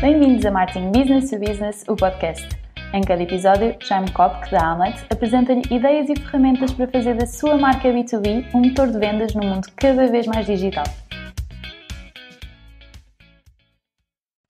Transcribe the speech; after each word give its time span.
Bem-vindos 0.00 0.46
a 0.46 0.52
Marketing 0.52 0.92
Business 0.92 1.28
to 1.28 1.40
Business, 1.40 1.84
o 1.88 1.96
podcast. 1.96 2.48
Em 2.94 3.02
cada 3.02 3.20
episódio, 3.20 3.76
Jaime 3.80 4.08
Kopk, 4.12 4.48
da 4.48 4.70
Amlet, 4.70 5.04
apresenta-lhe 5.10 5.62
ideias 5.74 6.08
e 6.08 6.14
ferramentas 6.14 6.70
para 6.70 6.86
fazer 6.86 7.16
da 7.16 7.26
sua 7.26 7.58
marca 7.58 7.88
B2B 7.88 8.46
um 8.54 8.60
motor 8.60 8.92
de 8.92 8.98
vendas 9.00 9.34
num 9.34 9.42
mundo 9.42 9.66
cada 9.74 10.06
vez 10.06 10.24
mais 10.28 10.46
digital. 10.46 10.84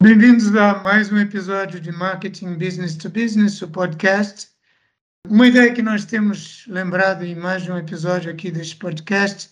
Bem-vindos 0.03 0.55
a 0.55 0.83
mais 0.83 1.11
um 1.11 1.17
episódio 1.17 1.81
de 1.81 1.93
Marketing 1.93 2.59
Business 2.59 2.95
to 2.95 3.09
Business, 3.09 3.63
o 3.63 3.69
podcast. 3.69 4.49
Uma 5.27 5.47
ideia 5.47 5.73
que 5.73 5.81
nós 5.81 6.05
temos 6.05 6.67
lembrado 6.69 7.25
em 7.25 7.35
mais 7.35 7.67
um 7.67 7.79
episódio 7.79 8.31
aqui 8.31 8.51
deste 8.51 8.77
podcast 8.77 9.49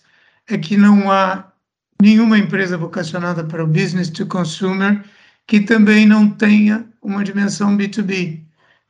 é 0.47 0.59
que 0.59 0.77
não 0.77 1.09
há 1.09 1.51
nenhuma 1.99 2.37
empresa 2.37 2.77
vocacionada 2.77 3.43
para 3.43 3.63
o 3.63 3.67
business 3.67 4.11
to 4.11 4.27
consumer 4.27 5.03
que 5.47 5.61
também 5.61 6.05
não 6.05 6.29
tenha 6.29 6.85
uma 7.01 7.23
dimensão 7.23 7.75
B2B, 7.77 8.43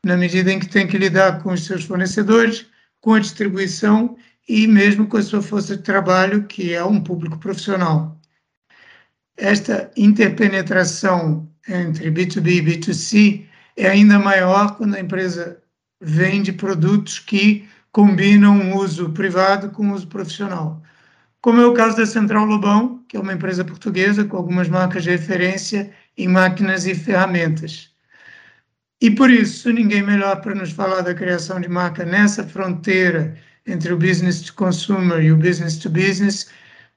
na 0.03 0.17
medida 0.17 0.51
em 0.51 0.59
que 0.59 0.67
tem 0.67 0.87
que 0.87 0.97
lidar 0.97 1.43
com 1.43 1.53
os 1.53 1.63
seus 1.63 1.85
fornecedores, 1.85 2.65
com 2.99 3.13
a 3.13 3.19
distribuição 3.19 4.17
e 4.49 4.65
mesmo 4.65 5.07
com 5.07 5.17
a 5.17 5.21
sua 5.21 5.41
força 5.41 5.77
de 5.77 5.83
trabalho, 5.83 6.45
que 6.45 6.73
é 6.73 6.83
um 6.83 6.99
público 6.99 7.37
profissional. 7.37 8.19
Esta 9.37 9.91
interpenetração 9.95 11.47
entre 11.69 12.09
B2B 12.09 12.47
e 12.47 12.61
B2C 12.61 13.45
é 13.75 13.87
ainda 13.87 14.17
maior 14.17 14.75
quando 14.77 14.95
a 14.95 14.99
empresa 14.99 15.61
vende 16.01 16.51
produtos 16.51 17.19
que 17.19 17.67
combinam 17.91 18.71
o 18.71 18.77
uso 18.77 19.11
privado 19.11 19.69
com 19.69 19.89
o 19.89 19.93
uso 19.93 20.07
profissional 20.07 20.81
como 21.47 21.61
é 21.61 21.65
o 21.65 21.73
caso 21.73 21.95
da 21.95 22.05
Central 22.05 22.43
Lobão, 22.43 23.03
que 23.07 23.15
é 23.15 23.19
uma 23.21 23.31
empresa 23.31 23.63
portuguesa 23.63 24.25
com 24.25 24.35
algumas 24.35 24.67
marcas 24.67 25.03
de 25.03 25.11
referência 25.11 25.93
em 26.17 26.27
máquinas 26.27 26.85
e 26.85 26.95
ferramentas. 26.95 27.91
E 28.99 29.11
por 29.11 29.29
isso, 29.29 29.71
ninguém 29.71 30.01
melhor 30.01 30.41
para 30.41 30.55
nos 30.55 30.71
falar 30.71 31.01
da 31.01 31.13
criação 31.13 31.61
de 31.61 31.69
marca 31.69 32.03
nessa 32.03 32.43
fronteira 32.43 33.37
entre 33.65 33.93
o 33.93 33.97
business 33.97 34.41
to 34.41 34.53
consumer 34.55 35.21
e 35.21 35.31
o 35.31 35.37
business 35.37 35.77
to 35.77 35.89
business 35.89 36.49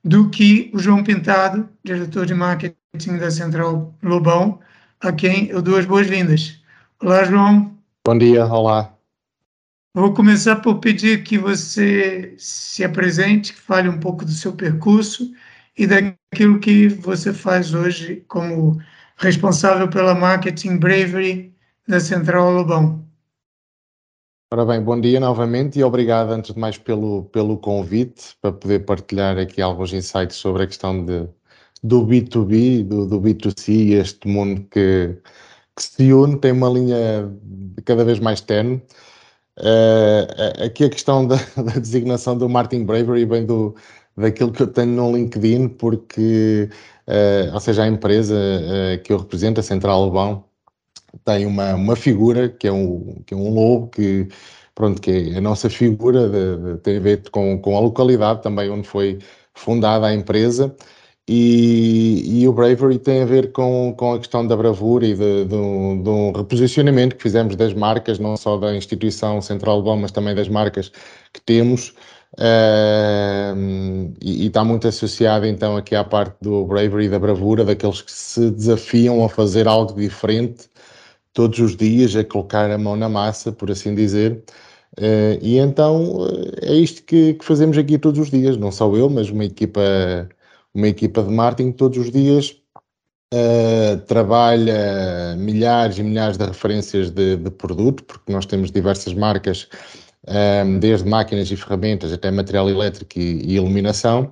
do 0.02 0.30
que 0.30 0.70
o 0.72 0.78
João 0.78 1.04
Pintado, 1.04 1.68
diretor 1.84 2.24
de 2.24 2.34
marketing 2.34 3.18
da 3.18 3.30
Central 3.30 3.94
Lobão, 4.02 4.60
a 5.00 5.12
quem 5.12 5.48
eu 5.48 5.60
dou 5.60 5.76
as 5.76 5.84
boas-vindas. 5.84 6.62
Olá, 7.02 7.24
João. 7.24 7.76
Bom 8.06 8.16
dia, 8.16 8.46
olá. 8.46 8.94
Vou 9.92 10.14
começar 10.14 10.56
por 10.56 10.78
pedir 10.78 11.24
que 11.24 11.36
você 11.36 12.34
se 12.38 12.82
apresente, 12.84 13.52
que 13.52 13.60
fale 13.60 13.88
um 13.88 13.98
pouco 13.98 14.24
do 14.24 14.30
seu 14.30 14.52
percurso 14.52 15.30
e 15.76 15.86
daquilo 15.86 16.60
que 16.60 16.88
você 16.88 17.34
faz 17.34 17.74
hoje 17.74 18.24
como 18.28 18.80
responsável 19.20 19.88
pela 19.88 20.14
marketing 20.14 20.78
Bravery 20.78 21.54
da 21.86 22.00
Central 22.00 22.50
Lobão. 22.50 23.04
Ora 24.52 24.64
bem, 24.64 24.82
bom 24.82 25.00
dia 25.00 25.20
novamente 25.20 25.78
e 25.78 25.84
obrigado 25.84 26.30
antes 26.30 26.52
de 26.52 26.58
mais 26.58 26.76
pelo, 26.76 27.24
pelo 27.26 27.56
convite 27.56 28.36
para 28.40 28.52
poder 28.52 28.80
partilhar 28.80 29.38
aqui 29.38 29.62
alguns 29.62 29.92
insights 29.92 30.36
sobre 30.36 30.64
a 30.64 30.66
questão 30.66 31.04
de, 31.04 31.28
do 31.84 32.04
B2B, 32.04 32.82
do, 32.84 33.06
do 33.06 33.20
B2C, 33.20 33.92
este 33.92 34.26
mundo 34.26 34.66
que, 34.70 35.16
que 35.76 35.82
se 35.82 36.12
une, 36.12 36.36
tem 36.38 36.50
uma 36.50 36.68
linha 36.68 37.30
cada 37.84 38.04
vez 38.04 38.18
mais 38.18 38.40
tenue 38.40 38.82
Uh, 39.60 40.64
aqui 40.64 40.84
a 40.84 40.88
questão 40.88 41.26
da, 41.26 41.36
da, 41.56 41.78
designação 41.78 42.36
do 42.36 42.48
Martin 42.48 42.84
Bravery 42.84 43.26
vem 43.26 43.44
do, 43.44 43.74
daquilo 44.16 44.52
que 44.52 44.62
eu 44.62 44.66
tenho 44.66 44.92
no 44.92 45.12
LinkedIn, 45.14 45.68
porque, 45.68 46.70
uh, 47.06 47.54
ou 47.54 47.60
seja, 47.60 47.84
a 47.84 47.88
empresa 47.88 48.34
uh, 48.34 49.02
que 49.02 49.12
eu 49.12 49.18
represento, 49.18 49.60
a 49.60 49.62
Central 49.62 50.04
Lobão, 50.04 50.44
tem 51.24 51.46
uma, 51.46 51.74
uma 51.74 51.96
figura 51.96 52.48
que 52.48 52.66
é 52.68 52.72
um, 52.72 53.22
que 53.26 53.34
é 53.34 53.36
um 53.36 53.52
lobo, 53.52 53.88
que, 53.88 54.28
pronto, 54.74 55.00
que 55.00 55.10
é 55.10 55.38
a 55.38 55.40
nossa 55.40 55.68
figura, 55.70 56.28
de, 56.28 56.56
de, 56.74 56.78
tem 56.80 56.96
a 56.98 57.00
ver 57.00 57.30
com, 57.30 57.58
com 57.58 57.76
a 57.76 57.80
localidade 57.80 58.42
também 58.42 58.70
onde 58.70 58.86
foi 58.86 59.18
fundada 59.54 60.06
a 60.06 60.14
empresa. 60.14 60.74
E, 61.28 62.40
e, 62.42 62.48
o 62.48 62.52
Bravery 62.52 62.98
tem 62.98 63.22
a 63.22 63.24
ver 63.24 63.52
com, 63.52 63.94
com 63.96 64.14
a 64.14 64.18
questão 64.18 64.44
da 64.44 64.56
bravura 64.56 65.06
e 65.06 65.14
de, 65.14 65.44
de, 65.44 65.54
um, 65.54 66.02
de, 66.02 66.08
um, 66.08 66.32
reposicionamento 66.32 67.14
que 67.14 67.22
fizemos 67.22 67.54
das 67.54 67.72
marcas, 67.72 68.18
não 68.18 68.36
só 68.36 68.56
da 68.56 68.74
instituição 68.74 69.40
Central 69.40 69.80
Bom, 69.80 69.96
mas 69.96 70.10
também 70.10 70.34
das 70.34 70.48
marcas 70.48 70.90
que 71.32 71.40
temos. 71.40 71.94
Uh, 72.38 74.14
e, 74.22 74.44
e, 74.44 74.46
está 74.46 74.64
muito 74.64 74.86
associado 74.86 75.46
então 75.46 75.76
aqui 75.76 75.96
à 75.96 76.04
parte 76.04 76.36
do 76.40 76.64
bravery, 76.64 77.08
da 77.08 77.18
bravura, 77.18 77.64
daqueles 77.64 78.02
que 78.02 78.12
se 78.12 78.50
desafiam 78.52 79.24
a 79.24 79.28
fazer 79.28 79.66
algo 79.66 79.94
diferente 79.94 80.70
todos 81.32 81.58
os 81.58 81.76
dias, 81.76 82.14
a 82.16 82.24
colocar 82.24 82.70
a 82.70 82.78
mão 82.78 82.96
na 82.96 83.08
massa, 83.08 83.52
por 83.52 83.70
assim 83.70 83.94
dizer. 83.94 84.44
Uh, 84.98 85.38
e 85.42 85.58
então 85.58 86.26
é 86.62 86.74
isto 86.74 87.02
que, 87.04 87.34
que, 87.34 87.44
fazemos 87.44 87.78
aqui 87.78 87.98
todos 87.98 88.20
os 88.20 88.30
dias, 88.30 88.56
não 88.56 88.72
só 88.72 88.94
eu, 88.96 89.08
mas 89.10 89.30
uma 89.30 89.44
equipa 89.44 89.80
uma 90.74 90.88
equipa 90.88 91.22
de 91.22 91.30
marketing 91.30 91.72
todos 91.72 91.98
os 91.98 92.10
dias 92.10 92.60
uh, 93.34 94.00
trabalha 94.06 95.36
milhares 95.36 95.98
e 95.98 96.02
milhares 96.02 96.36
de 96.36 96.44
referências 96.44 97.10
de, 97.10 97.36
de 97.36 97.50
produto, 97.50 98.04
porque 98.04 98.32
nós 98.32 98.46
temos 98.46 98.70
diversas 98.70 99.14
marcas, 99.14 99.68
eh, 99.72 99.99
desde 100.78 101.08
máquinas 101.08 101.50
e 101.50 101.56
ferramentas 101.56 102.12
até 102.12 102.30
material 102.30 102.68
elétrico 102.68 103.18
e, 103.18 103.54
iluminação. 103.54 104.30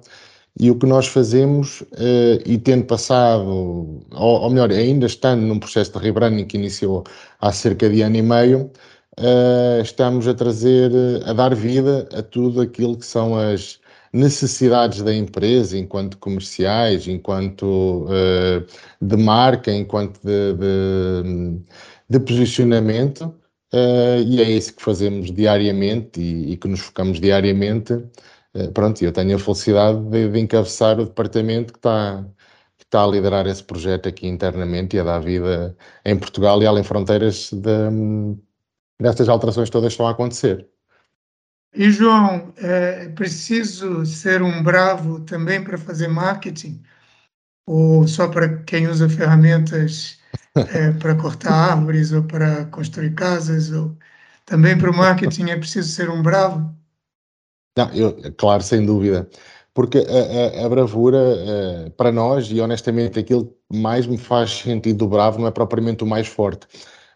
E 0.60 0.70
o 0.70 0.78
que 0.78 0.86
nós 0.86 1.06
fazemos, 1.06 1.82
uh, 1.82 2.42
e 2.44 2.58
tendo 2.58 2.84
passado, 2.84 3.48
ou, 4.12 4.40
ou, 4.40 4.50
melhor, 4.50 4.72
ainda 4.72 5.06
estando 5.06 5.42
num 5.42 5.58
processo 5.58 5.92
de 5.92 5.98
rebranding 5.98 6.44
que 6.46 6.56
iniciou 6.56 7.04
há 7.40 7.52
cerca 7.52 7.88
de 7.88 8.02
ano 8.02 8.16
e 8.16 8.22
meio, 8.22 8.70
uh, 9.20 9.80
estamos 9.80 10.26
a 10.26 10.34
trazer, 10.34 10.90
a 11.26 11.32
dar 11.32 11.54
vida 11.54 12.08
a 12.12 12.22
tudo 12.22 12.60
aquilo 12.60 12.96
que 12.96 13.06
são 13.06 13.36
as, 13.36 13.78
necessidades 14.12 15.02
da 15.02 15.14
empresa 15.14 15.76
enquanto 15.76 16.18
comerciais, 16.18 17.06
enquanto 17.06 18.06
uh, 18.06 18.66
de 19.00 19.16
marca, 19.16 19.72
enquanto 19.72 20.18
de, 20.22 20.54
de, 20.54 21.60
de 22.08 22.20
posicionamento, 22.20 23.34
uh, 23.72 24.22
e 24.26 24.40
é 24.40 24.50
isso 24.50 24.74
que 24.74 24.82
fazemos 24.82 25.32
diariamente 25.32 26.20
e, 26.20 26.52
e 26.52 26.56
que 26.56 26.68
nos 26.68 26.80
focamos 26.80 27.20
diariamente. 27.20 27.92
Uh, 28.54 28.72
pronto, 28.72 29.02
eu 29.02 29.12
tenho 29.12 29.36
a 29.36 29.38
felicidade 29.38 30.00
de, 30.10 30.28
de 30.30 30.38
encabeçar 30.40 30.98
o 31.00 31.06
departamento 31.06 31.72
que 31.72 31.78
está, 31.78 32.24
que 32.78 32.84
está 32.84 33.04
a 33.04 33.06
liderar 33.06 33.46
esse 33.46 33.62
projeto 33.64 34.08
aqui 34.08 34.26
internamente 34.26 34.96
e 34.96 35.00
a 35.00 35.04
dar 35.04 35.20
vida 35.20 35.76
em 36.04 36.18
Portugal 36.18 36.62
e 36.62 36.66
além 36.66 36.84
fronteiras 36.84 37.50
de, 37.52 37.70
destas 39.00 39.28
alterações 39.28 39.70
todas 39.70 39.88
que 39.88 39.94
estão 39.94 40.08
a 40.08 40.12
acontecer. 40.12 40.68
E, 41.74 41.90
João, 41.90 42.52
é 42.56 43.08
preciso 43.10 44.04
ser 44.06 44.42
um 44.42 44.62
bravo 44.62 45.20
também 45.20 45.62
para 45.62 45.76
fazer 45.78 46.08
marketing? 46.08 46.82
Ou 47.66 48.08
só 48.08 48.28
para 48.28 48.62
quem 48.64 48.88
usa 48.88 49.08
ferramentas 49.08 50.17
é, 50.54 50.92
para 50.92 51.14
cortar 51.14 51.52
árvores 51.52 52.12
ou 52.12 52.22
para 52.22 52.64
construir 52.66 53.14
casas? 53.14 53.70
Ou... 53.70 53.96
Também 54.44 54.76
para 54.76 54.90
o 54.90 54.96
marketing 54.96 55.50
é 55.50 55.56
preciso 55.56 55.88
ser 55.88 56.10
um 56.10 56.22
bravo? 56.22 56.74
Não, 57.76 57.90
eu, 57.92 58.16
claro, 58.36 58.62
sem 58.62 58.84
dúvida. 58.84 59.28
Porque 59.74 59.98
a, 59.98 60.62
a, 60.62 60.66
a 60.66 60.68
bravura, 60.68 61.18
uh, 61.18 61.90
para 61.92 62.10
nós, 62.10 62.50
e 62.50 62.60
honestamente, 62.60 63.18
aquilo 63.18 63.46
que 63.70 63.78
mais 63.78 64.06
me 64.06 64.18
faz 64.18 64.50
sentido 64.50 64.98
do 64.98 65.08
bravo 65.08 65.38
não 65.38 65.46
é 65.46 65.50
propriamente 65.52 66.02
o 66.02 66.06
mais 66.06 66.26
forte, 66.26 66.66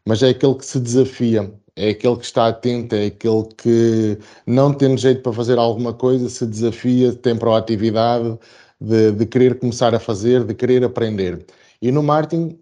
mas 0.06 0.22
é 0.22 0.28
aquele 0.28 0.54
que 0.54 0.64
se 0.64 0.78
desafia 0.78 1.52
é 1.76 1.90
aquele 1.90 2.16
que 2.16 2.24
está 2.24 2.48
atento, 2.48 2.94
é 2.94 3.06
aquele 3.06 3.44
que, 3.56 4.18
não 4.46 4.72
tendo 4.74 4.98
jeito 4.98 5.22
para 5.22 5.32
fazer 5.32 5.58
alguma 5.58 5.94
coisa, 5.94 6.28
se 6.28 6.46
desafia, 6.46 7.14
tem 7.14 7.36
proatividade 7.36 8.38
de, 8.80 9.12
de 9.12 9.26
querer 9.26 9.58
começar 9.58 9.94
a 9.94 10.00
fazer, 10.00 10.44
de 10.44 10.54
querer 10.54 10.84
aprender. 10.84 11.44
E 11.80 11.90
no 11.90 12.02
marketing 12.02 12.58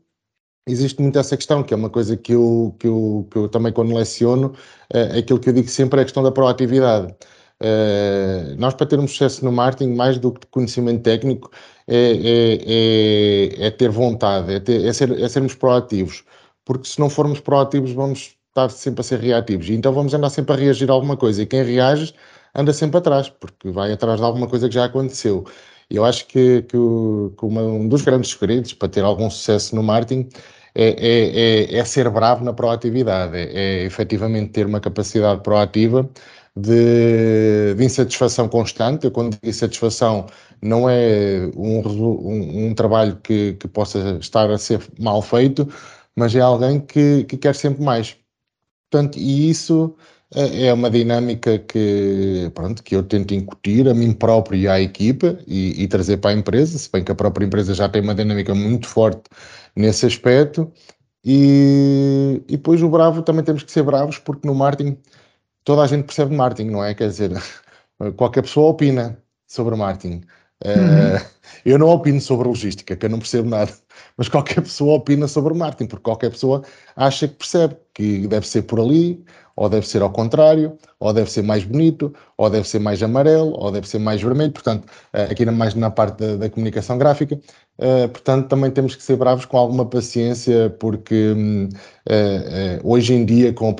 existe 0.66 1.00
muito 1.00 1.18
essa 1.18 1.36
questão, 1.36 1.62
que 1.62 1.74
é 1.74 1.76
uma 1.76 1.90
coisa 1.90 2.16
que 2.16 2.32
eu, 2.32 2.74
que 2.78 2.86
eu, 2.86 3.28
que 3.30 3.38
eu 3.38 3.48
também 3.48 3.72
quando 3.72 3.94
leciono, 3.94 4.54
é 4.92 5.18
aquilo 5.18 5.40
que 5.40 5.48
eu 5.48 5.52
digo 5.52 5.68
sempre 5.68 6.00
é 6.00 6.02
a 6.02 6.04
questão 6.04 6.22
da 6.22 6.32
proatividade. 6.32 7.14
Uh, 7.62 8.56
nós 8.58 8.72
para 8.72 8.86
termos 8.86 9.10
sucesso 9.12 9.44
no 9.44 9.52
marketing, 9.52 9.94
mais 9.94 10.18
do 10.18 10.32
que 10.32 10.46
conhecimento 10.46 11.02
técnico, 11.02 11.50
é, 11.86 11.94
é, 11.96 13.64
é, 13.64 13.66
é 13.66 13.70
ter 13.70 13.90
vontade, 13.90 14.54
é, 14.54 14.60
ter, 14.60 14.84
é, 14.86 14.92
ser, 14.92 15.20
é 15.20 15.28
sermos 15.28 15.54
proativos, 15.54 16.24
porque 16.64 16.88
se 16.88 16.98
não 16.98 17.10
formos 17.10 17.40
proativos 17.40 17.92
vamos 17.92 18.36
estar 18.48 18.70
sempre 18.70 19.00
a 19.00 19.04
ser 19.04 19.20
reativos. 19.20 19.68
E 19.68 19.74
então 19.74 19.92
vamos 19.92 20.14
andar 20.14 20.30
sempre 20.30 20.54
a 20.54 20.56
reagir 20.56 20.90
a 20.90 20.92
alguma 20.94 21.16
coisa. 21.16 21.42
E 21.42 21.46
quem 21.46 21.62
reage 21.62 22.14
anda 22.54 22.72
sempre 22.72 22.98
atrás, 22.98 23.28
porque 23.28 23.70
vai 23.70 23.92
atrás 23.92 24.18
de 24.20 24.26
alguma 24.26 24.48
coisa 24.48 24.68
que 24.68 24.74
já 24.74 24.84
aconteceu. 24.86 25.44
Eu 25.90 26.04
acho 26.04 26.26
que, 26.26 26.62
que, 26.62 26.76
que 27.38 27.44
uma, 27.44 27.62
um 27.62 27.88
dos 27.88 28.02
grandes 28.02 28.31
segredos 28.31 28.72
para 28.75 28.88
ter 28.88 29.04
algum 29.04 29.28
sucesso 29.28 29.75
no 29.75 29.82
marketing 29.82 30.28
é, 30.75 30.84
é, 30.84 31.75
é, 31.75 31.78
é 31.78 31.84
ser 31.84 32.08
bravo 32.10 32.44
na 32.44 32.52
proatividade, 32.52 33.37
é, 33.37 33.82
é 33.82 33.84
efetivamente 33.84 34.52
ter 34.52 34.66
uma 34.66 34.81
capacidade 34.81 35.42
proativa 35.42 36.08
de, 36.56 37.75
de 37.75 37.84
insatisfação 37.84 38.48
constante. 38.48 39.04
Eu, 39.06 39.10
quando 39.10 39.32
digo 39.32 39.48
insatisfação, 39.48 40.26
não 40.62 40.88
é 40.88 41.50
um, 41.56 41.81
um, 41.81 42.66
um 42.69 42.75
trabalho 42.75 43.16
que, 43.22 43.54
que, 43.54 43.69
possa 43.69 44.19
estar 44.20 44.50
a 44.50 44.58
ser 44.58 44.81
mal 44.98 45.22
feito, 45.22 45.69
mas 46.16 46.34
é 46.34 46.40
alguém 46.40 46.81
que, 46.81 47.25
que 47.25 47.37
quer 47.37 47.54
sempre 47.54 47.82
mais. 47.82 48.16
Portanto, 48.90 49.19
e 49.19 49.50
isso 49.50 49.96
é, 50.34 50.66
é 50.66 50.72
uma 50.72 50.90
dinâmica 50.90 51.58
que, 51.58 52.50
pronto, 52.54 52.82
que 52.82 52.94
eu 52.94 53.02
tento 53.02 53.34
incutir 53.34 53.88
a 53.88 53.94
mim 53.94 54.12
próprio 54.12 54.58
e 54.58 54.68
à 54.68 54.80
equipa 54.80 55.38
e, 55.46 55.82
e, 55.82 55.88
trazer 55.88 56.18
para 56.18 56.30
a 56.30 56.34
empresa, 56.34 56.78
se 56.78 56.90
bem 56.90 57.02
que 57.02 57.12
a 57.12 57.14
própria 57.14 57.44
empresa 57.44 57.74
já 57.74 57.88
tem 57.88 58.02
uma 58.02 58.14
dinâmica 58.14 58.54
muito 58.54 58.86
forte 58.86 59.22
nesse 59.74 60.06
aspecto. 60.06 60.70
E, 61.24 62.42
e 62.48 62.56
depois 62.56 62.82
o 62.82 62.88
bravo 62.88 63.22
também 63.22 63.44
temos 63.44 63.62
que 63.62 63.72
ser 63.72 63.82
bravos, 63.82 64.18
porque 64.18 64.46
no 64.46 64.54
marketing 64.54 64.96
toda 65.64 65.82
a 65.82 65.86
gente 65.86 66.04
percebe 66.04 66.34
marketing, 66.34 66.70
não 66.70 66.84
é? 66.84 66.94
Quer 66.94 67.08
dizer, 67.08 67.32
qualquer 68.16 68.42
pessoa 68.42 68.70
opina 68.70 69.18
sobre 69.46 69.76
marketing. 69.76 70.22
Uhum. 70.64 71.16
Uh, 71.16 71.26
eu 71.64 71.78
não 71.78 71.88
opino 71.88 72.20
sobre 72.20 72.48
logística, 72.48 72.94
que 72.94 73.06
eu 73.06 73.10
não 73.10 73.18
percebo 73.18 73.48
nada, 73.48 73.72
mas 74.16 74.28
qualquer 74.28 74.60
pessoa 74.62 74.96
opina 74.96 75.26
sobre 75.26 75.54
marketing, 75.54 75.88
porque 75.88 76.04
qualquer 76.04 76.30
pessoa 76.30 76.62
acha 76.96 77.26
que 77.28 77.34
percebe 77.34 77.76
que 77.94 78.26
deve 78.26 78.46
ser 78.46 78.62
por 78.62 78.80
ali, 78.80 79.24
ou 79.60 79.68
deve 79.68 79.86
ser 79.86 80.00
ao 80.00 80.10
contrário, 80.10 80.78
ou 80.98 81.12
deve 81.12 81.30
ser 81.30 81.42
mais 81.42 81.64
bonito, 81.64 82.14
ou 82.38 82.48
deve 82.48 82.66
ser 82.66 82.78
mais 82.78 83.02
amarelo, 83.02 83.52
ou 83.58 83.70
deve 83.70 83.86
ser 83.86 83.98
mais 83.98 84.22
vermelho. 84.22 84.52
Portanto, 84.52 84.86
uh, 84.86 85.30
aqui 85.30 85.44
mais 85.44 85.74
na 85.74 85.90
parte 85.90 86.16
da, 86.18 86.36
da 86.36 86.48
comunicação 86.48 86.96
gráfica, 86.96 87.38
uh, 87.78 88.08
portanto, 88.08 88.48
também 88.48 88.70
temos 88.70 88.96
que 88.96 89.02
ser 89.02 89.16
bravos 89.16 89.44
com 89.44 89.58
alguma 89.58 89.84
paciência, 89.84 90.70
porque 90.80 91.34
um, 91.36 91.68
hoje 92.82 93.12
em 93.12 93.26
dia, 93.26 93.52
com 93.52 93.68
a 93.68 93.74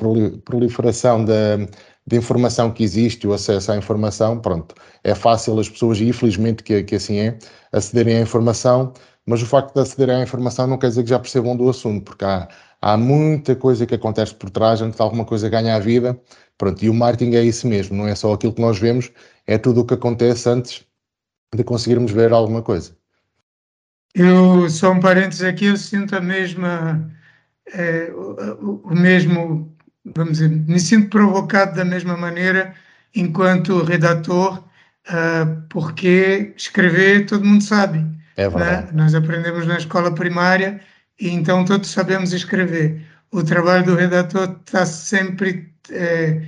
proliferação 0.45 1.25
da 1.25 1.57
de 2.05 2.17
informação 2.17 2.71
que 2.71 2.83
existe, 2.83 3.27
o 3.27 3.33
acesso 3.33 3.71
à 3.71 3.77
informação, 3.77 4.39
pronto, 4.39 4.73
é 5.03 5.13
fácil 5.15 5.59
as 5.59 5.69
pessoas, 5.69 5.99
e 5.99 6.07
infelizmente 6.09 6.63
que, 6.63 6.83
que 6.83 6.95
assim 6.95 7.17
é, 7.19 7.37
acederem 7.71 8.17
à 8.17 8.21
informação, 8.21 8.91
mas 9.25 9.41
o 9.41 9.45
facto 9.45 9.73
de 9.73 9.81
acederem 9.81 10.15
à 10.15 10.23
informação 10.23 10.67
não 10.67 10.77
quer 10.77 10.87
dizer 10.89 11.03
que 11.03 11.09
já 11.09 11.19
percebam 11.19 11.55
do 11.55 11.69
assunto, 11.69 12.03
porque 12.03 12.25
há, 12.25 12.47
há 12.81 12.97
muita 12.97 13.55
coisa 13.55 13.85
que 13.85 13.95
acontece 13.95 14.33
por 14.33 14.49
trás 14.49 14.81
antes 14.81 14.97
de 14.97 15.01
alguma 15.01 15.25
coisa 15.25 15.49
ganhar 15.49 15.75
a 15.75 15.79
vida, 15.79 16.19
pronto, 16.57 16.83
e 16.83 16.89
o 16.89 16.93
marketing 16.93 17.35
é 17.35 17.43
isso 17.43 17.67
mesmo, 17.67 17.95
não 17.95 18.07
é 18.07 18.15
só 18.15 18.33
aquilo 18.33 18.53
que 18.53 18.61
nós 18.61 18.79
vemos, 18.79 19.11
é 19.45 19.57
tudo 19.57 19.81
o 19.81 19.85
que 19.85 19.93
acontece 19.93 20.49
antes 20.49 20.85
de 21.53 21.63
conseguirmos 21.63 22.11
ver 22.11 22.31
alguma 22.31 22.61
coisa. 22.61 22.95
Eu, 24.13 24.69
só 24.69 24.91
um 24.91 24.99
parênteses 24.99 25.43
aqui, 25.43 25.65
eu 25.65 25.77
sinto 25.77 26.15
a 26.15 26.21
mesma, 26.21 27.09
é, 27.73 28.11
o, 28.13 28.81
o 28.83 28.95
mesmo 28.95 29.71
vamos 30.05 30.33
dizer, 30.33 30.49
me 30.49 30.79
sinto 30.79 31.09
provocado 31.09 31.75
da 31.75 31.85
mesma 31.85 32.17
maneira 32.17 32.73
enquanto 33.15 33.83
redator, 33.83 34.57
uh, 34.59 35.61
porque 35.69 36.53
escrever 36.55 37.25
todo 37.25 37.45
mundo 37.45 37.63
sabe. 37.63 38.05
É 38.37 38.47
verdade. 38.49 38.87
Né? 38.87 38.91
Nós 38.93 39.13
aprendemos 39.13 39.67
na 39.67 39.77
escola 39.77 40.13
primária 40.13 40.81
e 41.21 41.29
então 41.29 41.63
todos 41.63 41.89
sabemos 41.91 42.33
escrever. 42.33 42.99
O 43.31 43.43
trabalho 43.43 43.85
do 43.85 43.95
redator 43.95 44.57
está 44.65 44.85
sempre. 44.85 45.69
É, 45.91 46.41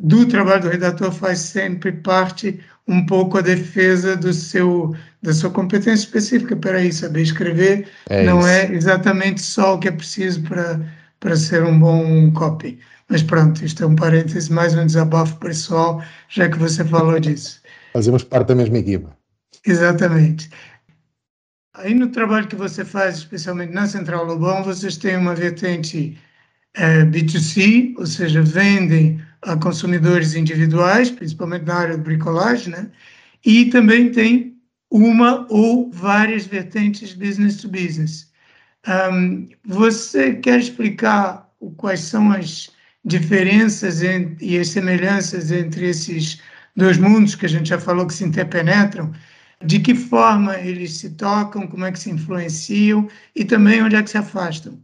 do 0.00 0.26
trabalho 0.26 0.62
do 0.62 0.68
redator 0.68 1.12
faz 1.12 1.38
sempre 1.38 1.92
parte 1.92 2.58
um 2.88 3.06
pouco 3.06 3.38
a 3.38 3.40
defesa 3.40 4.16
do 4.16 4.32
seu 4.32 4.94
da 5.22 5.32
sua 5.32 5.50
competência 5.50 6.04
específica. 6.04 6.56
Peraí, 6.56 6.92
saber 6.92 7.22
escrever 7.22 7.88
é 8.08 8.24
não 8.24 8.46
é 8.46 8.72
exatamente 8.72 9.40
só 9.40 9.76
o 9.76 9.78
que 9.78 9.88
é 9.88 9.92
preciso 9.92 10.42
para 10.42 10.80
para 11.20 11.36
ser 11.36 11.62
um 11.62 11.78
bom 11.78 12.32
copy. 12.32 12.80
Mas 13.08 13.22
pronto, 13.22 13.64
isto 13.64 13.84
é 13.84 13.86
um 13.86 13.94
parêntese, 13.94 14.52
mais 14.52 14.74
um 14.74 14.86
desabafo 14.86 15.36
pessoal, 15.36 16.02
já 16.28 16.48
que 16.48 16.58
você 16.58 16.84
falou 16.84 17.18
disso. 17.20 17.60
Fazemos 17.92 18.24
parte 18.24 18.48
da 18.48 18.54
mesma 18.54 18.78
equipa. 18.78 19.16
Exatamente. 19.66 20.48
Aí 21.82 21.94
no 21.94 22.08
trabalho 22.08 22.46
que 22.46 22.56
você 22.56 22.84
faz, 22.84 23.18
especialmente 23.18 23.72
na 23.72 23.86
Central 23.86 24.24
Lobão, 24.24 24.62
vocês 24.62 24.98
têm 24.98 25.16
uma 25.16 25.34
vertente 25.34 26.18
é, 26.74 27.04
B2C, 27.04 27.94
ou 27.96 28.06
seja, 28.06 28.42
vendem 28.42 29.20
a 29.42 29.56
consumidores 29.56 30.34
individuais, 30.34 31.10
principalmente 31.10 31.64
na 31.64 31.74
área 31.74 31.96
de 31.96 32.02
bricolagem, 32.02 32.72
né? 32.72 32.90
E 33.44 33.66
também 33.66 34.12
tem 34.12 34.56
uma 34.90 35.46
ou 35.48 35.90
várias 35.90 36.44
vertentes 36.46 37.14
business 37.14 37.56
to 37.56 37.68
business. 37.68 38.30
Um, 38.86 39.48
você 39.64 40.34
quer 40.34 40.60
explicar 40.60 41.50
quais 41.78 42.00
são 42.00 42.30
as 42.30 42.70
diferenças 43.04 44.02
e 44.02 44.58
as 44.58 44.68
semelhanças 44.68 45.50
entre 45.50 45.88
esses 45.88 46.42
dois 46.76 46.98
mundos 46.98 47.34
que 47.34 47.46
a 47.46 47.48
gente 47.48 47.70
já 47.70 47.78
falou 47.78 48.06
que 48.06 48.14
se 48.14 48.24
interpenetram? 48.24 49.12
De 49.62 49.78
que 49.78 49.94
forma 49.94 50.56
eles 50.58 50.94
se 50.94 51.10
tocam, 51.10 51.66
como 51.66 51.84
é 51.84 51.92
que 51.92 51.98
se 51.98 52.10
influenciam 52.10 53.08
e 53.36 53.44
também 53.44 53.82
onde 53.82 53.96
é 53.96 54.02
que 54.02 54.10
se 54.10 54.16
afastam? 54.16 54.78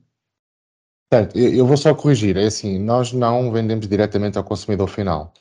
Certo, 1.13 1.39
eu 1.39 1.67
vou 1.67 1.77
só 1.77 1.95
corrigir, 1.95 2.37
é 2.37 2.47
assim, 2.47 2.79
nós 2.79 3.13
não 3.13 3.53
vendemos 3.53 3.87
diretamente 3.87 4.37
ao 4.37 4.45
consumidor 4.45 4.89
final. 4.89 5.33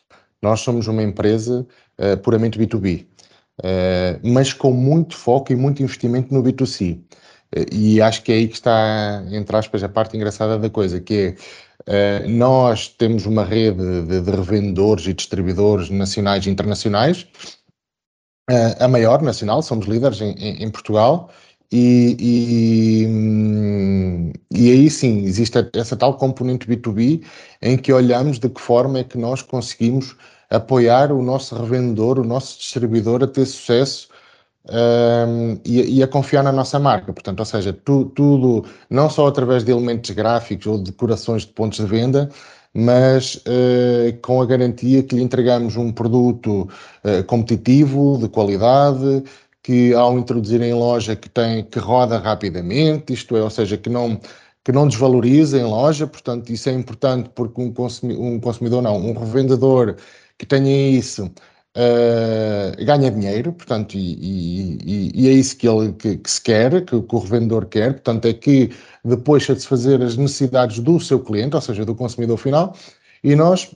Nós 0.42 0.60
somos 0.60 0.88
uma 0.88 1.02
empresa 1.02 1.66
uh, 1.98 2.18
puramente 2.18 2.60
B2B, 2.60 3.04
uh, 3.04 3.08
eh, 3.64 4.20
mas 4.24 4.54
com 4.54 4.72
muito 4.72 5.16
foco 5.18 5.52
e 5.52 5.56
muito 5.56 5.82
investimento 5.82 6.32
no 6.34 6.44
B2C. 6.44 7.02
E 7.72 8.02
acho 8.02 8.22
que 8.22 8.32
é 8.32 8.36
aí 8.36 8.48
que 8.48 8.56
está, 8.56 9.24
entre 9.32 9.56
aspas, 9.56 9.84
a 9.84 9.90
parte 9.90 10.16
engraçada 10.16 10.60
da 10.60 10.70
coisa, 10.70 11.00
que 11.00 11.36
é 11.88 12.26
uh, 12.26 12.30
nós 12.30 12.88
temos 12.88 13.26
uma 13.26 13.44
rede 13.44 13.78
de, 14.06 14.22
de, 14.22 14.32
revendedores 14.32 15.08
e 15.08 15.14
distribuidores 15.14 15.90
nacionais 15.90 16.46
e 16.46 16.50
internacionais, 16.50 17.28
uh, 18.50 18.84
a 18.84 18.88
maior 18.88 19.22
nacional, 19.22 19.62
somos 19.62 19.86
líderes 19.88 20.22
em, 20.22 20.32
em, 20.34 20.64
em 20.64 20.70
Portugal, 20.70 21.30
e, 21.72 22.16
e, 23.04 23.08
hum, 23.08 24.32
e, 24.52 24.72
aí 24.72 24.90
sim, 24.90 25.24
existe 25.26 25.58
essa 25.74 25.96
tal 25.98 26.16
componente 26.16 26.68
B2B 26.68 27.24
em 27.62 27.78
que 27.78 27.92
olhamos 27.92 28.40
de 28.40 28.50
que 28.50 28.62
forma 28.62 29.00
é 29.00 29.04
que 29.04 29.18
nós 29.18 29.42
conseguimos 29.42 30.16
apoiar 30.50 31.12
o 31.12 31.22
nosso 31.22 31.56
revendedor, 31.56 32.20
o 32.20 32.24
nosso 32.24 32.60
distribuidor 32.60 33.24
a 33.24 33.28
ter 33.28 33.46
sucesso 33.46 34.10
um, 34.70 35.60
e, 35.66 35.98
e, 36.00 36.04
a 36.04 36.08
confiar 36.08 36.44
na 36.44 36.52
nossa 36.52 36.80
marca. 36.80 37.12
Portanto, 37.14 37.40
ou 37.40 37.46
seja, 37.46 37.74
tu, 37.74 38.06
tudo, 38.06 38.66
não 38.90 39.10
só 39.10 39.28
através 39.28 39.64
de 39.64 39.72
elementos 39.72 40.12
gráficos 40.12 40.68
ou 40.68 40.78
decorações 40.78 41.44
de 41.44 41.50
pontos 41.50 41.80
de 41.80 41.86
venda, 41.86 42.30
mas 42.76 43.36
uh, 43.36 44.18
com 44.22 44.42
a 44.42 44.46
garantia 44.46 45.02
que 45.02 45.16
lhe 45.16 45.24
entregamos 45.24 45.78
um 45.78 45.94
produto 45.94 46.70
uh, 47.04 47.24
competitivo, 47.26 48.18
de 48.22 48.28
qualidade, 48.28 49.24
que 49.64 49.94
ao 49.94 50.20
introduzir 50.20 50.62
em 50.62 50.74
loja 50.74 51.16
que 51.16 51.30
tem 51.30 51.64
que 51.64 51.80
roda 51.80 52.18
rapidamente, 52.20 53.14
isto 53.14 53.38
é, 53.38 53.42
ou 53.42 53.50
seja, 53.50 53.78
que 53.78 53.90
não 53.90 54.20
que 54.64 54.72
não 54.72 54.88
desvaloriza 54.88 55.60
em 55.60 55.64
loja, 55.64 56.08
portanto 56.08 56.50
isso 56.52 56.68
é 56.70 56.74
importante 56.74 57.30
porque 57.36 57.62
um 57.62 57.72
consumidor, 57.72 58.24
um 58.24 58.40
consumidor 58.40 58.82
não, 58.82 58.98
um 58.98 59.14
revendedor 59.14 59.96
que 60.38 60.46
tenha 60.46 60.90
isso 60.90 61.32
uh, 61.76 62.86
ganha 62.86 63.12
dinheiro, 63.12 63.54
portanto, 63.54 63.96
e, 63.96 64.80
e, 64.84 65.12
e, 65.14 65.28
é 65.30 65.32
isso 65.32 65.58
que, 65.58 65.68
ele, 65.68 65.94
que, 65.94 66.18
que 66.18 66.32
se 66.32 66.42
quer, 66.42 66.84
que, 66.86 67.02
que, 67.02 67.16
o 67.16 67.20
revendedor 67.20 67.66
quer, 67.68 67.94
portanto, 67.94 68.26
é 68.26 68.34
que 68.34 68.72
depois 69.06 69.46
satisfazer 69.46 70.02
as 70.02 70.18
necessidades 70.18 70.80
do 70.80 71.00
seu 71.00 71.20
cliente, 71.20 71.56
ou 71.56 71.62
seja, 71.62 71.86
do 71.86 71.94
consumidor 71.94 72.38
final, 72.38 72.76
e 73.24 73.36
nós 73.36 73.72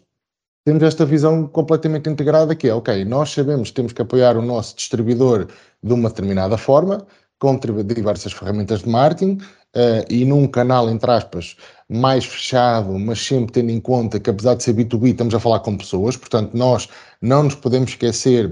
temos 0.65 0.83
esta 0.83 1.05
visão 1.05 1.47
completamente 1.47 2.09
integrada 2.09 2.55
que 2.55 2.67
é, 2.67 2.73
ok, 2.73 3.05
nós 3.05 3.31
sabemos 3.31 3.69
que 3.69 3.75
temos 3.75 3.93
que 3.93 4.01
apoiar 4.01 4.35
o 4.35 4.41
nosso 4.41 4.75
distribuidor 4.75 5.47
de 5.81 5.93
uma 5.93 6.09
determinada 6.09 6.57
forma, 6.57 7.05
com 7.39 7.57
diversas 7.57 8.33
ferramentas 8.33 8.81
de 8.81 8.89
marketing, 8.89 9.37
uh, 9.75 10.05
e 10.09 10.25
num 10.25 10.45
canal, 10.47 10.89
entre 10.89 11.09
aspas, 11.09 11.55
mais 11.87 12.25
fechado, 12.25 12.97
mas 12.99 13.19
sempre 13.19 13.53
tendo 13.53 13.71
em 13.71 13.79
conta 13.79 14.19
que, 14.19 14.29
apesar 14.29 14.55
de 14.55 14.63
ser 14.63 14.73
B2B, 14.73 15.11
estamos 15.11 15.33
a 15.33 15.39
falar 15.39 15.61
com 15.61 15.77
pessoas, 15.77 16.17
portanto, 16.17 16.51
nós 16.53 16.89
não 17.21 17.43
nos 17.43 17.55
podemos 17.55 17.91
esquecer, 17.91 18.47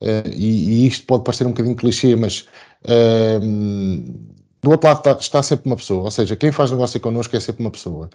uh, 0.00 0.28
e, 0.32 0.84
e, 0.84 0.86
isto 0.86 1.06
pode 1.06 1.24
parecer 1.24 1.44
um 1.46 1.50
bocadinho 1.50 1.76
clichê, 1.76 2.16
mas 2.16 2.46
uh, 2.86 4.39
do 4.62 4.70
outro 4.70 4.88
lado 4.88 4.98
está, 4.98 5.12
está, 5.12 5.42
sempre 5.42 5.70
uma 5.70 5.76
pessoa, 5.76 6.04
ou 6.04 6.10
seja, 6.10 6.36
quem 6.36 6.52
faz 6.52 6.70
negócio 6.70 7.00
connosco 7.00 7.34
é 7.34 7.40
sempre 7.40 7.62
uma 7.64 7.70
pessoa. 7.70 8.10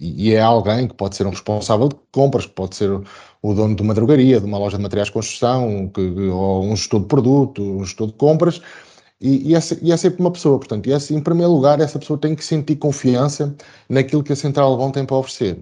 e 0.00 0.34
é 0.34 0.40
alguém 0.40 0.86
que 0.88 0.94
pode 0.94 1.16
ser 1.16 1.26
um 1.26 1.30
responsável 1.30 1.88
de 1.88 1.96
compras, 2.12 2.46
que 2.46 2.52
pode 2.52 2.76
ser 2.76 2.90
o 3.42 3.54
dono 3.54 3.74
de 3.74 3.82
uma 3.82 3.94
drogaria, 3.94 4.40
de 4.40 4.46
uma 4.46 4.58
loja 4.58 4.76
de 4.76 4.82
materiais 4.82 5.08
de 5.08 5.14
construção, 5.14 5.88
que, 5.88 6.00
ou 6.00 6.64
um 6.64 6.76
gestor 6.76 7.00
de 7.00 7.06
produto, 7.06 7.62
um 7.62 7.84
gestor 7.84 8.08
de 8.08 8.14
compras, 8.14 8.60
e, 9.20 9.52
e, 9.52 9.54
é, 9.54 9.60
e, 9.82 9.92
é, 9.92 9.96
sempre 9.96 10.20
uma 10.20 10.30
pessoa, 10.30 10.58
portanto, 10.58 10.86
é, 10.88 10.96
em 11.10 11.20
primeiro 11.20 11.52
lugar, 11.52 11.80
essa 11.80 11.98
pessoa 11.98 12.18
tem 12.18 12.34
que 12.34 12.44
sentir 12.44 12.76
confiança 12.76 13.54
naquilo 13.88 14.22
que 14.22 14.32
a 14.32 14.36
Central 14.36 14.70
Lobão 14.70 14.90
tem 14.90 15.06
para 15.06 15.16
oferecer. 15.16 15.58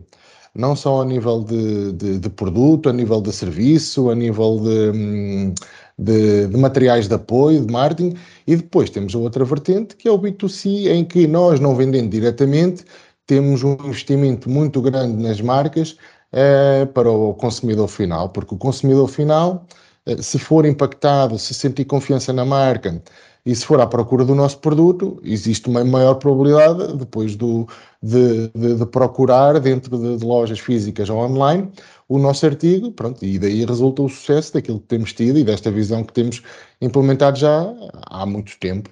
Não 0.54 0.76
só 0.76 1.02
a 1.02 1.04
nível 1.04 1.42
de, 1.42 1.92
de, 1.92 2.18
de 2.18 2.30
produto, 2.30 2.88
a 2.88 2.92
nível 2.92 3.20
de 3.20 3.32
serviço, 3.32 4.10
a 4.10 4.14
nível 4.14 4.60
de, 4.60 5.54
de, 5.98 6.46
de, 6.46 6.56
materiais 6.56 7.08
de 7.08 7.14
apoio, 7.14 7.64
de 7.64 7.72
marketing, 7.72 8.16
e 8.46 8.56
depois 8.56 8.90
temos 8.90 9.14
a 9.14 9.18
outra 9.18 9.44
vertente, 9.44 9.96
que 9.96 10.08
é 10.08 10.10
o 10.10 10.18
B2C, 10.18 10.88
em 10.88 11.04
que 11.04 11.26
nós, 11.26 11.60
não 11.60 11.74
vendendo 11.74 12.10
diretamente, 12.10 12.84
temos 13.26 13.62
um 13.62 13.72
investimento 13.72 14.50
muito 14.50 14.80
grande 14.82 15.22
nas 15.22 15.40
marcas 15.40 15.96
uh, 16.32 16.86
para 16.92 17.10
o 17.10 17.34
consumidor 17.34 17.88
final, 17.88 18.28
porque 18.28 18.54
o 18.54 18.58
consumidor 18.58 19.08
final, 19.08 19.66
uh, 20.06 20.22
se 20.22 20.38
for 20.38 20.66
impactado, 20.66 21.38
se 21.38 21.54
sentir 21.54 21.84
confiança 21.84 22.32
na 22.32 22.44
marca 22.44 23.02
e 23.46 23.54
se 23.54 23.64
for 23.64 23.80
à 23.80 23.86
procura 23.86 24.24
do 24.24 24.34
nosso 24.34 24.58
produto, 24.58 25.20
existe 25.22 25.68
uma 25.68 25.84
maior 25.84 26.14
probabilidade 26.14 26.96
depois 26.96 27.36
do, 27.36 27.68
de, 28.02 28.48
de, 28.48 28.74
de 28.76 28.86
procurar 28.86 29.60
dentro 29.60 29.98
de, 29.98 30.16
de, 30.16 30.24
lojas 30.24 30.58
físicas 30.58 31.10
ou 31.10 31.18
online 31.18 31.70
o 32.08 32.18
nosso 32.18 32.44
artigo, 32.46 32.92
pronto, 32.92 33.24
e 33.24 33.38
daí 33.38 33.64
resulta 33.64 34.02
o 34.02 34.08
sucesso 34.08 34.54
daquilo 34.54 34.80
que 34.80 34.88
temos 34.88 35.12
tido 35.12 35.38
e 35.38 35.44
desta 35.44 35.70
visão 35.70 36.04
que 36.04 36.12
temos 36.12 36.42
implementado 36.80 37.38
já 37.38 37.64
há 38.06 38.26
muito 38.26 38.58
tempo. 38.58 38.90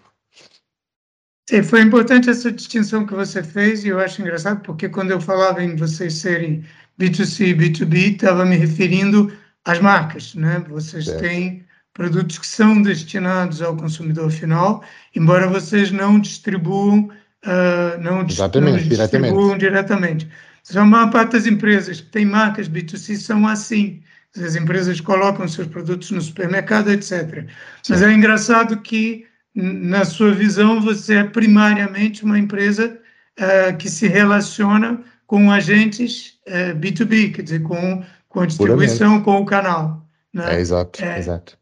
Sim, 1.48 1.62
foi 1.62 1.82
importante 1.82 2.30
essa 2.30 2.50
distinção 2.50 3.04
que 3.04 3.14
você 3.14 3.42
fez 3.42 3.84
e 3.84 3.88
eu 3.88 3.98
acho 3.98 4.22
engraçado 4.22 4.62
porque 4.62 4.88
quando 4.88 5.10
eu 5.10 5.20
falava 5.20 5.62
em 5.62 5.76
vocês 5.76 6.14
serem 6.14 6.64
B2C 6.98 7.48
e 7.48 7.54
B2B, 7.54 8.14
estava 8.14 8.44
me 8.44 8.56
referindo 8.56 9.32
às 9.64 9.80
marcas, 9.80 10.34
né? 10.34 10.64
Vocês 10.68 11.04
certo. 11.04 11.20
têm 11.20 11.64
produtos 11.92 12.38
que 12.38 12.46
são 12.46 12.80
destinados 12.80 13.60
ao 13.60 13.76
consumidor 13.76 14.30
final, 14.30 14.82
embora 15.14 15.46
vocês 15.46 15.90
não 15.90 16.18
distribuam, 16.18 17.10
uh, 17.44 18.00
não, 18.00 18.24
Exatamente, 18.26 18.88
distribuam 18.88 19.58
diretamente. 19.58 20.26
diretamente. 20.26 20.28
A 20.76 20.84
maior 20.84 21.10
parte 21.10 21.32
das 21.32 21.46
empresas 21.46 22.00
que 22.00 22.10
têm 22.10 22.24
marcas 22.24 22.68
B2C 22.68 23.16
são 23.16 23.46
assim. 23.46 24.02
As 24.36 24.56
empresas 24.56 25.00
colocam 25.00 25.46
seus 25.46 25.66
produtos 25.66 26.10
no 26.10 26.20
supermercado, 26.20 26.90
etc. 26.90 27.46
Sim. 27.82 27.92
Mas 27.92 28.02
é 28.02 28.12
engraçado 28.12 28.80
que, 28.80 29.26
na 29.54 30.04
sua 30.04 30.32
visão, 30.32 30.80
você 30.80 31.16
é 31.16 31.24
primariamente 31.24 32.24
uma 32.24 32.38
empresa 32.38 32.98
uh, 33.38 33.76
que 33.76 33.90
se 33.90 34.06
relaciona 34.06 35.02
com 35.26 35.50
agentes 35.50 36.38
uh, 36.46 36.70
ah, 36.70 36.74
B2B, 36.74 37.34
quer 37.34 37.42
dizer, 37.42 37.62
com, 37.62 38.02
com 38.28 38.40
a 38.40 38.46
distribuição, 38.46 39.22
com 39.22 39.40
o 39.40 39.44
canal. 39.44 40.06
Né? 40.32 40.56
É, 40.56 40.60
exato, 40.60 41.04
é, 41.04 41.18
exato. 41.18 41.58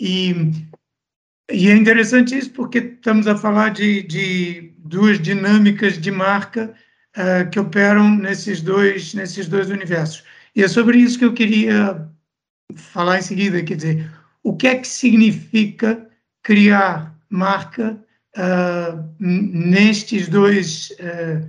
E, 0.00 0.34
e 1.50 1.68
é 1.68 1.76
interessante 1.76 2.36
isso 2.36 2.50
porque 2.50 2.78
estamos 2.78 3.26
a 3.28 3.36
falar 3.36 3.70
de, 3.70 4.02
de 4.02 4.74
duas 4.78 5.20
dinâmicas 5.20 5.98
de 5.98 6.10
marca 6.10 6.74
uh, 7.16 7.48
que 7.50 7.58
operam 7.58 8.16
nesses 8.16 8.60
dois, 8.60 9.14
nesses 9.14 9.48
dois 9.48 9.70
universos. 9.70 10.24
E 10.54 10.62
é 10.62 10.68
sobre 10.68 10.98
isso 10.98 11.18
que 11.18 11.24
eu 11.24 11.32
queria 11.34 12.06
falar 12.74 13.18
em 13.18 13.22
seguida, 13.22 13.62
quer 13.62 13.76
dizer, 13.76 14.10
o 14.42 14.56
que 14.56 14.66
é 14.66 14.76
que 14.76 14.88
significa 14.88 16.06
criar 16.42 17.14
marca 17.28 17.98
uh, 18.36 19.04
nestes 19.18 20.28
dois 20.28 20.90
uh, 21.00 21.46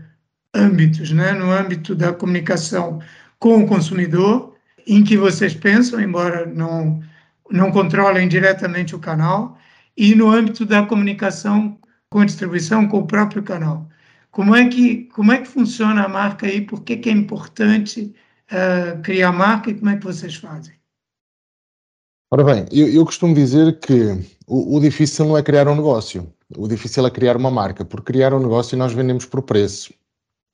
âmbitos, 0.53 1.11
né? 1.11 1.31
no 1.33 1.51
âmbito 1.51 1.93
da 1.95 2.13
comunicação 2.13 3.01
com 3.39 3.63
o 3.63 3.67
consumidor, 3.67 4.55
em 4.85 5.03
que 5.03 5.17
vocês 5.17 5.53
pensam, 5.53 6.01
embora 6.01 6.45
não 6.45 7.01
não 7.49 7.71
controlem 7.71 8.27
diretamente 8.27 8.95
o 8.95 8.99
canal, 8.99 9.57
e 9.95 10.13
no 10.13 10.29
âmbito 10.29 10.65
da 10.65 10.83
comunicação 10.83 11.77
com 12.09 12.19
a 12.19 12.25
distribuição, 12.25 12.87
com 12.87 12.99
o 12.99 13.07
próprio 13.07 13.41
canal. 13.41 13.89
Como 14.37 14.55
é 14.55 14.69
que, 14.69 15.05
como 15.05 15.31
é 15.31 15.41
que 15.41 15.47
funciona 15.47 16.03
a 16.03 16.07
marca 16.07 16.45
aí? 16.45 16.61
Por 16.61 16.83
que, 16.83 16.95
que 16.97 17.09
é 17.09 17.11
importante 17.11 18.13
uh, 18.51 19.01
criar 19.01 19.31
marca 19.31 19.71
e 19.71 19.73
como 19.73 19.89
é 19.89 19.97
que 19.97 20.05
vocês 20.05 20.35
fazem? 20.35 20.75
Ora 22.31 22.43
bem, 22.43 22.65
eu, 22.71 22.87
eu 22.87 23.03
costumo 23.03 23.33
dizer 23.33 23.79
que 23.79 24.11
o, 24.45 24.77
o, 24.77 24.79
difícil 24.79 25.25
não 25.25 25.35
é 25.39 25.41
criar 25.41 25.67
um 25.67 25.75
negócio, 25.75 26.31
o 26.55 26.67
difícil 26.67 27.07
é 27.07 27.09
criar 27.09 27.35
uma 27.35 27.49
marca, 27.49 27.83
porque 27.83 28.13
criar 28.13 28.31
um 28.31 28.39
negócio 28.39 28.77
nós 28.77 28.93
vendemos 28.93 29.25
por 29.25 29.41
preço 29.41 29.91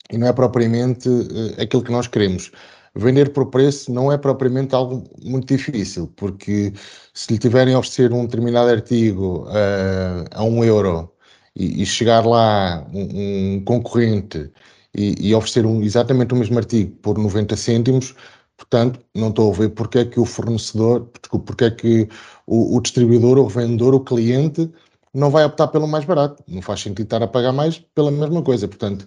e 0.09 0.17
não 0.17 0.27
é 0.27 0.31
propriamente 0.31 1.09
uh, 1.09 1.61
aquilo 1.61 1.83
que 1.83 1.91
nós 1.91 2.07
queremos 2.07 2.53
vender 2.95 3.33
por 3.33 3.47
preço 3.47 3.91
não 3.91 4.11
é 4.13 4.17
propriamente 4.17 4.73
algo 4.73 5.03
muito 5.21 5.47
difícil, 5.47 6.07
porque 6.15 6.71
se 7.13 7.33
lhe 7.33 7.37
tiverem 7.37 7.73
a 7.73 7.79
oferecer 7.79 8.13
um 8.13 8.25
determinado 8.25 8.69
artigo 8.69 9.45
uh, 9.49 10.23
a 10.31 10.41
um 10.41 10.63
euro 10.63 11.12
e, 11.55 11.81
e 11.83 11.85
chegar 11.85 12.25
lá 12.25 12.85
um, 12.93 13.55
um 13.55 13.63
concorrente 13.63 14.51
e, 14.95 15.29
e, 15.29 15.35
oferecer 15.35 15.65
um, 15.65 15.81
exatamente 15.81 16.33
o 16.33 16.37
mesmo 16.37 16.57
artigo 16.57 16.95
por 16.97 17.17
90 17.17 17.55
cêntimos, 17.57 18.15
portanto, 18.57 18.99
não 19.15 19.29
estou 19.29 19.51
a 19.51 19.55
ver 19.55 19.69
porque 19.69 19.99
é 19.99 20.05
que 20.05 20.19
o 20.19 20.25
fornecedor, 20.25 21.09
desculpe, 21.21 21.45
porque 21.47 21.65
é 21.65 21.71
que 21.71 22.09
o, 22.47 22.77
o 22.77 22.81
distribuidor, 22.81 23.37
o 23.39 23.47
vendedor, 23.49 23.93
o 23.95 23.99
cliente 24.03 24.71
não 25.13 25.29
vai 25.29 25.45
optar 25.45 25.67
pelo 25.67 25.87
mais 25.87 26.05
barato. 26.05 26.43
Não 26.47 26.61
faz 26.61 26.81
sentido 26.81 27.05
estar 27.05 27.21
a 27.23 27.27
pagar 27.27 27.53
mais 27.53 27.79
pela 27.93 28.11
mesma 28.11 28.41
coisa. 28.41 28.67
Portanto, 28.67 29.05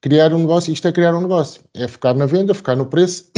criar 0.00 0.32
um 0.32 0.38
negócio, 0.40 0.72
isto 0.72 0.86
é 0.88 0.92
criar 0.92 1.14
um 1.14 1.20
negócio, 1.22 1.62
é 1.74 1.88
focar 1.88 2.14
na 2.16 2.26
venda, 2.26 2.54
focar 2.54 2.76
no 2.76 2.86
preço. 2.86 3.30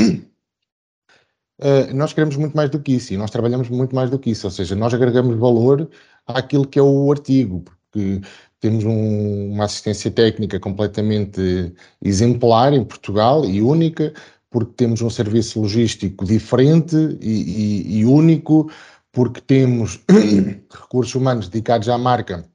Uh, 1.61 1.93
nós 1.95 2.13
queremos 2.13 2.37
muito 2.37 2.57
mais 2.57 2.71
do 2.71 2.81
que 2.81 2.93
isso 2.95 3.13
e 3.15 3.17
nós 3.17 3.31
trabalhamos 3.31 3.69
muito 3.69 3.95
mais 3.95 4.11
do 4.11 4.19
que 4.19 4.31
isso, 4.31 4.47
ou 4.47 4.51
seja, 4.51 4.75
nós 4.77 4.93
agregamos 4.95 5.37
valor 5.39 5.89
àquilo 6.27 6.67
que 6.67 6.79
é 6.79 6.83
o 6.83 7.11
artigo, 7.11 7.65
porque 7.93 8.23
temos 8.59 8.85
um, 8.85 9.53
uma 9.53 9.65
assistência 9.65 10.11
técnica 10.11 10.59
completamente 10.59 11.75
exemplar 12.03 12.73
em 12.73 12.85
Portugal 12.85 13.45
e 13.45 13.61
única, 13.61 14.13
porque 14.51 14.73
temos 14.77 15.03
um 15.03 15.11
serviço 15.11 15.61
logístico 15.61 16.25
diferente 16.25 16.97
e, 17.21 17.93
e, 17.93 17.99
e 17.99 18.05
único, 18.05 18.71
porque 19.13 19.41
temos 19.41 20.01
recursos 20.71 21.15
humanos 21.15 21.49
dedicados 21.49 21.89
à 21.89 21.99
marca 21.99 22.49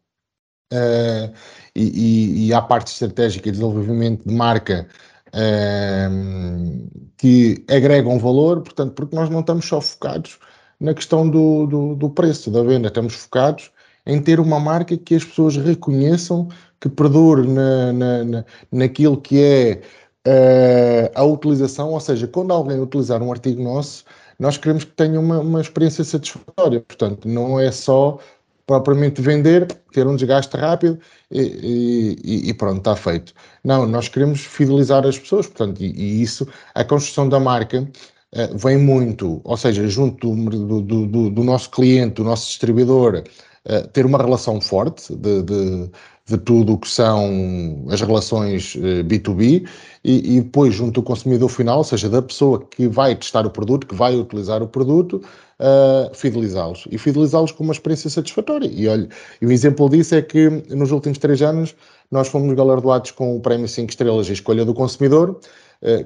uh, 0.74 1.34
e, 1.75 2.48
e, 2.48 2.53
à 2.53 2.62
parte 2.62 2.88
estratégica 2.91 3.48
e 3.48 3.51
desenvolvimento 3.51 4.27
de 4.27 4.34
marca 4.34 4.88
uh, 5.27 6.89
que 7.17 7.63
agregam 7.70 8.17
valor, 8.17 8.62
portanto, 8.62 8.94
porque 8.94 9.15
nós 9.15 9.29
não 9.29 9.41
estamos 9.41 9.65
só 9.67 9.79
focados 9.79 10.39
na 10.79 10.94
questão 10.94 11.29
do, 11.29 11.65
do, 11.65 11.96
do, 11.96 12.10
preço 12.10 12.51
da 12.51 12.63
venda, 12.63 12.88
estamos 12.88 13.13
focados 13.13 13.72
em 14.08 14.22
ter 14.22 14.40
uma 14.40 14.60
marca 14.60 14.98
que 14.98 15.14
as 15.14 15.26
pessoas 15.26 15.58
reconheçam, 15.58 16.48
que 16.80 16.88
perdure 16.88 17.46
na, 17.46 17.92
na, 17.92 18.24
na, 18.24 18.46
naquilo 18.72 19.18
que 19.18 19.40
é 19.44 19.82
uh, 20.26 21.12
a 21.14 21.24
utilização, 21.24 21.92
ou 21.92 22.00
seja, 22.00 22.26
quando 22.26 22.54
alguém 22.54 22.80
utilizar 22.80 23.22
um 23.22 23.32
artigo 23.32 23.62
nosso, 23.62 24.06
nós 24.40 24.58
queremos 24.58 24.86
que 24.86 24.92
tenha 24.92 25.20
uma, 25.20 25.40
uma 25.40 25.62
experiência 25.62 26.04
satisfatória, 26.04 26.80
portanto, 26.80 27.28
não 27.28 27.60
é 27.60 27.70
só 27.70 28.18
propriamente 28.66 29.22
vender, 29.22 29.66
ter 29.92 30.08
um 30.08 30.16
desgaste 30.16 30.56
rápido 30.56 31.00
e, 31.32 32.18
e, 32.24 32.50
e, 32.50 32.54
pronto, 32.54 32.78
está 32.78 32.96
feito. 32.96 33.34
Não, 33.64 33.86
nós 33.86 34.08
queremos 34.08 34.42
fidelizar 34.42 35.06
as 35.06 35.18
pessoas, 35.18 35.48
portanto, 35.48 35.82
e, 35.82 35.92
e 35.92 36.22
isso, 36.22 36.48
a 36.76 36.84
construção 36.84 37.28
da 37.28 37.40
marca 37.40 37.82
uh, 37.82 38.58
vem 38.58 38.78
muito, 38.78 39.42
ou 39.44 39.58
seja, 39.58 39.88
junto 39.88 40.34
do, 40.34 40.82
do, 40.82 41.06
do, 41.08 41.30
do 41.30 41.44
nosso 41.44 41.70
cliente, 41.72 42.16
do 42.16 42.24
nosso 42.24 42.48
distribuidor, 42.48 43.24
uh, 43.68 43.88
ter 43.90 44.06
uma 44.06 44.18
relação 44.18 44.60
forte 44.60 45.16
de, 45.16 45.44
de, 45.44 45.90
de 46.26 46.38
tudo 46.38 46.74
o 46.74 46.78
que 46.78 46.90
são 46.90 47.86
as 47.90 48.02
relações 48.02 48.76
uh, 48.76 49.04
B2B 49.04 49.68
e, 50.04 50.38
e 50.38 50.42
depois 50.42 50.74
junto 50.74 51.02
do 51.02 51.04
consumidor 51.04 51.50
final, 51.50 51.80
ou 51.80 51.84
seja, 51.84 52.10
da 52.10 52.22
pessoa 52.22 52.66
que 52.66 52.88
vai 52.88 53.16
testar 53.16 53.46
o 53.46 53.50
produto, 53.50 53.88
que 53.88 53.96
vai 53.96 54.16
utilizar 54.16 54.64
o 54.64 54.68
produto, 54.68 55.22
uh, 55.60 56.14
fidelizá-los 56.16 56.88
e 56.90 56.98
fidelizá-los 56.98 57.52
com 57.52 57.64
uma 57.64 57.74
experiência 57.74 58.10
satisfatória. 58.10 58.70
E 58.72 58.88
olha, 58.88 59.08
e 59.42 59.46
um 59.46 59.52
exemplo 59.52 59.90
disso 59.90 60.16
é 60.16 60.22
que 60.22 60.50
nos 60.70 60.92
últimos 60.92 61.18
três 61.18 61.42
anos 61.42 61.76
nós 62.10 62.28
fomos 62.30 62.54
galardoados 62.56 63.12
com 63.12 63.36
o 63.36 63.42
Prémio 63.42 63.68
5 63.68 63.90
Estrelas 63.90 64.30
e 64.30 64.34
Escolha 64.34 64.64
do 64.64 64.74
Consumidor, 64.74 65.40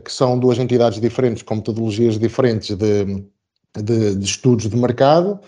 que 0.03 0.11
são 0.11 0.37
duas 0.37 0.57
entidades 0.57 0.99
diferentes, 0.99 1.43
com 1.43 1.55
metodologias 1.55 2.17
diferentes 2.17 2.75
de, 2.75 3.23
de, 3.79 4.15
de 4.15 4.25
estudos 4.25 4.67
de 4.67 4.75
mercado, 4.75 5.39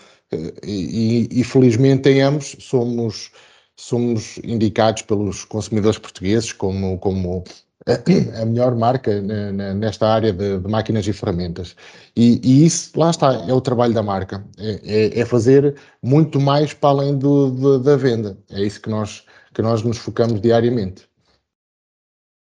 e, 0.62 1.28
e, 1.30 1.44
felizmente 1.44 2.08
em 2.08 2.20
ambos 2.22 2.56
somos 2.60 3.30
somos 3.76 4.38
indicados 4.44 5.02
pelos 5.02 5.44
consumidores 5.44 5.98
portugueses 5.98 6.52
como, 6.52 6.98
como 6.98 7.42
a 7.86 8.44
melhor 8.46 8.74
marca 8.74 9.20
nesta 9.20 10.08
área 10.08 10.32
de, 10.32 10.58
de 10.58 10.68
máquinas 10.68 11.06
e 11.06 11.12
ferramentas. 11.12 11.76
E, 12.16 12.40
e, 12.42 12.64
isso, 12.64 12.98
lá 12.98 13.10
está, 13.10 13.34
é 13.34 13.52
o 13.52 13.60
trabalho 13.60 13.92
da 13.92 14.02
marca, 14.02 14.44
é, 14.58 14.80
é, 14.84 15.20
é 15.20 15.24
fazer 15.24 15.76
muito 16.02 16.40
mais 16.40 16.72
para 16.72 16.90
além 16.90 17.18
do, 17.18 17.50
do, 17.50 17.78
da 17.78 17.96
venda. 17.96 18.38
É 18.50 18.62
isso 18.62 18.80
que 18.80 18.88
nós, 18.88 19.24
que 19.52 19.60
nós 19.60 19.82
nos 19.82 19.98
focamos 19.98 20.40
diariamente. 20.40 21.08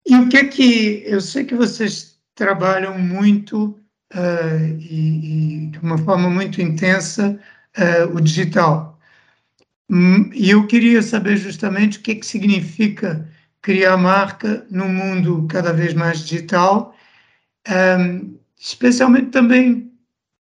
E 0.07 0.15
o 0.15 0.27
que 0.27 0.37
é 0.37 0.45
que, 0.45 1.03
eu 1.05 1.21
sei 1.21 1.45
que 1.45 1.55
vocês 1.55 2.17
trabalham 2.35 2.97
muito 2.97 3.77
uh, 4.13 4.65
e, 4.79 5.63
e, 5.63 5.67
de 5.67 5.79
uma 5.79 5.97
forma 5.97 6.29
muito 6.29 6.61
intensa 6.61 7.39
uh, 7.77 8.15
o 8.15 8.21
digital. 8.21 8.99
Hum, 9.89 10.29
e 10.33 10.49
eu 10.49 10.65
queria 10.67 11.01
saber 11.01 11.37
justamente 11.37 11.97
o 11.97 12.01
que 12.01 12.11
é 12.11 12.15
que 12.15 12.25
significa 12.25 13.27
criar 13.61 13.97
marca 13.97 14.65
num 14.69 14.89
mundo 14.89 15.45
cada 15.49 15.73
vez 15.73 15.93
mais 15.93 16.19
digital, 16.19 16.95
um, 17.99 18.37
especialmente 18.59 19.27
também 19.27 19.91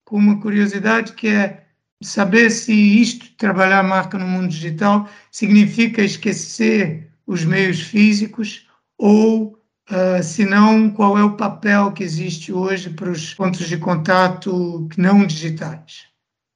com 0.04 0.16
uma 0.16 0.40
curiosidade 0.40 1.12
que 1.12 1.28
é 1.28 1.64
saber 2.02 2.50
se 2.50 2.72
isto, 2.72 3.34
trabalhar 3.36 3.82
marca 3.82 4.18
no 4.18 4.26
mundo 4.26 4.48
digital, 4.48 5.08
significa 5.30 6.02
esquecer 6.02 7.08
os 7.26 7.44
meios 7.44 7.80
físicos 7.80 8.68
ou 8.98 9.58
Uh, 9.90 10.22
se 10.22 10.46
não, 10.46 10.88
qual 10.90 11.18
é 11.18 11.24
o 11.24 11.36
papel 11.36 11.92
que 11.92 12.04
existe 12.04 12.52
hoje 12.52 12.88
para 12.88 13.10
os 13.10 13.34
pontos 13.34 13.68
de 13.68 13.76
contato 13.76 14.88
não 14.96 15.26
digitais? 15.26 16.11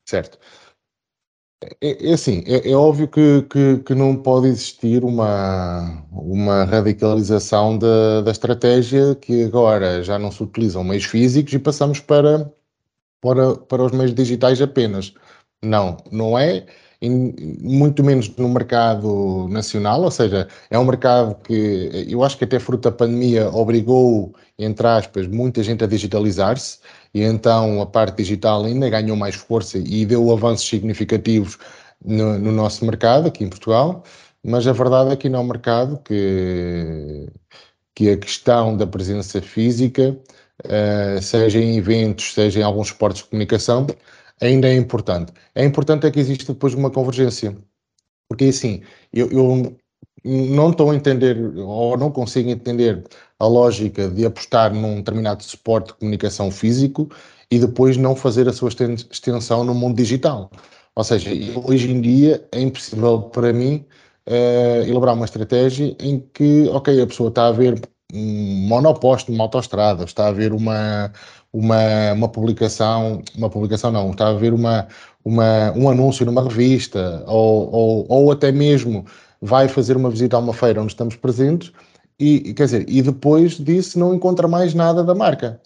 Certo. 0.07 0.39
É, 1.81 2.11
é 2.11 2.13
assim, 2.13 2.45
é, 2.47 2.71
é 2.71 2.75
óbvio 2.77 3.09
que, 3.09 3.43
que, 3.43 3.79
que, 3.79 3.95
não 3.95 4.15
pode 4.17 4.49
existir 4.49 5.03
uma, 5.05 6.05
uma 6.13 6.65
radicalização 6.65 7.79
da, 7.79 8.21
da 8.21 8.31
estratégia 8.31 9.15
que 9.15 9.45
agora 9.45 10.03
já 10.03 10.19
não 10.19 10.31
se 10.31 10.43
utilizam 10.43 10.85
meios 10.85 11.05
físicos 11.05 11.55
e 11.55 11.59
passamos 11.59 11.99
para, 11.99 12.53
para, 13.21 13.57
para 13.57 13.85
os 13.85 13.93
meios 13.93 14.15
digitais 14.15 14.61
apenas. 14.63 15.15
Não, 15.65 15.97
não 16.13 16.39
é 16.39 16.67
muito 17.03 18.03
menos 18.03 18.29
no 18.37 18.49
mercado 18.49 19.49
nacional, 19.49 20.03
ou 20.03 20.11
seja, 20.11 20.49
é 20.71 20.79
um 20.79 20.85
mercado 20.85 21.35
que 21.43 22.07
eu 22.09 22.25
acho 22.25 22.39
que 22.39 22.45
até 22.45 22.59
fruto 22.59 22.89
da 22.89 22.97
pandemia 22.97 23.51
obrigou, 23.51 24.35
entre 24.59 24.87
aspas, 24.87 25.27
muita 25.27 25.63
gente 25.63 25.85
a 25.85 25.87
digitalizar-se 25.87 26.79
e 27.13 27.23
então 27.23 27.83
a 27.83 27.87
parte 27.87 28.17
digital 28.17 28.65
ainda 28.65 28.89
ganhou 28.89 29.17
mais 29.17 29.35
força 29.35 29.79
e 29.79 30.07
deu 30.07 30.31
avanços 30.33 30.69
significativos 30.69 31.59
no, 32.05 32.39
no 32.39 32.53
nosso 32.53 32.85
mercado 32.85 33.29
aqui 33.29 33.45
em 33.45 33.49
Portugal, 33.49 34.03
mas 34.43 34.67
a 34.67 34.73
verdade 34.73 35.13
é 35.13 35.17
que 35.17 35.29
não 35.29 35.41
é 35.41 35.43
um 35.43 35.47
mercado 35.47 35.99
que, 36.05 37.29
que 37.95 38.11
a 38.11 38.17
questão 38.17 38.77
da 38.77 38.87
presença 38.87 39.43
física, 39.43 40.17
uh, 40.65 41.23
seja 41.23 41.59
em 41.59 41.77
eventos, 41.77 42.33
seja 42.33 42.61
em 42.61 42.63
alguns 42.63 42.89
esportes 42.89 43.23
de 43.23 43.29
comunicação, 43.29 43.87
ainda 44.41 44.69
é 44.69 44.75
importante. 44.75 45.33
É 45.55 45.65
importante 45.65 46.07
é 46.07 46.11
que 46.11 46.21
exista 46.21 46.53
depois 46.53 46.75
uma 46.75 46.91
convergência. 46.91 47.57
Porque 48.29 48.47
assim, 48.47 48.83
eu, 49.13 49.31
eu 49.31 49.77
não 50.25 50.71
estou 50.71 50.91
a 50.91 50.97
entender 50.97 51.39
ou 51.59 51.97
não 51.97 52.11
consigo 52.11 52.51
entender 52.51 53.05
a 53.39 53.47
lógica 53.47 54.09
de 54.09 54.27
apostar 54.27 54.75
num 54.75 54.97
determinado 54.97 55.43
suporte 55.43 55.89
de 55.89 55.95
comunicação 55.95 56.51
físico 56.51 57.09
e 57.51 57.59
depois 57.59 57.97
não 57.97 58.17
fazer 58.17 58.49
a 58.49 58.53
sua 58.53 58.71
extensão 59.11 59.65
no 59.65 59.75
mundo 59.75 59.97
digital. 59.97 60.51
Ou 60.97 61.05
seja, 61.05 61.31
hoje 61.65 61.91
em 61.91 62.01
dia 62.01 62.47
é 62.53 62.61
impossível 62.61 63.23
para 63.23 63.53
mim 63.53 63.85
uh, 64.27 64.89
elaborar 64.89 65.15
uma 65.15 65.27
estratégia 65.27 65.95
em 66.01 66.21
que, 66.33 66.69
ok, 66.69 67.01
a 67.01 67.07
pessoa 67.07 67.29
está 67.29 67.49
a 67.49 67.53
ver 67.53 67.81
um 68.13 68.67
monoposto 68.69 69.31
numa 69.31 69.45
autostrada, 69.45 70.05
está 70.05 70.29
a 70.29 70.33
ver 70.33 70.53
uma, 70.53 71.13
uma, 71.57 72.13
uma 72.13 72.29
publicação, 72.29 73.23
uma 73.35 73.49
publicação 73.49 73.91
não, 73.91 74.11
está 74.11 74.29
a 74.29 74.35
ver 74.35 74.53
uma, 74.53 74.87
uma, 75.25 75.73
um 75.73 75.89
anúncio 75.89 76.27
numa 76.27 76.43
revista 76.43 77.25
ou, 77.27 77.73
ou, 77.73 78.07
ou 78.09 78.33
até 78.33 78.53
mesmo 78.53 79.07
vai 79.41 79.67
fazer 79.67 79.97
uma 79.97 80.11
visita 80.11 80.37
a 80.37 80.41
uma 80.41 80.53
feira 80.53 80.83
onde 80.83 80.93
estamos 80.93 81.17
presentes 81.17 81.73
e, 82.19 82.53
quer 82.53 82.65
dizer, 82.65 82.85
e 82.89 83.01
depois 83.01 83.53
disso 83.53 83.99
não 83.99 84.15
encontra 84.15 84.47
mais 84.47 84.75
nada 84.75 85.03
da 85.03 85.15
marca. 85.15 85.61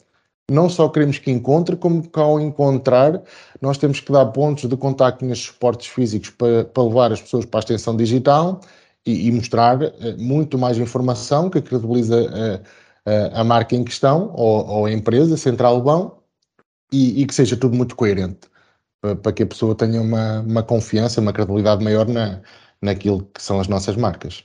Não 0.49 0.69
só 0.69 0.89
queremos 0.89 1.19
que 1.19 1.31
encontre, 1.31 1.77
como 1.77 2.03
que 2.03 2.21
ao 2.21 2.41
encontrar, 2.41 3.21
nós 3.61 3.79
temos 3.79 4.01
que 4.01 4.13
dar 4.13 4.27
pontos 4.27 4.69
de 4.69 4.77
contacto 4.77 5.25
nestes 5.25 5.49
suportes 5.49 5.89
físicos 5.89 6.31
para, 6.31 6.65
para 6.65 6.83
levar 6.83 7.13
as 7.13 7.21
pessoas 7.21 7.45
para 7.45 7.61
a 7.61 7.63
extensão 7.63 7.97
digital 7.97 8.61
e, 9.07 9.29
e 9.29 9.33
mostrar 9.33 9.81
uh, 9.83 9.91
muito 10.19 10.59
mais 10.59 10.79
informação 10.79 11.51
que 11.51 11.61
credibiliza 11.61 12.23
uh, 12.23 12.61
a 13.33 13.45
marca 13.45 13.75
em 13.75 13.85
questão 13.85 14.30
ou, 14.35 14.66
ou 14.66 14.87
a 14.87 14.92
empresa, 14.92 15.37
Central 15.37 15.80
Bão, 15.83 16.19
e, 16.92 17.23
e, 17.23 17.26
que 17.26 17.35
seja 17.35 17.57
tudo 17.57 17.76
muito 17.76 17.95
coerente, 17.95 18.49
para, 19.23 19.33
que 19.33 19.42
a 19.42 19.47
pessoa 19.47 19.75
tenha 19.75 20.00
uma, 20.00 20.40
uma 20.40 20.62
confiança, 20.62 21.21
uma 21.21 21.33
credibilidade 21.33 21.83
maior 21.85 22.07
na, 22.09 22.40
naquilo 22.83 23.25
que 23.33 23.42
são 23.42 23.61
as 23.61 23.69
nossas 23.69 23.97
marcas. 23.97 24.45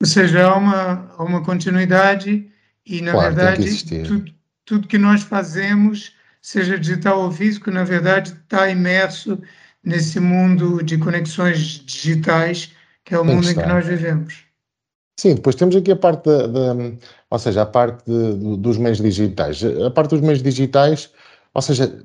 Ou 0.00 0.06
seja, 0.06 0.46
há 0.46 0.56
uma, 0.56 1.14
há 1.16 1.22
uma 1.22 1.44
continuidade 1.44 2.48
e, 2.86 3.00
na 3.00 3.12
claro, 3.12 3.34
verdade, 3.34 4.04
tudo, 4.04 4.32
tudo 4.64 4.88
que 4.88 4.98
nós 4.98 5.22
fazemos, 5.22 6.12
seja 6.40 6.78
digital 6.78 7.22
ou 7.22 7.30
físico, 7.30 7.70
na 7.70 7.84
verdade, 7.84 8.30
está 8.32 8.68
imerso 8.68 9.40
nesse 9.82 10.20
mundo 10.20 10.82
de 10.82 10.98
conexões 10.98 11.58
digitais, 11.58 12.72
que 13.04 13.14
é 13.14 13.18
o 13.18 13.24
Tem 13.24 13.34
mundo 13.34 13.44
que 13.44 13.52
em 13.52 13.54
que 13.56 13.66
nós 13.66 13.86
vivemos. 13.86 14.44
Sim, 15.18 15.34
depois 15.34 15.54
temos 15.54 15.76
aqui 15.76 15.92
a 15.92 15.96
parte 15.96 16.24
da, 16.24 16.46
da 16.46 16.74
ou 17.32 17.38
seja, 17.38 17.62
a 17.62 17.66
parte 17.66 18.04
de, 18.04 18.58
dos 18.58 18.76
meios 18.76 18.98
digitais. 18.98 19.62
A 19.86 19.90
parte 19.90 20.10
dos 20.10 20.20
meios 20.20 20.42
digitais, 20.42 21.10
ou 21.54 21.62
seja, 21.62 22.04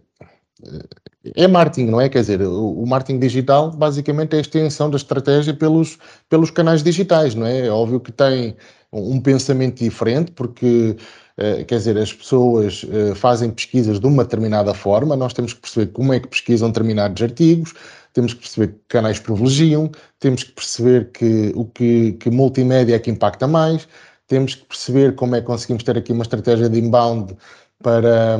é 1.35 1.45
marketing, 1.49 1.87
não 1.91 1.99
é? 1.99 2.07
Quer 2.07 2.21
dizer, 2.21 2.41
o, 2.41 2.81
o 2.81 2.87
marketing 2.87 3.19
digital 3.19 3.69
basicamente 3.71 4.35
é 4.35 4.37
a 4.37 4.41
extensão 4.41 4.89
da 4.89 4.95
estratégia 4.95 5.53
pelos, 5.53 5.97
pelos 6.29 6.49
canais 6.49 6.81
digitais, 6.81 7.35
não 7.35 7.45
é? 7.45 7.67
É 7.67 7.69
óbvio 7.69 7.99
que 7.99 8.09
tem 8.09 8.55
um 8.89 9.19
pensamento 9.19 9.83
diferente, 9.83 10.31
porque, 10.31 10.95
eh, 11.35 11.65
quer 11.65 11.75
dizer, 11.75 11.97
as 11.97 12.13
pessoas 12.13 12.85
eh, 12.89 13.13
fazem 13.13 13.49
pesquisas 13.51 13.99
de 13.99 14.07
uma 14.07 14.23
determinada 14.23 14.73
forma, 14.73 15.13
nós 15.17 15.33
temos 15.33 15.51
que 15.51 15.59
perceber 15.59 15.87
como 15.87 16.13
é 16.13 16.21
que 16.21 16.29
pesquisam 16.29 16.69
determinados 16.69 17.21
artigos, 17.21 17.73
temos 18.13 18.33
que 18.33 18.39
perceber 18.39 18.67
que 18.67 18.79
canais 18.87 19.19
privilegiam, 19.19 19.91
temos 20.21 20.45
que 20.45 20.53
perceber 20.53 21.11
que 21.11 21.51
o 21.53 21.65
que, 21.65 22.13
que 22.13 22.31
multimédia 22.31 22.95
é 22.95 22.99
que 22.99 23.11
impacta 23.11 23.45
mais, 23.45 23.85
temos 24.27 24.55
que 24.55 24.65
perceber 24.65 25.15
como 25.15 25.35
é 25.35 25.41
que 25.41 25.47
conseguimos 25.47 25.83
ter 25.83 25.97
aqui 25.97 26.11
uma 26.11 26.23
estratégia 26.23 26.69
de 26.69 26.79
inbound 26.79 27.35
para, 27.81 28.39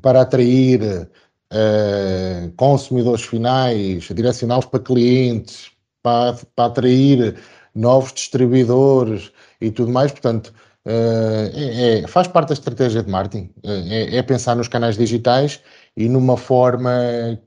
para 0.00 0.22
atrair 0.22 1.08
uh, 1.52 2.52
consumidores 2.56 3.22
finais, 3.24 4.04
direcioná-los 4.04 4.66
para 4.66 4.80
clientes, 4.80 5.70
para, 6.02 6.36
para 6.54 6.66
atrair 6.66 7.36
novos 7.74 8.12
distribuidores 8.12 9.32
e 9.60 9.70
tudo 9.70 9.90
mais. 9.90 10.12
Portanto, 10.12 10.52
uh, 10.86 11.50
é, 11.54 12.00
é, 12.00 12.06
faz 12.06 12.28
parte 12.28 12.48
da 12.48 12.54
estratégia 12.54 13.02
de 13.02 13.10
marketing, 13.10 13.50
é, 13.64 14.16
é 14.16 14.22
pensar 14.22 14.56
nos 14.56 14.68
canais 14.68 14.96
digitais 14.96 15.60
e 15.96 16.08
numa 16.08 16.36
forma 16.36 16.90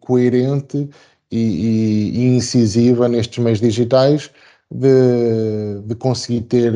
coerente 0.01 0.89
e, 1.31 1.39
e, 1.39 2.19
e 2.19 2.35
incisiva 2.35 3.07
nestes 3.07 3.43
meios 3.43 3.59
digitais 3.59 4.29
de, 4.71 5.81
de 5.85 5.95
conseguir 5.95 6.41
ter 6.41 6.73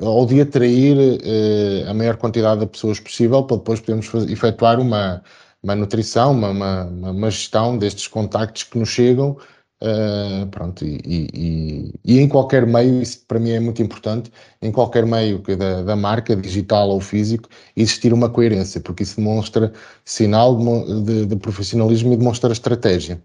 ou 0.00 0.26
de 0.26 0.40
atrair 0.40 0.96
eh, 1.22 1.88
a 1.88 1.94
maior 1.94 2.16
quantidade 2.16 2.60
de 2.60 2.66
pessoas 2.66 3.00
possível 3.00 3.42
para 3.42 3.56
depois 3.56 3.80
podermos 3.80 4.12
efetuar 4.30 4.80
uma, 4.80 5.22
uma 5.62 5.74
nutrição, 5.74 6.32
uma, 6.32 6.50
uma, 6.50 6.84
uma, 6.84 7.30
gestão 7.30 7.76
destes 7.78 8.06
contactos 8.08 8.64
que 8.64 8.78
nos 8.78 8.88
chegam. 8.88 9.36
Uh, 9.82 10.46
pronto, 10.50 10.84
e, 10.84 11.00
e, 11.06 11.94
e, 12.04 12.20
em 12.20 12.28
qualquer 12.28 12.66
meio, 12.66 13.00
isso 13.00 13.24
para 13.26 13.40
mim 13.40 13.50
é 13.52 13.60
muito 13.60 13.82
importante, 13.82 14.30
em 14.60 14.70
qualquer 14.70 15.06
meio 15.06 15.42
que 15.42 15.56
da, 15.56 15.82
da 15.82 15.96
marca, 15.96 16.36
digital 16.36 16.90
ou 16.90 17.00
físico, 17.00 17.48
existir 17.74 18.12
uma 18.12 18.28
coerência, 18.28 18.78
porque 18.78 19.04
isso 19.04 19.16
demonstra 19.16 19.72
sinal 20.04 20.54
de, 20.54 21.02
de, 21.02 21.26
de 21.26 21.36
profissionalismo 21.36 22.12
e 22.12 22.16
demonstra 22.18 22.52
estratégia. 22.52 23.22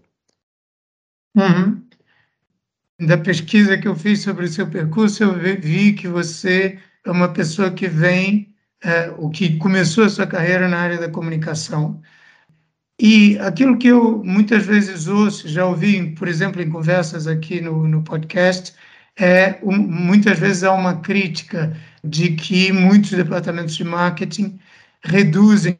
Uhum. 1.36 1.85
Da 2.98 3.18
pesquisa 3.18 3.76
que 3.76 3.86
eu 3.86 3.94
fiz 3.94 4.22
sobre 4.22 4.46
o 4.46 4.48
seu 4.48 4.66
percurso, 4.68 5.22
eu 5.22 5.34
vi 5.60 5.92
que 5.92 6.08
você 6.08 6.78
é 7.04 7.10
uma 7.10 7.28
pessoa 7.30 7.70
que 7.70 7.86
vem, 7.86 8.54
é, 8.82 9.10
o 9.18 9.28
que 9.28 9.58
começou 9.58 10.04
a 10.04 10.08
sua 10.08 10.26
carreira 10.26 10.66
na 10.66 10.78
área 10.78 10.98
da 10.98 11.08
comunicação. 11.10 12.00
E 12.98 13.38
aquilo 13.40 13.76
que 13.78 13.88
eu 13.88 14.24
muitas 14.24 14.64
vezes 14.64 15.06
ouço, 15.08 15.46
já 15.46 15.66
ouvi, 15.66 16.14
por 16.14 16.26
exemplo, 16.26 16.62
em 16.62 16.70
conversas 16.70 17.26
aqui 17.26 17.60
no, 17.60 17.86
no 17.86 18.02
podcast, 18.02 18.74
é 19.18 19.58
um, 19.62 19.76
muitas 19.76 20.38
vezes 20.38 20.64
há 20.64 20.72
uma 20.72 21.00
crítica 21.00 21.76
de 22.02 22.30
que 22.34 22.72
muitos 22.72 23.10
departamentos 23.10 23.76
de 23.76 23.84
marketing 23.84 24.58
reduzem, 25.02 25.78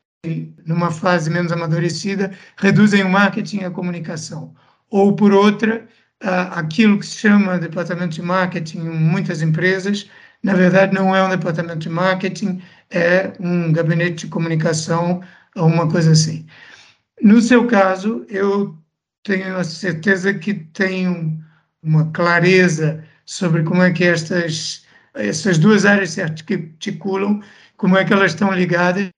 numa 0.67 0.91
fase 0.91 1.31
menos 1.31 1.51
amadurecida, 1.53 2.33
reduzem 2.59 3.03
o 3.05 3.09
marketing 3.09 3.61
a 3.61 3.71
comunicação 3.71 4.55
ou 4.91 5.15
por 5.17 5.33
outra, 5.33 5.89
aquilo 6.21 6.99
que 6.99 7.07
se 7.07 7.19
chama 7.19 7.59
departamento 7.59 8.15
de 8.15 8.23
marketing 8.23 8.79
em 8.79 8.91
muitas 8.91 9.43
empresas, 9.43 10.09
na 10.43 10.55
verdade 10.55 10.95
não 10.95 11.15
é 11.15 11.23
um 11.23 11.31
departamento 11.31 11.81
de 11.81 11.89
marketing, 11.89 12.63
é 12.91 13.33
um 13.41 13.73
gabinete 13.73 14.27
de 14.27 14.29
comunicação 14.29 15.23
ou 15.55 15.67
uma 15.67 15.89
coisa 15.91 16.13
assim. 16.13 16.47
No 17.23 17.41
seu 17.41 17.67
caso, 17.67 18.25
eu 18.29 18.77
tenho 19.23 19.57
a 19.57 19.65
certeza 19.65 20.33
que 20.35 20.55
tenho 20.55 21.39
uma 21.83 22.11
clareza 22.13 23.05
sobre 23.25 23.63
como 23.63 23.83
é 23.83 23.93
que 23.93 24.05
estas 24.05 24.85
essas 25.15 25.59
duas 25.59 25.87
áreas 25.87 26.11
se 26.11 26.23
articulam, 26.23 27.41
como 27.77 27.97
é 27.97 28.05
que 28.05 28.13
elas 28.13 28.33
estão 28.33 28.53
ligadas, 28.53 29.11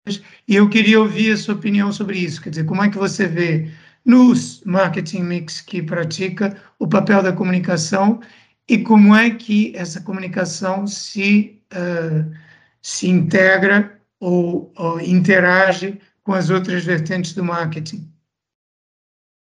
e 0.46 0.54
eu 0.54 0.68
queria 0.68 1.00
ouvir 1.00 1.32
a 1.32 1.37
sua 1.37 1.54
opinião 1.54 1.92
sobre 1.92 2.18
isso, 2.18 2.40
quer 2.40 2.50
dizer, 2.50 2.64
como 2.64 2.82
é 2.82 2.88
que 2.88 2.96
você 2.96 3.26
vê 3.26 3.68
no 4.09 4.33
marketing 4.64 5.23
mix 5.23 5.61
que 5.61 5.83
pratica 5.83 6.57
o 6.79 6.88
papel 6.88 7.23
da 7.23 7.31
comunicação 7.31 8.21
e 8.66 8.79
como 8.79 9.14
é 9.14 9.29
que 9.31 9.77
essa 9.77 10.01
comunicação 10.01 10.87
se, 10.87 11.62
uh, 11.75 12.35
se 12.81 13.07
integra 13.07 14.01
ou, 14.18 14.73
ou, 14.77 14.99
interage 14.99 16.01
com 16.25 16.33
as 16.33 16.49
outras 16.49 16.85
vertentes 16.85 17.35
do 17.35 17.44
marketing? 17.44 18.11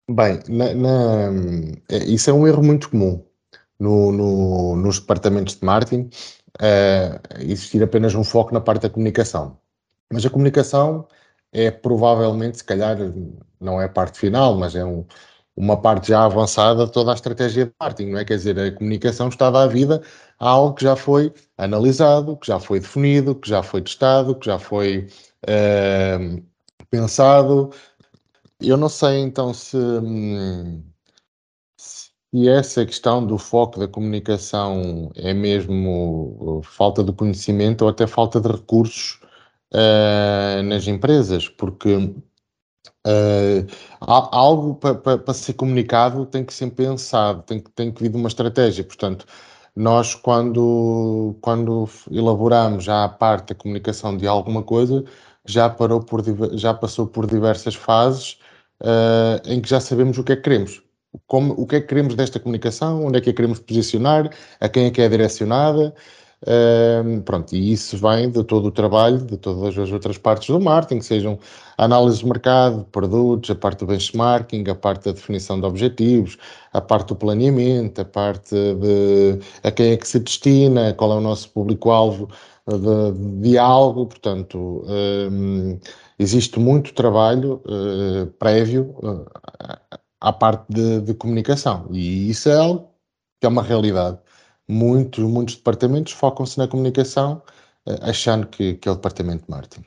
Bem, 0.09 0.39
na, 0.49 0.73
na, 0.75 1.31
é, 1.89 2.05
isso 2.05 2.31
é 2.31 2.33
um 2.33 2.47
erro 2.47 2.63
muito 2.63 2.89
comum 2.89 3.25
no, 3.81 4.13
no, 4.13 4.77
nos 4.77 5.01
departamentos 5.01 5.57
de 5.57 5.65
marketing, 5.65 6.09
uh, 6.61 7.41
existir 7.41 7.83
apenas 7.83 8.15
um 8.15 8.23
foco 8.23 8.55
na 8.55 8.61
parte 8.61 8.83
da 8.83 8.91
comunicação. 8.91 9.59
Mas 10.13 10.25
a 10.25 10.31
comunicação 10.31 11.09
é 11.53 11.71
provavelmente, 11.71 12.59
se 12.59 12.65
calhar, 12.65 12.97
não 13.61 13.81
é 13.81 13.85
a 13.85 13.89
parte 13.89 14.19
final, 14.19 14.57
mas 14.57 14.75
é 14.75 14.85
um, 14.85 15.05
uma 15.57 15.81
parte 15.81 16.09
já 16.09 16.25
avançada 16.25 16.87
de 16.87 16.93
toda 16.93 17.13
a 17.13 17.15
estratégia 17.15 17.67
de 17.67 17.73
marketing, 17.81 18.11
não 18.11 18.19
é? 18.19 18.25
Quer 18.25 18.37
dizer, 18.37 18.59
a 18.59 18.73
comunicação 18.73 19.29
está 19.29 19.49
à 19.49 19.67
vida 19.67 20.03
a 20.39 20.49
algo 20.49 20.75
que 20.75 20.83
já 20.85 20.97
foi 20.97 21.33
analisado, 21.59 22.37
que 22.37 22.47
já 22.47 22.59
foi 22.59 22.81
definido, 22.81 23.35
que 23.35 23.49
já 23.49 23.63
foi 23.63 23.83
testado, 23.83 24.35
que 24.35 24.47
já 24.47 24.59
foi 24.59 25.09
uh, 25.45 26.43
pensado. 26.91 27.71
Eu 28.61 28.77
não 28.77 28.89
sei 28.89 29.21
então 29.21 29.53
se, 29.53 29.77
se 31.77 32.49
essa 32.49 32.85
questão 32.87 33.25
do 33.27 33.39
foco 33.39 33.79
da 33.79 33.89
comunicação 33.89 35.13
é 35.15 35.35
mesmo 35.35 36.63
falta 36.65 37.05
de 37.05 37.13
conhecimento 37.13 37.83
ou 37.83 37.89
até 37.91 38.07
falta 38.07 38.41
de 38.41 38.49
recursos 38.49 39.21
uh, 39.75 40.63
nas 40.63 40.87
empresas, 40.87 41.49
porque 41.49 42.15
Uh, 43.05 43.67
algo 44.01 44.77
para 44.77 44.95
pa, 44.95 45.19
pa 45.19 45.35
ser 45.35 45.55
comunicado 45.55 46.25
tem 46.25 46.45
que 46.45 46.55
ser 46.55 46.71
pensado, 46.71 47.43
tem 47.43 47.59
que, 47.61 47.69
tem 47.73 47.91
que 47.93 48.01
vir 48.01 48.11
de 48.11 48.17
uma 48.17 48.29
estratégia. 48.29 48.85
Portanto, 48.85 49.27
nós, 49.75 50.15
quando, 50.15 51.37
quando 51.41 51.89
elaboramos 52.11 52.85
já 52.85 53.05
a 53.05 53.09
parte 53.09 53.49
da 53.49 53.55
comunicação 53.57 54.17
de 54.17 54.27
alguma 54.27 54.63
coisa, 54.63 55.05
já, 55.45 55.69
parou 55.69 56.01
por, 56.01 56.23
já 56.57 56.75
passou 56.75 57.07
por 57.07 57.27
diversas 57.27 57.75
fases 57.75 58.39
uh, 58.83 59.41
em 59.47 59.61
que 59.61 59.69
já 59.69 59.81
sabemos 59.81 60.19
o 60.19 60.25
que 60.25 60.33
é 60.33 60.37
que 60.37 60.43
queremos. 60.43 60.83
Como, 61.27 61.55
o 61.55 61.67
que 61.67 61.77
é 61.77 61.81
que 61.81 61.89
queremos 61.89 62.15
desta 62.15 62.39
comunicação, 62.41 63.05
onde 63.05 63.19
é 63.19 63.21
que 63.21 63.31
a 63.31 63.35
queremos 63.35 63.59
posicionar, 63.59 64.31
a 64.61 64.69
quem 64.69 64.87
é 64.87 64.91
que 64.91 65.03
é 65.03 65.09
direcionada. 65.09 65.95
Pronto, 67.25 67.55
e 67.55 67.73
isso 67.73 67.97
vem 67.97 68.31
de 68.31 68.43
todo 68.43 68.67
o 68.67 68.71
trabalho 68.73 69.19
de 69.19 69.37
todas 69.37 69.79
as 69.79 69.93
outras 69.93 70.19
partes 70.19 70.49
do 70.49 70.61
marketing, 70.61 71.01
sejam 71.01 71.39
análise 71.79 72.19
de 72.19 72.27
mercado, 72.27 72.85
produtos, 72.91 73.51
a 73.51 73.55
parte 73.55 73.81
do 73.81 73.87
benchmarking, 73.87 74.65
a 74.69 74.75
parte 74.75 75.05
da 75.05 75.13
definição 75.13 75.61
de 75.61 75.67
objetivos, 75.67 76.37
a 76.73 76.81
parte 76.81 77.09
do 77.09 77.17
planeamento, 77.17 78.01
a 78.01 78.05
parte 78.05 78.55
de 78.55 79.39
a 79.63 79.71
quem 79.71 79.93
é 79.93 79.97
que 79.97 80.09
se 80.09 80.19
destina, 80.19 80.93
qual 80.95 81.13
é 81.13 81.17
o 81.17 81.21
nosso 81.21 81.49
público-alvo 81.51 82.29
de, 82.67 83.13
de 83.13 83.51
diálogo, 83.51 84.07
portanto, 84.07 84.85
um, 84.87 85.79
existe 86.19 86.59
muito 86.59 86.95
trabalho 86.95 87.63
uh, 87.67 88.27
prévio 88.39 88.95
uh, 89.03 89.27
à 90.21 90.33
parte 90.33 90.67
de, 90.69 91.01
de 91.01 91.15
comunicação. 91.15 91.89
E 91.91 92.31
isso 92.31 92.49
é 92.49 92.57
algo 92.57 92.91
que 93.41 93.47
é 93.47 93.49
uma 93.49 93.63
realidade 93.63 94.19
muitos, 94.73 95.23
muitos 95.25 95.57
departamentos 95.57 96.13
focam-se 96.13 96.59
na 96.59 96.67
comunicação, 96.67 97.43
eh, 97.87 97.99
achando 98.03 98.47
que, 98.47 98.75
que 98.75 98.89
é 98.89 98.93
o 98.93 98.95
departamento 98.95 99.45
de 99.45 99.51
marketing. 99.51 99.85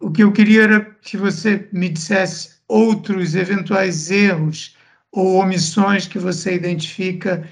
O 0.00 0.10
que 0.10 0.22
eu 0.22 0.32
queria 0.32 0.62
era 0.64 0.84
que 1.02 1.16
você 1.16 1.68
me 1.72 1.88
dissesse 1.88 2.56
outros 2.68 3.34
eventuais 3.34 4.10
erros 4.10 4.76
ou 5.12 5.36
omissões 5.36 6.06
que 6.06 6.18
você 6.18 6.54
identifica 6.54 7.48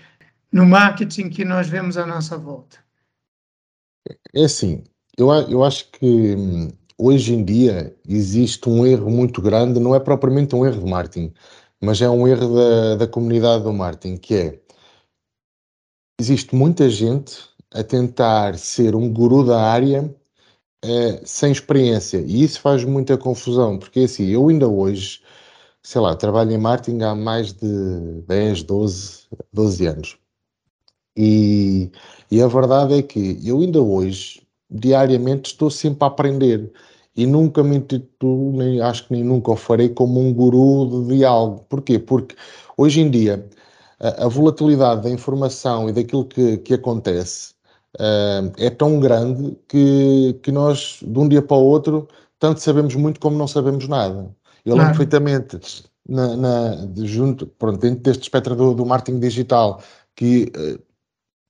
no 0.52 0.66
marketing 0.66 1.30
que 1.30 1.44
nós 1.44 1.68
vemos 1.68 1.96
à 1.96 2.06
nossa 2.06 2.36
volta. 2.36 2.78
É 4.34 4.44
assim, 4.44 4.84
eu, 5.16 5.32
eu 5.48 5.64
acho 5.64 5.90
que 5.90 6.34
hum, 6.36 6.68
hoje 6.98 7.34
em 7.34 7.44
dia 7.44 7.96
existe 8.06 8.68
um 8.68 8.86
erro 8.86 9.10
muito 9.10 9.40
grande, 9.40 9.80
não 9.80 9.94
é 9.94 10.00
propriamente 10.00 10.54
um 10.54 10.66
erro 10.66 10.80
de 10.80 10.90
marketing, 10.90 11.32
mas 11.80 12.00
é 12.02 12.08
um 12.08 12.28
erro 12.28 12.54
da, 12.54 12.96
da 12.96 13.06
comunidade 13.06 13.64
do 13.64 13.72
marketing, 13.72 14.16
que 14.16 14.34
é 14.34 14.63
existe 16.18 16.54
muita 16.54 16.88
gente 16.88 17.38
a 17.72 17.82
tentar 17.82 18.56
ser 18.58 18.94
um 18.94 19.12
guru 19.12 19.44
da 19.44 19.60
área 19.60 20.14
eh, 20.84 21.20
sem 21.24 21.52
experiência 21.52 22.18
e 22.18 22.42
isso 22.44 22.60
faz 22.60 22.84
muita 22.84 23.18
confusão, 23.18 23.78
porque 23.78 24.00
assim, 24.00 24.26
eu 24.28 24.48
ainda 24.48 24.68
hoje, 24.68 25.22
sei 25.82 26.00
lá, 26.00 26.14
trabalho 26.16 26.52
em 26.52 26.58
marketing 26.58 27.02
há 27.02 27.14
mais 27.14 27.52
de 27.52 28.22
10, 28.26 28.62
12, 28.62 29.26
12 29.52 29.86
anos. 29.86 30.18
E, 31.16 31.90
e 32.30 32.42
a 32.42 32.48
verdade 32.48 32.94
é 32.94 33.02
que 33.02 33.38
eu 33.44 33.60
ainda 33.60 33.80
hoje, 33.80 34.42
diariamente, 34.70 35.50
estou 35.52 35.70
sempre 35.70 36.04
a 36.04 36.08
aprender 36.08 36.72
e 37.16 37.26
nunca 37.26 37.62
me 37.62 37.76
intitulo, 37.76 38.56
nem 38.56 38.80
acho 38.80 39.06
que 39.06 39.12
nem 39.12 39.22
nunca 39.22 39.52
o 39.52 39.56
farei 39.56 39.88
como 39.88 40.20
um 40.20 40.32
guru 40.34 41.06
de 41.06 41.24
algo. 41.24 41.64
Porquê? 41.68 41.98
Porque 41.98 42.34
hoje 42.76 43.00
em 43.00 43.10
dia 43.10 43.48
a, 44.00 44.28
volatilidade 44.28 45.02
da 45.02 45.10
informação 45.10 45.88
e 45.88 45.92
daquilo 45.92 46.24
que, 46.24 46.58
que 46.58 46.74
acontece 46.74 47.54
uh, 47.96 48.52
é 48.58 48.70
tão 48.70 49.00
grande 49.00 49.56
que, 49.68 50.38
que 50.42 50.52
nós, 50.52 50.98
de 51.02 51.18
um 51.18 51.28
dia 51.28 51.42
para 51.42 51.56
o 51.56 51.64
outro, 51.64 52.08
tanto 52.38 52.60
sabemos 52.60 52.94
muito 52.94 53.20
como 53.20 53.36
não 53.36 53.46
sabemos 53.46 53.88
nada. 53.88 54.34
Eu 54.64 54.74
lembro 54.74 54.90
perfeitamente, 54.90 55.58
na, 56.08 56.36
na, 56.36 56.88
junto, 57.04 57.46
pronto, 57.46 57.78
dentro 57.78 58.02
deste 58.02 58.22
espectro 58.22 58.54
do, 58.56 58.74
do 58.74 58.86
marketing 58.86 59.20
digital, 59.20 59.80
que, 60.16 60.50
uh, 60.56 60.82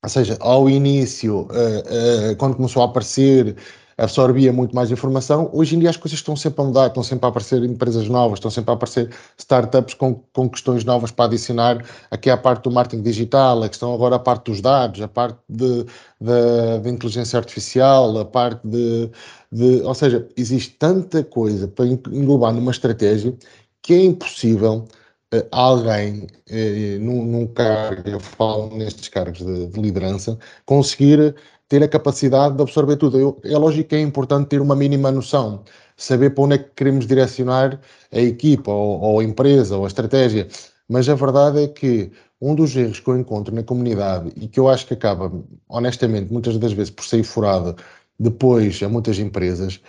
ou 0.02 0.08
seja, 0.08 0.36
ao 0.40 0.68
início, 0.68 1.42
uh, 1.42 2.36
quando 2.38 2.56
começou 2.56 2.82
a 2.82 2.86
aparecer 2.86 3.56
absorvia 3.96 4.52
muito 4.52 4.74
mais 4.74 4.90
informação. 4.90 5.50
Hoje 5.52 5.76
em 5.76 5.78
dia 5.78 5.90
as 5.90 5.96
coisas 5.96 6.18
estão 6.18 6.36
sempre 6.36 6.62
a 6.62 6.64
mudar, 6.64 6.86
estão 6.88 7.02
sempre 7.02 7.26
a 7.26 7.28
aparecer 7.28 7.62
empresas 7.64 8.08
novas, 8.08 8.38
estão 8.38 8.50
sempre 8.50 8.70
a 8.70 8.74
aparecer 8.74 9.10
startups 9.38 9.94
com, 9.94 10.14
com 10.32 10.48
questões 10.48 10.84
novas 10.84 11.10
para 11.10 11.26
adicionar 11.26 11.84
aqui 12.10 12.30
à 12.30 12.36
parte 12.36 12.64
do 12.64 12.70
marketing 12.70 13.02
digital, 13.02 13.62
a 13.62 13.68
questão 13.68 13.94
agora 13.94 14.16
a 14.16 14.18
parte 14.18 14.50
dos 14.50 14.60
dados, 14.60 15.00
a 15.00 15.08
parte 15.08 15.38
de, 15.48 15.84
de, 16.20 16.78
de 16.82 16.88
inteligência 16.90 17.38
artificial, 17.38 18.18
a 18.18 18.24
parte 18.24 18.66
de, 18.66 19.10
de, 19.50 19.82
Ou 19.82 19.94
seja, 19.94 20.28
existe 20.36 20.72
tanta 20.78 21.22
coisa 21.22 21.68
para 21.68 21.86
englobar 21.86 22.52
numa 22.52 22.70
estratégia 22.70 23.34
que 23.82 23.92
é 23.92 24.02
impossível 24.02 24.86
uh, 25.34 25.46
alguém 25.52 26.26
uh, 26.50 27.00
num, 27.00 27.24
num 27.24 27.46
cargo, 27.46 28.08
eu 28.08 28.18
falo 28.18 28.74
nestes 28.76 29.08
cargos 29.08 29.44
de, 29.44 29.66
de 29.68 29.80
liderança, 29.80 30.38
conseguir 30.64 31.34
ter 31.74 31.82
a 31.82 31.88
capacidade 31.88 32.54
de 32.54 32.62
absorver 32.62 32.96
tudo. 32.96 33.18
Eu, 33.18 33.40
é 33.42 33.58
lógico 33.58 33.88
que 33.88 33.96
é 33.96 34.00
importante 34.00 34.46
ter 34.46 34.60
uma 34.60 34.76
mínima 34.76 35.10
noção, 35.10 35.64
saber 35.96 36.30
para 36.30 36.44
onde 36.44 36.54
é 36.54 36.58
que 36.58 36.70
queremos 36.76 37.04
direcionar 37.04 37.80
a 38.12 38.20
equipa, 38.20 38.70
ou, 38.70 39.00
ou 39.00 39.18
a 39.18 39.24
empresa, 39.24 39.76
ou 39.76 39.84
a 39.84 39.88
estratégia. 39.88 40.46
Mas 40.88 41.08
a 41.08 41.16
verdade 41.16 41.64
é 41.64 41.66
que 41.66 42.12
um 42.40 42.54
dos 42.54 42.76
erros 42.76 43.00
que 43.00 43.08
eu 43.08 43.18
encontro 43.18 43.52
na 43.52 43.64
comunidade 43.64 44.32
e 44.36 44.46
que 44.46 44.60
eu 44.60 44.68
acho 44.68 44.86
que 44.86 44.94
acaba, 44.94 45.32
honestamente, 45.68 46.32
muitas 46.32 46.56
das 46.58 46.72
vezes 46.72 46.90
por 46.90 47.04
sair 47.04 47.24
furado 47.24 47.74
depois 48.20 48.80
a 48.80 48.88
muitas 48.88 49.18
empresas, 49.18 49.80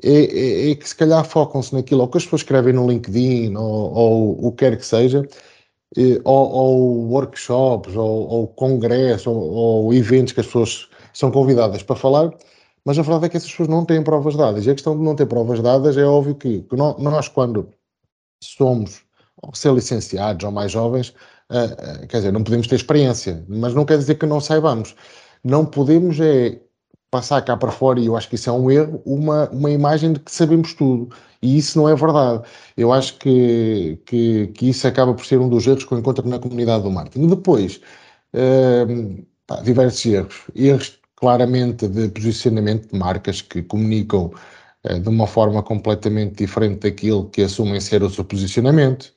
é, 0.00 0.68
é, 0.68 0.70
é 0.70 0.74
que 0.76 0.88
se 0.88 0.94
calhar 0.94 1.24
focam-se 1.24 1.74
naquilo, 1.74 2.02
ou 2.02 2.08
que 2.08 2.18
as 2.18 2.24
pessoas 2.24 2.42
escrevem 2.42 2.72
no 2.72 2.88
LinkedIn, 2.88 3.56
ou, 3.56 3.92
ou 3.92 4.46
o 4.46 4.52
que 4.52 4.58
quer 4.58 4.76
que 4.76 4.86
seja, 4.86 5.26
ou, 6.22 6.50
ou 6.50 7.10
workshops, 7.10 7.96
ou, 7.96 8.28
ou 8.28 8.46
congressos, 8.46 9.26
ou, 9.26 9.36
ou 9.36 9.92
eventos 9.92 10.32
que 10.32 10.40
as 10.40 10.46
pessoas 10.46 10.88
são 11.12 11.30
convidadas 11.30 11.82
para 11.82 11.96
falar, 11.96 12.32
mas 12.84 12.98
a 12.98 13.02
verdade 13.02 13.26
é 13.26 13.28
que 13.28 13.36
essas 13.36 13.50
pessoas 13.50 13.68
não 13.68 13.84
têm 13.84 14.02
provas 14.02 14.36
dadas. 14.36 14.66
E 14.66 14.70
a 14.70 14.74
questão 14.74 14.96
de 14.96 15.02
não 15.02 15.14
ter 15.14 15.26
provas 15.26 15.60
dadas 15.60 15.96
é 15.96 16.04
óbvio 16.04 16.34
que, 16.34 16.62
que 16.62 16.76
nós, 16.76 17.28
quando 17.28 17.68
somos 18.42 19.02
ou 19.42 19.54
ser 19.54 19.72
licenciados 19.72 20.44
ou 20.44 20.50
mais 20.50 20.72
jovens, 20.72 21.10
uh, 21.50 22.02
uh, 22.04 22.06
quer 22.08 22.18
dizer, 22.18 22.32
não 22.32 22.44
podemos 22.44 22.66
ter 22.66 22.76
experiência, 22.76 23.44
mas 23.48 23.74
não 23.74 23.84
quer 23.84 23.98
dizer 23.98 24.16
que 24.16 24.26
não 24.26 24.40
saibamos. 24.40 24.94
Não 25.44 25.64
podemos 25.64 26.20
é 26.20 26.60
passar 27.10 27.42
cá 27.42 27.56
para 27.56 27.70
fora, 27.70 28.00
e 28.00 28.06
eu 28.06 28.16
acho 28.16 28.28
que 28.28 28.36
isso 28.36 28.48
é 28.48 28.52
um 28.52 28.70
erro, 28.70 29.02
uma, 29.04 29.48
uma 29.50 29.70
imagem 29.70 30.14
de 30.14 30.20
que 30.20 30.32
sabemos 30.32 30.72
tudo. 30.74 31.14
E 31.42 31.58
isso 31.58 31.78
não 31.78 31.88
é 31.88 31.94
verdade. 31.94 32.42
Eu 32.76 32.92
acho 32.92 33.18
que, 33.18 33.98
que, 34.06 34.46
que 34.48 34.70
isso 34.70 34.86
acaba 34.88 35.12
por 35.12 35.26
ser 35.26 35.38
um 35.38 35.48
dos 35.48 35.66
erros 35.66 35.84
que 35.84 35.92
eu 35.92 35.98
encontro 35.98 36.26
na 36.26 36.38
comunidade 36.38 36.82
do 36.84 36.90
marketing. 36.90 37.26
Depois, 37.28 37.80
uh, 38.34 39.26
pá, 39.46 39.60
diversos 39.60 40.06
erros. 40.06 40.42
Erros 40.54 41.01
claramente 41.22 41.86
de 41.86 42.08
posicionamento 42.08 42.90
de 42.90 42.98
marcas 42.98 43.40
que 43.40 43.62
comunicam 43.62 44.32
eh, 44.82 44.98
de 44.98 45.08
uma 45.08 45.28
forma 45.28 45.62
completamente 45.62 46.34
diferente 46.38 46.80
daquilo 46.80 47.30
que 47.30 47.42
assumem 47.42 47.80
ser 47.80 48.02
o 48.02 48.10
seu 48.10 48.24
posicionamento. 48.24 49.14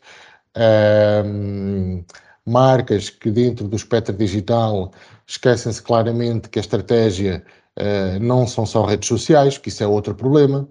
marcas 2.45 3.09
que 3.09 3.31
dentro 3.31 3.67
do 3.67 3.75
espectro 3.75 4.15
digital 4.15 4.91
esquecem-se 5.25 5.81
claramente 5.81 6.47
que 6.47 6.59
a 6.59 6.61
estratégia 6.61 7.43
uh, 7.79 8.19
não 8.21 8.45
são 8.45 8.67
só 8.67 8.85
redes 8.85 9.07
sociais, 9.09 9.57
que 9.57 9.69
isso 9.69 9.83
é 9.83 9.87
outro 9.87 10.13
problema. 10.13 10.67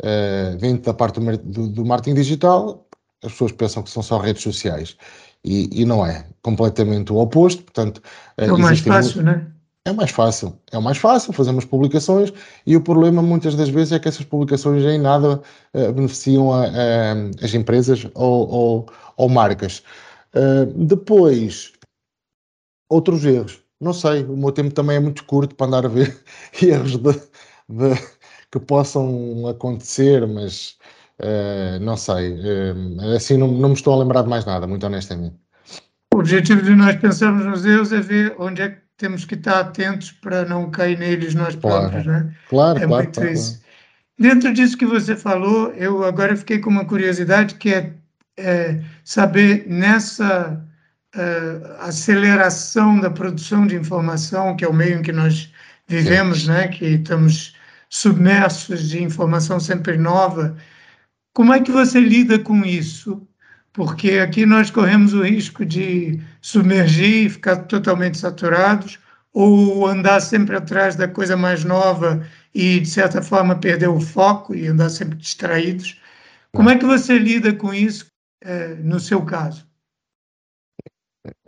Uh, 0.00 0.56
dentro 0.56 0.84
da 0.84 0.94
parte 0.94 1.20
do, 1.20 1.68
do, 1.68 1.84
marketing 1.84 2.14
digital, 2.14 2.86
as 3.22 3.32
pessoas 3.32 3.52
pensam 3.52 3.82
que 3.82 3.90
são 3.90 4.02
só 4.02 4.16
redes 4.16 4.42
sociais 4.42 4.96
e, 5.44 5.82
e 5.82 5.84
não 5.84 6.06
é 6.06 6.26
completamente 6.40 7.12
o 7.12 7.18
oposto. 7.18 7.62
Portanto, 7.62 8.00
é 8.38 8.50
o 8.50 8.58
mais 8.58 8.80
fácil, 8.80 9.22
né? 9.22 9.46
É 9.88 9.92
mais 9.92 10.10
fácil, 10.10 10.54
é 10.70 10.78
mais 10.78 10.98
fácil, 10.98 11.32
fazemos 11.32 11.64
publicações 11.64 12.30
e 12.66 12.76
o 12.76 12.80
problema 12.82 13.22
muitas 13.22 13.54
das 13.54 13.70
vezes 13.70 13.94
é 13.94 13.98
que 13.98 14.06
essas 14.06 14.26
publicações 14.26 14.84
em 14.84 14.98
nada 14.98 15.40
uh, 15.72 15.92
beneficiam 15.94 16.52
a, 16.52 16.66
a, 16.66 17.12
as 17.42 17.54
empresas 17.54 18.06
ou, 18.14 18.50
ou, 18.50 18.86
ou 19.16 19.28
marcas. 19.30 19.82
Uh, 20.34 20.66
depois, 20.84 21.72
outros 22.90 23.24
erros. 23.24 23.62
não 23.80 23.94
sei, 23.94 24.24
o 24.24 24.36
meu 24.36 24.52
tempo 24.52 24.74
também 24.74 24.96
é 24.96 25.00
muito 25.00 25.24
curto 25.24 25.54
para 25.54 25.68
andar 25.68 25.86
a 25.86 25.88
ver 25.88 26.14
erros 26.60 26.98
de, 26.98 27.12
de, 27.70 27.94
que 28.52 28.60
possam 28.60 29.48
acontecer, 29.48 30.26
mas 30.26 30.76
uh, 31.20 31.80
não 31.80 31.96
sei, 31.96 32.34
uh, 32.34 33.16
assim 33.16 33.38
não, 33.38 33.48
não 33.48 33.70
me 33.70 33.74
estou 33.74 33.94
a 33.94 33.98
lembrar 34.04 34.20
de 34.20 34.28
mais 34.28 34.44
nada, 34.44 34.66
muito 34.66 34.84
honestamente. 34.84 35.34
O 36.12 36.18
objetivo 36.18 36.60
de 36.60 36.74
nós 36.74 36.94
pensarmos 36.96 37.46
nos 37.46 37.64
erros 37.64 37.90
é 37.90 38.02
ver 38.02 38.36
onde 38.38 38.60
é 38.60 38.68
que 38.68 38.87
temos 38.98 39.24
que 39.24 39.34
estar 39.34 39.60
atentos 39.60 40.12
para 40.12 40.44
não 40.44 40.70
cair 40.70 40.98
neles 40.98 41.34
nós 41.34 41.56
próprios, 41.56 42.04
claro. 42.04 42.24
né? 42.24 42.34
Claro, 42.48 42.78
é 42.78 42.86
claro, 42.86 43.04
muito 43.04 43.14
claro, 43.14 43.32
isso. 43.32 43.62
Dentro 44.18 44.52
disso 44.52 44.76
que 44.76 44.84
você 44.84 45.16
falou, 45.16 45.70
eu 45.74 46.04
agora 46.04 46.36
fiquei 46.36 46.58
com 46.58 46.68
uma 46.68 46.84
curiosidade 46.84 47.54
que 47.54 47.72
é, 47.72 47.92
é 48.36 48.82
saber 49.04 49.64
nessa 49.68 50.60
uh, 51.14 51.82
aceleração 51.82 52.98
da 52.98 53.08
produção 53.08 53.66
de 53.66 53.76
informação, 53.76 54.56
que 54.56 54.64
é 54.64 54.68
o 54.68 54.74
meio 54.74 54.98
em 54.98 55.02
que 55.02 55.12
nós 55.12 55.52
vivemos, 55.86 56.42
Sim. 56.42 56.48
né, 56.48 56.68
que 56.68 56.84
estamos 56.84 57.54
submersos 57.88 58.88
de 58.88 59.02
informação 59.02 59.60
sempre 59.60 59.96
nova, 59.96 60.56
como 61.32 61.54
é 61.54 61.60
que 61.60 61.70
você 61.70 62.00
lida 62.00 62.36
com 62.40 62.64
isso? 62.64 63.27
Porque 63.72 64.12
aqui 64.12 64.44
nós 64.44 64.70
corremos 64.70 65.14
o 65.14 65.22
risco 65.22 65.64
de 65.64 66.20
submergir 66.40 67.26
e 67.26 67.30
ficar 67.30 67.56
totalmente 67.64 68.18
saturados, 68.18 68.98
ou 69.32 69.86
andar 69.86 70.20
sempre 70.20 70.56
atrás 70.56 70.96
da 70.96 71.06
coisa 71.06 71.36
mais 71.36 71.64
nova 71.64 72.26
e, 72.54 72.80
de 72.80 72.88
certa 72.88 73.22
forma, 73.22 73.54
perder 73.56 73.88
o 73.88 74.00
foco 74.00 74.54
e 74.54 74.66
andar 74.66 74.88
sempre 74.88 75.16
distraídos. 75.16 76.00
Como 76.52 76.70
é 76.70 76.76
que 76.76 76.84
você 76.84 77.18
lida 77.18 77.54
com 77.54 77.72
isso 77.72 78.06
é, 78.42 78.74
no 78.74 78.98
seu 78.98 79.24
caso? 79.24 79.66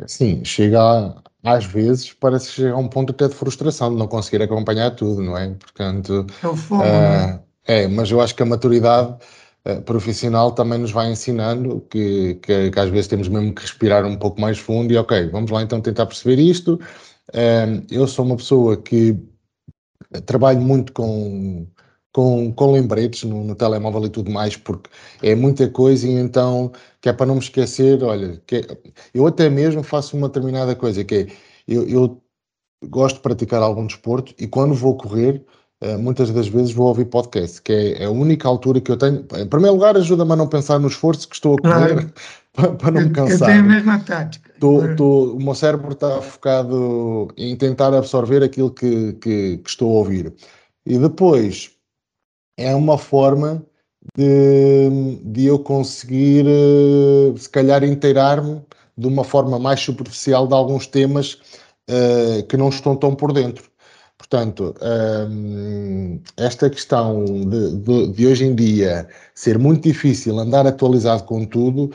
Sim, 0.06 0.44
chega 0.44 1.14
às 1.42 1.64
vezes, 1.64 2.12
parece 2.12 2.48
que 2.48 2.54
chega 2.56 2.72
a 2.72 2.76
um 2.76 2.88
ponto 2.88 3.12
até 3.12 3.26
de 3.26 3.34
frustração 3.34 3.90
de 3.90 3.96
não 3.96 4.06
conseguir 4.06 4.42
acompanhar 4.42 4.90
tudo, 4.90 5.22
não 5.22 5.36
é? 5.36 5.48
Portanto, 5.54 6.26
é 6.42 6.46
o 6.46 6.54
fogo, 6.56 6.82
uh, 6.82 6.86
é? 6.86 7.84
é? 7.84 7.88
mas 7.88 8.10
eu 8.10 8.20
acho 8.20 8.34
que 8.34 8.42
a 8.42 8.46
maturidade 8.46 9.16
uh, 9.66 9.82
profissional 9.82 10.52
também 10.52 10.78
nos 10.78 10.90
vai 10.92 11.10
ensinando 11.10 11.80
que, 11.90 12.34
que, 12.36 12.70
que, 12.70 12.80
às 12.80 12.90
vezes 12.90 13.08
temos 13.08 13.28
mesmo 13.28 13.54
que 13.54 13.62
respirar 13.62 14.04
um 14.06 14.16
pouco 14.16 14.40
mais 14.40 14.58
fundo 14.58 14.92
e 14.92 14.96
ok, 14.96 15.28
vamos 15.30 15.50
lá 15.50 15.62
então 15.62 15.80
tentar 15.80 16.06
perceber 16.06 16.40
isto. 16.40 16.74
Uh, 17.30 17.84
eu 17.90 18.06
sou 18.06 18.24
uma 18.24 18.36
pessoa 18.36 18.76
que 18.76 19.16
trabalho 20.26 20.60
muito 20.60 20.92
com 20.92 21.66
com, 22.12 22.52
com 22.52 22.72
lembretes 22.72 23.24
no, 23.24 23.44
no, 23.44 23.54
telemóvel 23.54 24.04
e 24.06 24.10
tudo 24.10 24.30
mais, 24.30 24.56
porque 24.56 24.90
é 25.22 25.34
muita 25.34 25.68
coisa 25.68 26.06
e 26.06 26.12
então, 26.12 26.72
que 27.00 27.08
é 27.08 27.12
para 27.12 27.26
não 27.26 27.36
me 27.36 27.40
esquecer, 27.40 28.02
olha, 28.02 28.40
que 28.46 28.56
é, 28.56 28.78
eu 29.14 29.26
até 29.26 29.48
mesmo 29.48 29.82
faço 29.82 30.16
uma 30.16 30.28
determinada 30.28 30.74
coisa, 30.74 31.04
que 31.04 31.14
é, 31.14 31.26
eu, 31.68 31.88
eu 31.88 32.22
gosto 32.88 33.16
de 33.16 33.22
praticar 33.22 33.62
algum 33.62 33.86
desporto 33.86 34.34
e 34.38 34.46
quando 34.48 34.74
vou 34.74 34.96
correr, 34.96 35.44
muitas 35.98 36.30
das 36.30 36.46
vezes 36.46 36.72
vou 36.72 36.88
ouvir 36.88 37.06
podcast, 37.06 37.62
que 37.62 37.72
é, 37.72 38.02
é, 38.02 38.04
a 38.04 38.10
única 38.10 38.46
altura 38.46 38.80
que 38.80 38.90
eu 38.90 38.96
tenho, 38.96 39.24
em 39.38 39.46
primeiro 39.46 39.74
lugar 39.74 39.96
ajuda-me 39.96 40.32
a 40.32 40.36
não 40.36 40.46
pensar 40.46 40.78
no 40.78 40.88
esforço 40.88 41.26
que 41.26 41.34
estou 41.34 41.54
a 41.54 41.62
correr, 41.62 41.92
claro. 41.94 42.12
para, 42.52 42.72
para, 42.72 42.90
não 42.90 43.02
me 43.02 43.10
cansar. 43.10 43.48
Eu 43.48 43.54
tenho 43.54 43.60
a 43.60 43.74
mesma 43.74 43.98
tática. 44.00 44.50
Tô, 44.60 44.94
tô, 44.94 45.32
o 45.32 45.42
meu 45.42 45.54
cérebro 45.54 45.92
está 45.92 46.20
focado 46.20 47.28
em 47.36 47.56
tentar 47.56 47.94
absorver 47.94 48.42
aquilo 48.42 48.70
que, 48.70 49.14
que, 49.14 49.56
que 49.58 49.70
estou 49.70 49.90
a 49.90 49.98
ouvir. 50.00 50.34
E 50.84 50.98
depois, 50.98 51.70
é 52.58 52.74
uma 52.74 52.98
forma 52.98 53.64
de, 54.16 55.16
de 55.24 55.46
eu 55.46 55.58
conseguir, 55.58 56.44
uh, 56.46 57.36
se 57.38 57.48
calhar, 57.48 57.82
inteirar-me 57.84 58.62
de 58.96 59.06
uma 59.06 59.24
forma 59.24 59.58
mais 59.58 59.80
superficial 59.80 60.46
de 60.46 60.54
alguns 60.54 60.86
temas 60.86 61.34
uh, 61.88 62.42
que 62.48 62.56
não 62.56 62.68
estão 62.68 62.96
tão 62.96 63.14
por 63.14 63.32
dentro. 63.32 63.69
Portanto, 64.20 64.74
um, 64.82 66.18
ehm, 66.18 66.22
esta 66.36 66.68
questão 66.68 67.24
de, 67.24 67.76
de, 67.78 68.12
de, 68.12 68.26
hoje 68.26 68.44
em 68.44 68.54
dia 68.54 69.08
ser 69.34 69.58
muito 69.58 69.84
difícil 69.88 70.38
andar 70.38 70.66
atualizado 70.66 71.24
com 71.24 71.46
tudo 71.46 71.90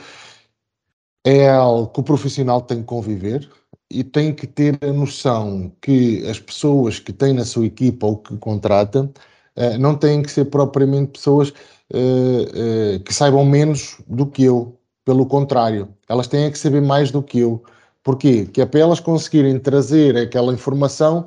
é 1.24 1.48
algo 1.48 1.88
que 1.88 2.00
o 2.00 2.04
profissional 2.04 2.62
tem 2.62 2.80
que 2.80 2.86
conviver 2.86 3.48
e 3.92 4.04
tem 4.04 4.34
que 4.34 4.48
ter 4.48 4.76
a 4.82 4.92
noção 4.92 5.72
que 5.80 6.28
as 6.28 6.40
pessoas 6.40 6.98
que 7.00 7.14
têm 7.14 7.32
na 7.32 7.46
sua 7.46 7.68
equipa 7.68 8.08
ou 8.08 8.18
que 8.18 8.36
contrata 8.38 9.04
uh, 9.04 9.78
não 9.80 9.96
têm 9.96 10.24
que 10.24 10.32
ser 10.32 10.46
propriamente 10.46 11.12
pessoas 11.12 11.50
uh, 11.94 12.96
uh, 12.96 13.00
que 13.02 13.14
saibam 13.14 13.46
menos 13.46 13.98
do 14.08 14.26
que 14.26 14.44
eu. 14.46 14.80
Pelo 15.06 15.28
contrário, 15.28 15.90
elas 16.10 16.28
têm 16.28 16.52
que 16.52 16.58
saber 16.58 16.82
mais 16.82 17.12
do 17.12 17.22
que 17.22 17.38
eu. 17.40 17.64
Porquê? 18.04 18.48
Que 18.48 18.62
é 18.62 18.66
para 18.66 18.80
elas 18.80 19.00
conseguirem 19.00 19.60
trazer 19.60 20.18
aquela 20.18 20.52
informação 20.52 21.26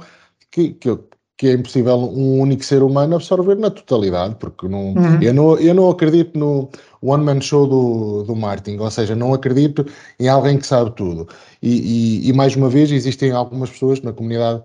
que, 0.50 0.70
que, 0.74 0.98
que 1.36 1.48
é 1.48 1.52
impossível 1.52 1.96
um 1.96 2.40
único 2.40 2.64
ser 2.64 2.82
humano 2.82 3.16
absorver 3.16 3.56
na 3.56 3.70
totalidade, 3.70 4.36
porque 4.36 4.66
não, 4.68 4.94
uhum. 4.94 5.22
eu, 5.22 5.32
não, 5.32 5.58
eu 5.58 5.74
não 5.74 5.90
acredito 5.90 6.38
no 6.38 6.68
one-man 7.00 7.40
show 7.40 7.66
do, 7.66 8.24
do 8.24 8.34
marketing, 8.34 8.78
ou 8.78 8.90
seja, 8.90 9.14
não 9.14 9.32
acredito 9.32 9.86
em 10.18 10.28
alguém 10.28 10.58
que 10.58 10.66
sabe 10.66 10.90
tudo. 10.96 11.28
E, 11.62 12.26
e, 12.26 12.28
e 12.28 12.32
mais 12.32 12.56
uma 12.56 12.68
vez, 12.68 12.90
existem 12.90 13.30
algumas 13.30 13.70
pessoas 13.70 14.00
na 14.02 14.12
comunidade 14.12 14.62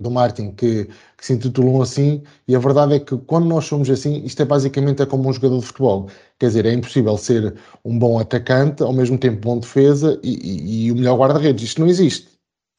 do 0.00 0.10
marketing 0.10 0.52
que, 0.52 0.84
que, 1.16 1.26
se 1.26 1.34
intitulam 1.34 1.80
assim, 1.82 2.22
e 2.48 2.56
a 2.56 2.58
verdade 2.58 2.94
é 2.94 2.98
que 2.98 3.16
quando 3.18 3.46
nós 3.46 3.66
somos 3.66 3.88
assim, 3.90 4.24
isto 4.24 4.40
é 4.42 4.44
basicamente 4.44 5.02
é 5.02 5.06
como 5.06 5.28
um 5.28 5.32
jogador 5.32 5.60
de 5.60 5.66
futebol. 5.66 6.08
Quer 6.38 6.46
dizer, 6.46 6.66
é 6.66 6.72
impossível 6.72 7.16
ser 7.16 7.54
um 7.84 7.98
bom 7.98 8.18
atacante, 8.18 8.82
ao 8.82 8.92
mesmo 8.92 9.18
tempo 9.18 9.40
bom 9.40 9.58
defesa 9.58 10.18
e, 10.22 10.30
e, 10.30 10.86
e 10.86 10.92
o 10.92 10.96
melhor 10.96 11.18
guarda-redes. 11.18 11.62
Isto 11.64 11.82
não 11.82 11.88
existe. 11.88 12.28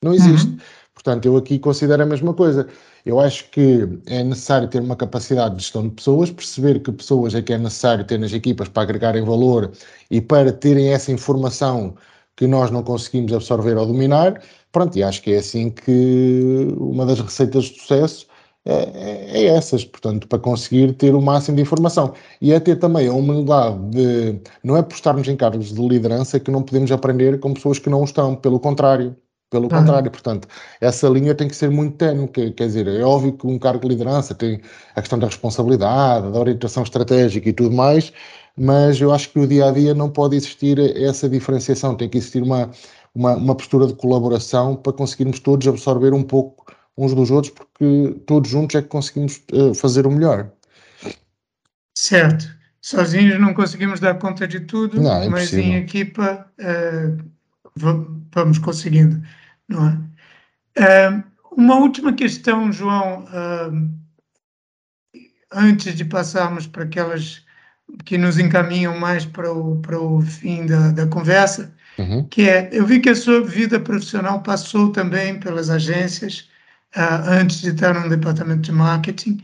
Não 0.04 0.14
existe. 0.14 0.50
Uhum. 0.50 0.58
Portanto, 0.94 1.26
eu 1.26 1.36
aqui 1.38 1.60
considero 1.60 2.04
a 2.04 2.06
mesma 2.06 2.34
coisa. 2.34 2.68
Eu 3.06 3.20
acho 3.20 3.50
que 3.50 3.88
é 4.06 4.24
necessário 4.24 4.68
ter 4.70 4.82
uma 4.82 4.96
capacidade 4.96 5.56
de 5.56 5.62
gestão 5.62 5.84
de 5.88 5.96
pessoas, 5.96 6.32
perceber 6.32 6.80
que 6.82 6.92
pessoas 6.92 7.36
é 7.36 7.42
que 7.42 7.54
é 7.54 7.58
necessário 7.58 8.06
ter 8.06 8.18
nas 8.20 8.32
equipas 8.34 8.70
para 8.70 8.84
agregarem 8.84 9.24
valor 9.24 9.72
e 10.10 10.22
para 10.22 10.54
terem 10.54 10.94
essa 10.94 11.12
informação 11.12 11.96
que 12.36 12.48
nós 12.48 12.72
não 12.72 12.84
conseguimos 12.84 13.34
absorver 13.34 13.78
ou 13.78 13.86
dominar 13.86 14.42
Pronto, 14.74 14.98
e 14.98 15.04
acho 15.04 15.22
que 15.22 15.32
é 15.34 15.38
assim 15.38 15.70
que 15.70 16.68
uma 16.78 17.06
das 17.06 17.20
receitas 17.20 17.66
de 17.66 17.80
sucesso 17.80 18.28
é, 18.66 18.74
é, 18.74 19.44
é, 19.44 19.46
essas, 19.56 19.86
portanto, 19.86 20.28
para 20.28 20.40
conseguir 20.40 20.94
ter 20.94 21.14
o 21.16 21.22
máximo 21.22 21.56
de 21.58 21.62
informação. 21.62 22.14
E 22.42 22.52
é 22.52 22.60
ter 22.60 22.78
também 22.78 23.08
a 23.08 23.14
humildade 23.14 23.78
de, 23.92 24.42
não 24.64 24.76
é 24.76 24.82
por 24.82 24.96
estarmos 24.96 25.28
em 25.28 25.36
cargos 25.38 25.72
de 25.74 25.88
liderança 25.88 26.40
que 26.40 26.50
não 26.52 26.64
podemos 26.64 26.92
aprender 26.92 27.40
com 27.40 27.54
pessoas 27.54 27.78
que 27.80 27.90
não 27.90 28.04
estão, 28.04 28.36
pelo 28.36 28.60
contrário. 28.60 29.16
Pelo 29.54 29.68
ah. 29.68 29.70
contrário, 29.70 30.10
portanto, 30.10 30.48
essa 30.82 31.08
linha 31.08 31.36
tem 31.36 31.48
que 31.48 31.56
ser 31.56 31.70
muito 31.70 31.96
tenue, 31.96 32.28
quer, 32.28 32.66
dizer, 32.66 32.88
é 32.88 33.04
óbvio 33.04 33.34
que 33.34 33.46
um 33.46 33.60
cargo 33.60 33.82
de 33.82 33.90
liderança 33.90 34.34
tem 34.34 34.60
a 34.96 35.00
questão 35.00 35.20
da 35.20 35.28
responsabilidade, 35.28 36.32
da 36.32 36.40
orientação 36.40 36.82
estratégica 36.82 37.48
e 37.48 37.54
tudo 37.54 37.76
mais, 37.76 38.12
mas 38.58 39.00
eu 39.00 39.14
acho 39.14 39.30
que 39.30 39.38
o 39.38 39.46
dia 39.46 39.70
a 39.70 39.72
dia 39.72 39.94
não 39.94 40.10
pode 40.10 40.36
existir 40.36 40.80
essa 40.80 41.30
diferenciação, 41.30 41.94
tem 41.94 42.10
que 42.10 42.18
existir 42.18 42.42
uma, 42.42 42.72
uma, 43.14 43.36
uma 43.36 43.54
postura 43.54 43.86
de 43.86 43.94
colaboração 43.94 44.76
para 44.76 44.92
conseguirmos 44.92 45.40
todos 45.40 45.68
absorver 45.68 46.16
um 46.16 46.24
pouco 46.24 46.66
uns 46.98 47.14
dos 47.14 47.30
outros, 47.30 47.54
porque 47.54 48.20
todos 48.26 48.50
juntos 48.50 48.76
é 48.76 48.82
que 48.82 48.88
conseguimos 48.88 49.40
uh, 49.54 49.76
fazer 49.76 50.08
o 50.08 50.12
melhor. 50.12 50.50
Certo. 51.96 52.48
Sozinhos 52.82 53.40
não 53.40 53.54
conseguimos 53.54 54.00
dar 54.00 54.16
conta 54.16 54.48
de 54.48 54.62
tudo, 54.62 55.00
não, 55.00 55.22
é 55.22 55.30
mas 55.30 55.54
em 55.54 55.76
equipa 55.76 56.48
uh, 56.60 57.34
vamos 58.34 58.58
conseguindo, 58.60 59.22
é? 60.76 61.24
Uma 61.52 61.76
última 61.76 62.14
questão, 62.14 62.72
João, 62.72 63.26
antes 65.52 65.96
de 65.96 66.04
passarmos 66.04 66.66
para 66.66 66.84
aquelas 66.84 67.44
que 68.06 68.18
nos 68.18 68.40
encaminham 68.40 68.98
mais 68.98 69.26
para 69.26 69.54
o, 69.54 69.80
para 69.82 70.00
o 70.00 70.22
fim 70.22 70.66
da, 70.66 70.92
da 70.92 71.06
conversa, 71.06 71.72
Uhum. 71.98 72.28
Que 72.28 72.50
é, 72.50 72.70
eu 72.72 72.86
vi 72.86 73.00
que 73.00 73.10
a 73.10 73.16
sua 73.16 73.42
vida 73.44 73.80
profissional 73.80 74.42
passou 74.42 74.92
também 74.92 75.40
pelas 75.40 75.70
agências 75.70 76.50
uh, 76.96 77.30
antes 77.30 77.62
de 77.62 77.70
estar 77.70 77.94
no 77.94 78.10
departamento 78.10 78.62
de 78.62 78.72
marketing. 78.72 79.44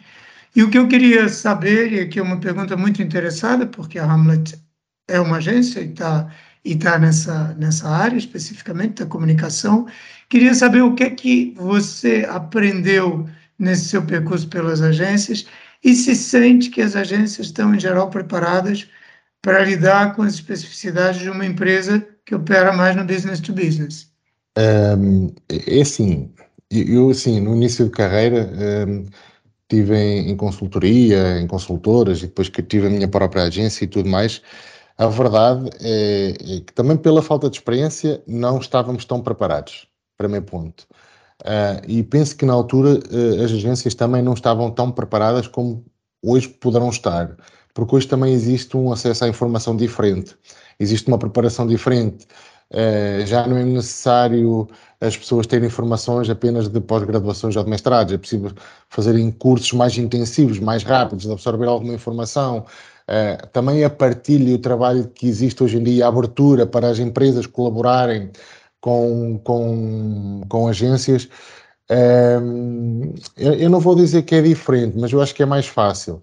E 0.56 0.63
o 0.63 0.70
que 0.70 0.78
eu 0.78 0.88
queria 0.88 1.30
saber, 1.30 1.94
e 1.94 2.00
aqui 2.00 2.20
é 2.20 2.24
uma 2.24 2.39
pergunta 2.39 2.76
muito 2.76 3.02
interessada, 3.02 3.68
porque 3.68 4.00
a 4.00 4.06
Hamlet 4.06 4.60
é 5.08 5.20
uma 5.20 5.38
agência 5.38 5.80
e 5.82 5.89
está 5.89 6.28
e 6.65 6.76
tá 6.76 7.00
nessa, 7.00 7.56
nessa 7.58 7.88
área 7.88 8.18
especificamente 8.18 8.96
da 8.96 9.06
comunicação, 9.06 9.88
queria 10.30 10.54
saber 10.54 10.82
o 10.82 10.96
que 10.96 11.04
é 11.04 11.10
que 11.10 11.54
você 11.58 12.26
aprendeu 12.30 13.28
nesse 13.58 13.86
seu 13.86 14.02
percurso 14.04 14.48
pelas 14.48 14.82
agências 14.82 15.46
e 15.84 15.94
se 15.94 16.15
sente 16.15 16.70
que 16.70 16.82
as 16.82 16.96
agências 16.96 17.48
estão, 17.48 17.74
em 17.74 17.80
geral, 17.80 18.10
preparadas 18.10 18.88
para 19.42 19.63
lidar 19.63 20.15
com 20.15 20.22
as 20.22 20.36
especificidades 20.36 21.22
de 21.22 21.30
uma 21.30 21.46
empresa 21.46 22.06
que 22.26 22.36
opera 22.36 22.72
mais 22.74 22.96
no 22.96 23.04
business 23.04 23.39
to 23.39 23.54
business? 23.54 24.10
Um, 24.58 25.34
é 25.50 25.82
assim, 25.82 26.32
eu 26.70 27.10
assim, 27.10 27.39
no 27.39 27.56
início 27.56 27.86
de 27.86 27.92
carreira 27.92 28.50
um, 28.88 29.06
tive 29.70 29.96
em, 29.96 30.32
em, 30.32 30.36
consultoria, 30.36 31.39
em 31.39 31.48
consultoras 31.48 32.20
e 32.20 32.28
depois 32.28 32.50
que 32.50 32.62
tive 32.62 32.88
a 32.88 32.89
minha 32.89 33.08
própria 33.08 33.44
agência 33.44 33.86
e 33.86 33.88
tudo 33.88 34.10
mais. 34.10 34.42
A 34.98 35.08
verdade 35.08 35.70
é, 35.82 36.32
é 36.32 36.60
que 36.60 36.74
também 36.74 36.98
pela 36.98 37.22
falta 37.22 37.50
de 37.50 37.58
experiência 37.58 38.22
não 38.28 38.60
estávamos 38.60 39.06
tão 39.06 39.22
preparados, 39.22 39.88
primeiro 40.20 40.46
ponto. 40.46 40.86
Uh, 41.42 41.80
e 41.88 42.04
penso 42.04 42.36
que 42.36 42.46
na 42.46 42.52
altura 42.52 43.00
uh, 43.00 43.44
as 43.44 43.52
agências 43.52 43.96
também 43.96 44.22
não 44.22 44.34
estavam 44.34 44.70
tão 44.70 44.92
preparadas 44.92 45.48
como 45.48 45.86
hoje 46.22 46.50
poderão 46.50 46.90
estar, 46.90 47.38
porque 47.74 47.96
hoje 47.96 48.08
também 48.08 48.34
existe 48.34 48.76
um 48.76 48.92
acesso 48.92 49.24
à 49.24 49.30
informação 49.30 49.76
diferente, 49.78 50.36
existe 50.78 51.08
uma 51.08 51.18
preparação 51.18 51.66
diferente. 51.66 52.28
Uh, 52.72 53.26
já 53.26 53.48
não 53.48 53.58
é 53.58 53.64
necessário 53.64 54.68
as 55.00 55.16
pessoas 55.16 55.48
terem 55.48 55.68
informações 55.68 56.30
apenas 56.30 56.68
de 56.68 56.82
pós-graduações 56.82 57.56
ou 57.56 57.64
de 57.64 57.70
mestrados, 57.70 58.14
é 58.14 58.18
possível 58.18 58.52
fazerem 58.90 59.32
cursos 59.32 59.72
mais 59.72 59.98
intensivos, 59.98 60.60
mais 60.60 60.84
rápidos, 60.84 61.26
de 61.26 61.32
absorver 61.32 61.68
alguma 61.68 61.94
informação. 61.94 62.66
também 63.54 63.84
a 63.84 63.90
partilha 63.90 64.52
e 64.52 64.54
o 64.56 64.60
trabalho 64.60 65.08
que 65.08 65.28
existe 65.28 65.64
hoje 65.64 65.78
em 65.78 65.84
dia, 65.84 66.06
a 66.06 66.10
abertura 66.10 66.68
para 66.68 66.90
as 66.90 67.00
empresas 67.00 67.48
colaborarem 67.48 68.30
com, 68.82 69.39
com, 69.44 70.42
com 70.48 70.68
agências. 70.68 71.30
Um, 71.89 73.13
eu, 73.36 73.54
eu, 73.54 73.70
não 73.70 73.80
vou 73.80 73.96
dizer 73.96 74.24
que 74.24 74.36
é 74.36 74.42
diferente, 74.42 74.98
mas 74.98 75.12
eu 75.12 75.22
acho 75.22 75.34
que 75.34 75.44
é 75.44 75.46
mais 75.46 75.68
fácil. 75.68 76.22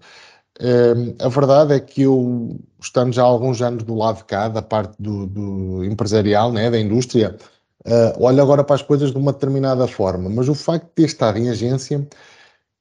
Um, 0.59 1.13
a 1.23 1.29
verdade 1.29 1.73
é 1.73 1.79
que 1.79 2.03
eu, 2.03 2.57
estando 2.81 3.13
já 3.13 3.21
há 3.21 3.25
alguns 3.25 3.61
anos 3.61 3.83
do 3.83 3.93
lado 3.95 4.17
de 4.17 4.25
cá, 4.25 4.47
da 4.47 4.61
parte 4.61 4.95
do, 4.99 5.27
do 5.27 5.83
empresarial, 5.83 6.51
né, 6.51 6.71
da 6.71 6.79
indústria, 6.79 7.37
uh, 7.85 8.23
olho 8.23 8.41
agora 8.41 8.63
para 8.63 8.75
as 8.75 8.81
coisas 8.81 9.11
de 9.11 9.17
uma 9.17 9.33
determinada 9.33 9.87
forma, 9.87 10.29
mas 10.29 10.49
o 10.49 10.55
facto 10.55 10.85
de 10.85 10.91
ter 10.93 11.03
estado 11.05 11.37
em 11.37 11.49
agência 11.49 12.07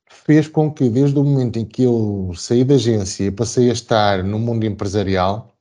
fez 0.09 0.49
com 0.49 0.73
que, 0.73 0.89
desde 0.89 1.19
o 1.19 1.25
momento 1.25 1.59
em 1.59 1.65
que 1.65 1.83
eu 1.83 2.33
saí 2.35 2.65
da 2.65 2.77
agência 2.77 3.25
e 3.25 3.31
passei 3.31 3.69
a 3.69 3.73
estar 3.73 4.25
no 4.25 4.39
mundo 4.39 4.65
empresarial, 4.65 5.53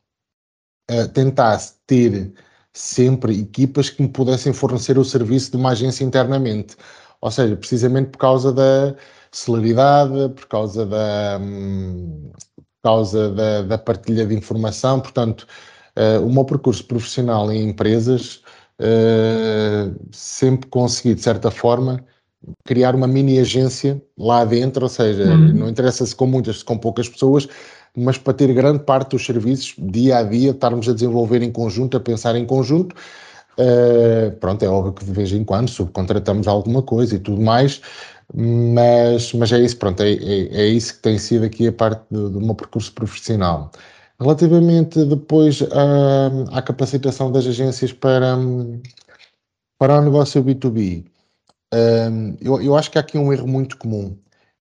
uh, 0.92 1.08
tentasse 1.10 1.76
ter 1.86 2.34
sempre 2.76 3.40
equipas 3.40 3.90
que 3.90 4.02
me 4.02 4.10
pudessem 4.10 4.52
fornecer 4.52 4.98
o 4.98 5.06
serviço 5.06 5.52
de 5.52 5.58
uma 5.58 5.72
agência 5.72 6.04
internamente. 6.04 6.76
Ou 7.22 7.32
seja, 7.32 7.56
precisamente 7.56 8.10
por 8.10 8.18
causa 8.18 8.52
da 8.52 8.94
celeridade, 9.32 10.30
por 10.36 10.46
causa 10.48 10.86
da, 10.86 11.40
hum, 11.42 12.32
por 12.58 12.66
causa 12.84 13.32
da, 13.32 13.62
da 13.62 13.78
partilha 13.78 14.26
de 14.26 14.36
informação. 14.36 15.00
Portanto, 15.00 15.48
uh, 15.98 16.26
o 16.26 16.32
meu 16.32 16.44
percurso 16.44 16.86
profissional 16.86 17.50
em 17.50 17.70
empresas 17.70 18.42
uh, 18.82 19.96
sempre 20.12 20.70
consegui, 20.70 21.16
de 21.16 21.22
certa 21.22 21.50
forma, 21.50 22.04
criar 22.66 22.94
uma 22.94 23.08
mini 23.08 23.40
agência 23.40 24.02
lá 24.18 24.44
dentro, 24.44 24.84
ou 24.84 24.90
seja, 24.90 25.24
uhum. 25.24 25.54
não 25.54 25.70
interessa 25.70 26.06
se 26.06 26.14
com 26.14 26.28
muitas, 26.28 26.60
se 26.60 26.66
com 26.66 26.78
poucas 26.78 27.08
pessoas, 27.08 27.48
mas 27.96 28.18
para 28.18 28.34
ter 28.34 28.54
grande 28.54 28.80
parte 28.80 29.12
dos 29.12 29.26
serviços, 29.26 29.76
dia 29.78 30.18
a 30.18 30.24
dia, 30.24 30.52
estarmos 30.52 30.88
a 30.90 30.94
desenvolver 30.94 31.42
em 31.42 31.52
conjunto, 31.52 31.98
a 31.98 32.00
pensar 32.00 32.36
em 32.36 32.46
conjunto. 32.46 32.96
Uh, 33.58 34.32
pronto, 34.40 34.64
é 34.64 34.68
óbvio 34.68 34.94
que 34.94 35.06
de 35.06 35.12
vez 35.12 35.32
em 35.32 35.44
quando 35.44 35.70
subcontratamos 35.70 36.48
alguma 36.48 36.82
coisa 36.82 37.16
e 37.16 37.20
tudo 37.20 37.42
mais, 37.42 37.82
mas, 38.34 39.32
mas 39.34 39.52
é 39.52 39.60
isso, 39.60 39.78
pronto, 39.78 40.04
é, 40.04 40.12
é, 40.14 40.64
é 40.64 40.68
isso 40.68 40.96
que 40.96 41.02
tem 41.02 41.18
sido 41.18 41.46
aqui 41.46 41.68
a 41.68 41.72
parte 41.72 42.04
do, 42.12 42.30
do 42.30 42.42
meu 42.42 42.56
percurso 42.56 42.92
profissional. 42.94 43.72
Relativamente 44.20 45.04
depois 45.06 45.62
à, 45.62 46.58
à 46.58 46.62
capacitação 46.62 47.32
das 47.32 47.46
agências 47.48 47.94
para, 47.94 48.38
para 49.78 50.00
o 50.00 50.02
negócio 50.02 50.44
B2B, 50.44 51.06
um, 51.74 52.30
eh, 52.32 52.38
eu, 52.42 52.62
eu 52.62 52.76
acho 52.78 52.92
que 52.92 52.98
há 52.98 53.02
aqui 53.02 53.18
um 53.18 53.32
erro 53.34 53.48
muito 53.48 53.78
comum 53.78 54.18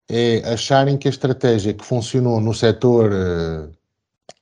é 0.09 0.37
acharem 0.53 0.97
que 0.97 1.07
a 1.07 1.11
estratégia 1.11 1.73
que 1.73 1.85
funcionou 1.85 2.39
no 2.39 2.53
setor 2.53 3.11
uh, 3.11 3.71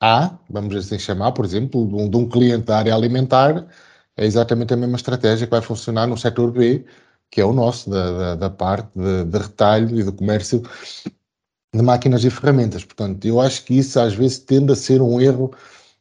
A, 0.00 0.38
vamos 0.50 0.74
assim 0.76 0.98
chamar, 0.98 1.32
por 1.32 1.44
exemplo, 1.44 1.86
de 1.86 1.94
um, 1.94 2.10
de 2.10 2.16
um, 2.16 2.28
cliente 2.28 2.66
da 2.66 2.78
área 2.78 2.94
alimentar, 2.94 3.66
é 4.16 4.26
exatamente 4.26 4.74
a 4.74 4.76
mesma 4.76 4.96
estratégia 4.96 5.46
que 5.46 5.50
vai 5.50 5.62
funcionar 5.62 6.06
no 6.06 6.18
setor 6.18 6.50
B, 6.52 6.84
que 7.30 7.40
é 7.40 7.44
o 7.44 7.52
nosso, 7.52 7.88
da, 7.90 8.10
da, 8.12 8.34
da 8.34 8.50
parte 8.50 8.90
de, 8.94 9.24
de 9.24 9.38
retalho 9.38 9.98
e 9.98 10.02
do 10.02 10.12
comércio 10.12 10.62
de 11.74 11.82
máquinas 11.82 12.24
e 12.24 12.30
ferramentas. 12.30 12.84
Portanto, 12.84 13.24
eu 13.26 13.40
acho 13.40 13.64
que 13.64 13.78
isso 13.78 13.98
às 13.98 14.14
vezes 14.14 14.38
tende 14.40 14.72
a 14.72 14.76
ser 14.76 15.00
um 15.00 15.20
erro 15.20 15.52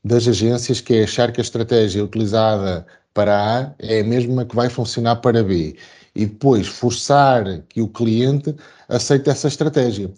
das 0.03 0.27
agências, 0.27 0.81
que 0.81 0.95
é 0.95 1.03
achar 1.03 1.31
que 1.31 1.39
a 1.39 1.43
estratégia 1.43 2.03
utilizada 2.03 2.85
para 3.13 3.59
A 3.59 3.75
é 3.79 4.01
a 4.01 4.03
mesma 4.03 4.45
que 4.45 4.55
vai 4.55 4.69
funcionar 4.69 5.17
para 5.17 5.43
B 5.43 5.77
e 6.15 6.25
depois 6.25 6.67
forçar 6.67 7.61
que 7.69 7.81
o 7.81 7.87
cliente 7.87 8.55
aceite 8.87 9.29
essa 9.29 9.47
estratégia. 9.47 10.11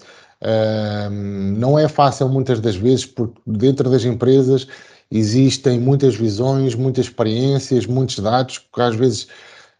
não 1.51 1.77
é 1.77 1.87
fácil 1.87 2.27
muitas 2.29 2.59
das 2.59 2.75
vezes, 2.75 3.05
porque 3.05 3.39
dentro 3.45 3.89
das 3.89 4.03
empresas 4.03 4.67
existem 5.11 5.79
muitas 5.79 6.15
visões, 6.15 6.75
muitas 6.75 7.05
experiências, 7.05 7.85
muitos 7.85 8.19
dados 8.19 8.57
que 8.57 8.81
às 8.81 8.95
vezes 8.95 9.27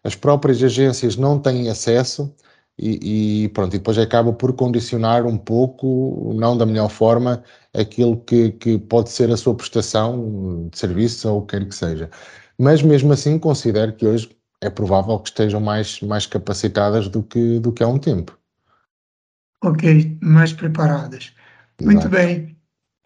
as 0.04 0.14
próprias 0.14 0.62
agências 0.62 1.16
não 1.16 1.38
têm 1.38 1.68
acesso 1.68 2.32
e, 2.78 3.44
e, 3.44 3.48
pronto, 3.50 3.74
e 3.74 3.78
depois 3.78 3.98
acaba 3.98 4.32
por 4.32 4.52
condicionar 4.52 5.26
um 5.26 5.38
pouco, 5.38 6.32
não 6.34 6.56
da 6.56 6.66
melhor 6.66 6.88
forma, 6.90 7.42
aquilo 7.72 8.16
que, 8.18 8.50
que 8.52 8.78
pode 8.78 9.10
ser 9.10 9.30
a 9.30 9.36
sua 9.36 9.54
prestação 9.54 10.68
de 10.70 10.78
serviço 10.78 11.28
ou 11.28 11.38
o 11.38 11.42
que 11.46 11.58
quer 11.58 11.68
que 11.68 11.74
seja. 11.74 12.10
Mas 12.58 12.82
mesmo 12.82 13.12
assim 13.12 13.38
considero 13.38 13.92
que 13.94 14.06
hoje 14.06 14.28
é 14.64 14.70
provável 14.70 15.18
que 15.18 15.28
estejam 15.28 15.60
mais, 15.60 16.00
mais 16.00 16.26
capacitadas 16.26 17.08
do 17.08 17.22
que, 17.22 17.58
do 17.60 17.72
que 17.72 17.82
há 17.82 17.88
um 17.88 17.98
tempo. 17.98 18.36
Ok, 19.62 20.18
mais 20.20 20.52
preparadas. 20.52 21.32
Exato. 21.78 21.84
Muito 21.84 22.08
bem. 22.08 22.56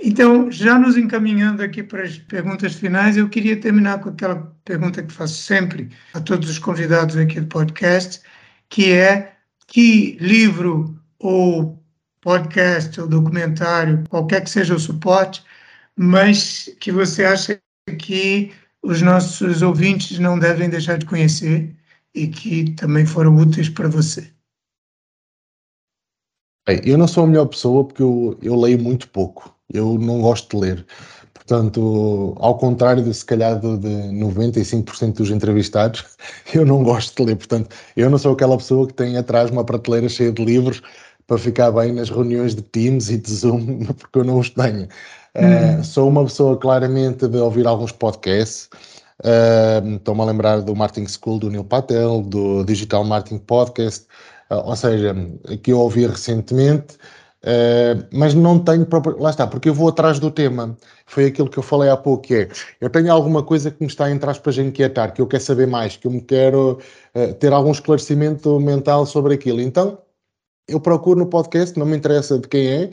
Então, 0.00 0.50
já 0.50 0.78
nos 0.78 0.96
encaminhando 0.96 1.62
aqui 1.62 1.82
para 1.82 2.04
as 2.04 2.18
perguntas 2.18 2.74
finais, 2.74 3.16
eu 3.16 3.28
queria 3.28 3.60
terminar 3.60 4.00
com 4.00 4.10
aquela 4.10 4.56
pergunta 4.64 5.02
que 5.02 5.12
faço 5.12 5.34
sempre 5.42 5.90
a 6.14 6.20
todos 6.20 6.48
os 6.48 6.58
convidados 6.58 7.16
aqui 7.16 7.40
do 7.40 7.48
podcast, 7.48 8.20
que 8.68 8.92
é 8.92 9.32
que 9.66 10.16
livro 10.20 10.96
ou 11.18 11.82
podcast 12.20 13.00
ou 13.00 13.08
documentário, 13.08 14.04
qualquer 14.08 14.42
que 14.42 14.50
seja 14.50 14.74
o 14.74 14.78
suporte, 14.78 15.42
mas 15.96 16.70
que 16.78 16.92
você 16.92 17.24
acha 17.24 17.60
que 17.98 18.52
os 18.88 19.02
nossos 19.02 19.60
ouvintes 19.60 20.18
não 20.18 20.38
devem 20.38 20.70
deixar 20.70 20.96
de 20.96 21.04
conhecer 21.04 21.76
e 22.14 22.26
que 22.26 22.70
também 22.72 23.04
foram 23.04 23.36
úteis 23.36 23.68
para 23.68 23.86
você? 23.86 24.32
Eu 26.82 26.96
não 26.96 27.06
sou 27.06 27.24
a 27.24 27.26
melhor 27.26 27.46
pessoa 27.46 27.84
porque 27.84 28.02
eu, 28.02 28.38
eu 28.40 28.58
leio 28.58 28.82
muito 28.82 29.08
pouco, 29.10 29.54
eu 29.72 29.98
não 29.98 30.22
gosto 30.22 30.56
de 30.56 30.62
ler. 30.64 30.86
Portanto, 31.34 32.34
ao 32.38 32.56
contrário 32.56 33.04
de 33.04 33.12
se 33.12 33.24
calhar 33.26 33.60
de, 33.60 33.76
de 33.76 33.88
95% 33.88 35.16
dos 35.16 35.30
entrevistados, 35.30 36.04
eu 36.54 36.64
não 36.64 36.82
gosto 36.82 37.14
de 37.14 37.26
ler. 37.26 37.36
Portanto, 37.36 37.74
eu 37.94 38.08
não 38.08 38.16
sou 38.16 38.32
aquela 38.32 38.56
pessoa 38.56 38.86
que 38.86 38.94
tem 38.94 39.18
atrás 39.18 39.50
uma 39.50 39.64
prateleira 39.64 40.08
cheia 40.08 40.32
de 40.32 40.42
livros 40.42 40.82
para 41.26 41.36
ficar 41.36 41.70
bem 41.72 41.92
nas 41.92 42.08
reuniões 42.08 42.54
de 42.54 42.62
Teams 42.62 43.10
e 43.10 43.18
de 43.18 43.30
Zoom, 43.30 43.84
porque 43.98 44.18
eu 44.18 44.24
não 44.24 44.38
os 44.38 44.48
tenho. 44.48 44.88
Uh, 45.36 45.82
sou 45.84 46.08
uma 46.08 46.24
pessoa 46.24 46.56
claramente 46.56 47.28
de 47.28 47.38
ouvir 47.38 47.66
alguns 47.66 47.92
podcasts. 47.92 48.68
Uh, 49.22 49.96
Estou-me 49.96 50.22
a 50.22 50.24
lembrar 50.24 50.60
do 50.62 50.74
Marketing 50.74 51.06
School 51.06 51.38
do 51.38 51.50
Neil 51.50 51.64
Patel, 51.64 52.22
do 52.22 52.64
Digital 52.64 53.04
Marketing 53.04 53.38
Podcast, 53.38 54.06
uh, 54.50 54.56
ou 54.64 54.76
seja, 54.76 55.14
que 55.62 55.72
eu 55.72 55.78
ouvi 55.78 56.06
recentemente, 56.06 56.96
mas 58.12 58.34
não 58.34 58.58
tenho 58.58 58.84
próprio. 58.84 59.18
Lá 59.18 59.30
está, 59.30 59.46
porque 59.46 59.68
eu 59.68 59.74
vou 59.74 59.88
atrás 59.88 60.18
do 60.18 60.30
tema. 60.30 60.76
Foi 61.06 61.26
aquilo 61.26 61.48
que 61.48 61.58
eu 61.58 61.62
falei 61.62 61.88
há 61.88 61.96
pouco, 61.96 62.24
que 62.24 62.34
é, 62.34 62.48
eu 62.80 62.90
tenho 62.90 63.12
alguma 63.12 63.42
coisa 63.42 63.70
que 63.70 63.80
me 63.80 63.86
está, 63.86 64.10
entre 64.10 64.28
aspas, 64.28 64.58
a 64.58 64.62
inquietar, 64.62 65.12
que 65.14 65.22
eu 65.22 65.26
quero 65.26 65.42
saber 65.42 65.66
mais, 65.66 65.96
que 65.96 66.06
eu 66.06 66.10
me 66.10 66.20
quero 66.20 66.78
ter 67.38 67.52
algum 67.52 67.70
esclarecimento 67.70 68.58
mental 68.60 69.06
sobre 69.06 69.34
aquilo. 69.34 69.60
Então, 69.60 69.98
eu 70.68 70.78
procuro 70.78 71.18
no 71.18 71.26
podcast, 71.26 71.78
não 71.78 71.86
me 71.86 71.96
interessa 71.96 72.38
de 72.38 72.46
quem 72.46 72.66
é, 72.66 72.82
eh, 72.82 72.90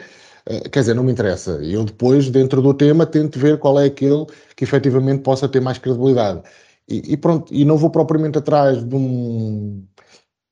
quer 0.72 0.80
dizer, 0.80 0.94
não 0.94 1.04
me 1.04 1.12
interessa. 1.12 1.52
Eu 1.64 1.84
depois, 1.84 2.30
dentro 2.30 2.62
do 2.62 2.74
tema, 2.74 3.06
tento 3.06 3.40
ver 3.40 3.58
qual 3.58 3.80
é 3.80 3.86
aquele 3.86 4.26
que 4.56 4.64
efetivamente 4.64 5.22
possa 5.22 5.48
ter 5.48 5.60
mais 5.60 5.78
credibilidade. 5.78 6.42
E, 6.88 7.14
e 7.14 7.18
pronto, 7.18 7.54
e 7.54 7.66
não 7.66 7.78
vou 7.78 7.90
propriamente 7.90 8.38
atrás 8.38 8.84
de 8.84 8.96
um, 8.96 9.84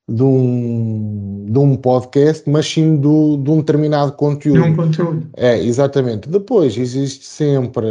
de 0.08 0.22
um, 0.22 1.46
de 1.48 1.58
um 1.58 1.76
podcast, 1.76 2.48
mas 2.50 2.66
sim 2.66 2.96
do, 2.96 3.36
de 3.36 3.50
um 3.50 3.58
determinado 3.58 4.12
conteúdo. 4.12 4.62
De 4.62 4.68
um 4.68 4.76
conteúdo. 4.76 5.28
É, 5.36 5.58
exatamente. 5.58 6.28
Depois 6.28 6.76
existe 6.76 7.24
sempre. 7.24 7.86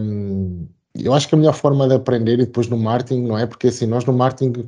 Hum, 0.00 0.66
eu 0.94 1.12
acho 1.12 1.28
que 1.28 1.34
a 1.34 1.38
melhor 1.38 1.54
forma 1.54 1.88
de 1.88 1.94
aprender, 1.94 2.34
e 2.34 2.46
depois 2.46 2.68
no 2.68 2.76
marketing, 2.76 3.26
não 3.26 3.38
é? 3.38 3.46
Porque 3.46 3.68
assim, 3.68 3.86
nós 3.86 4.04
no 4.04 4.12
marketing 4.12 4.66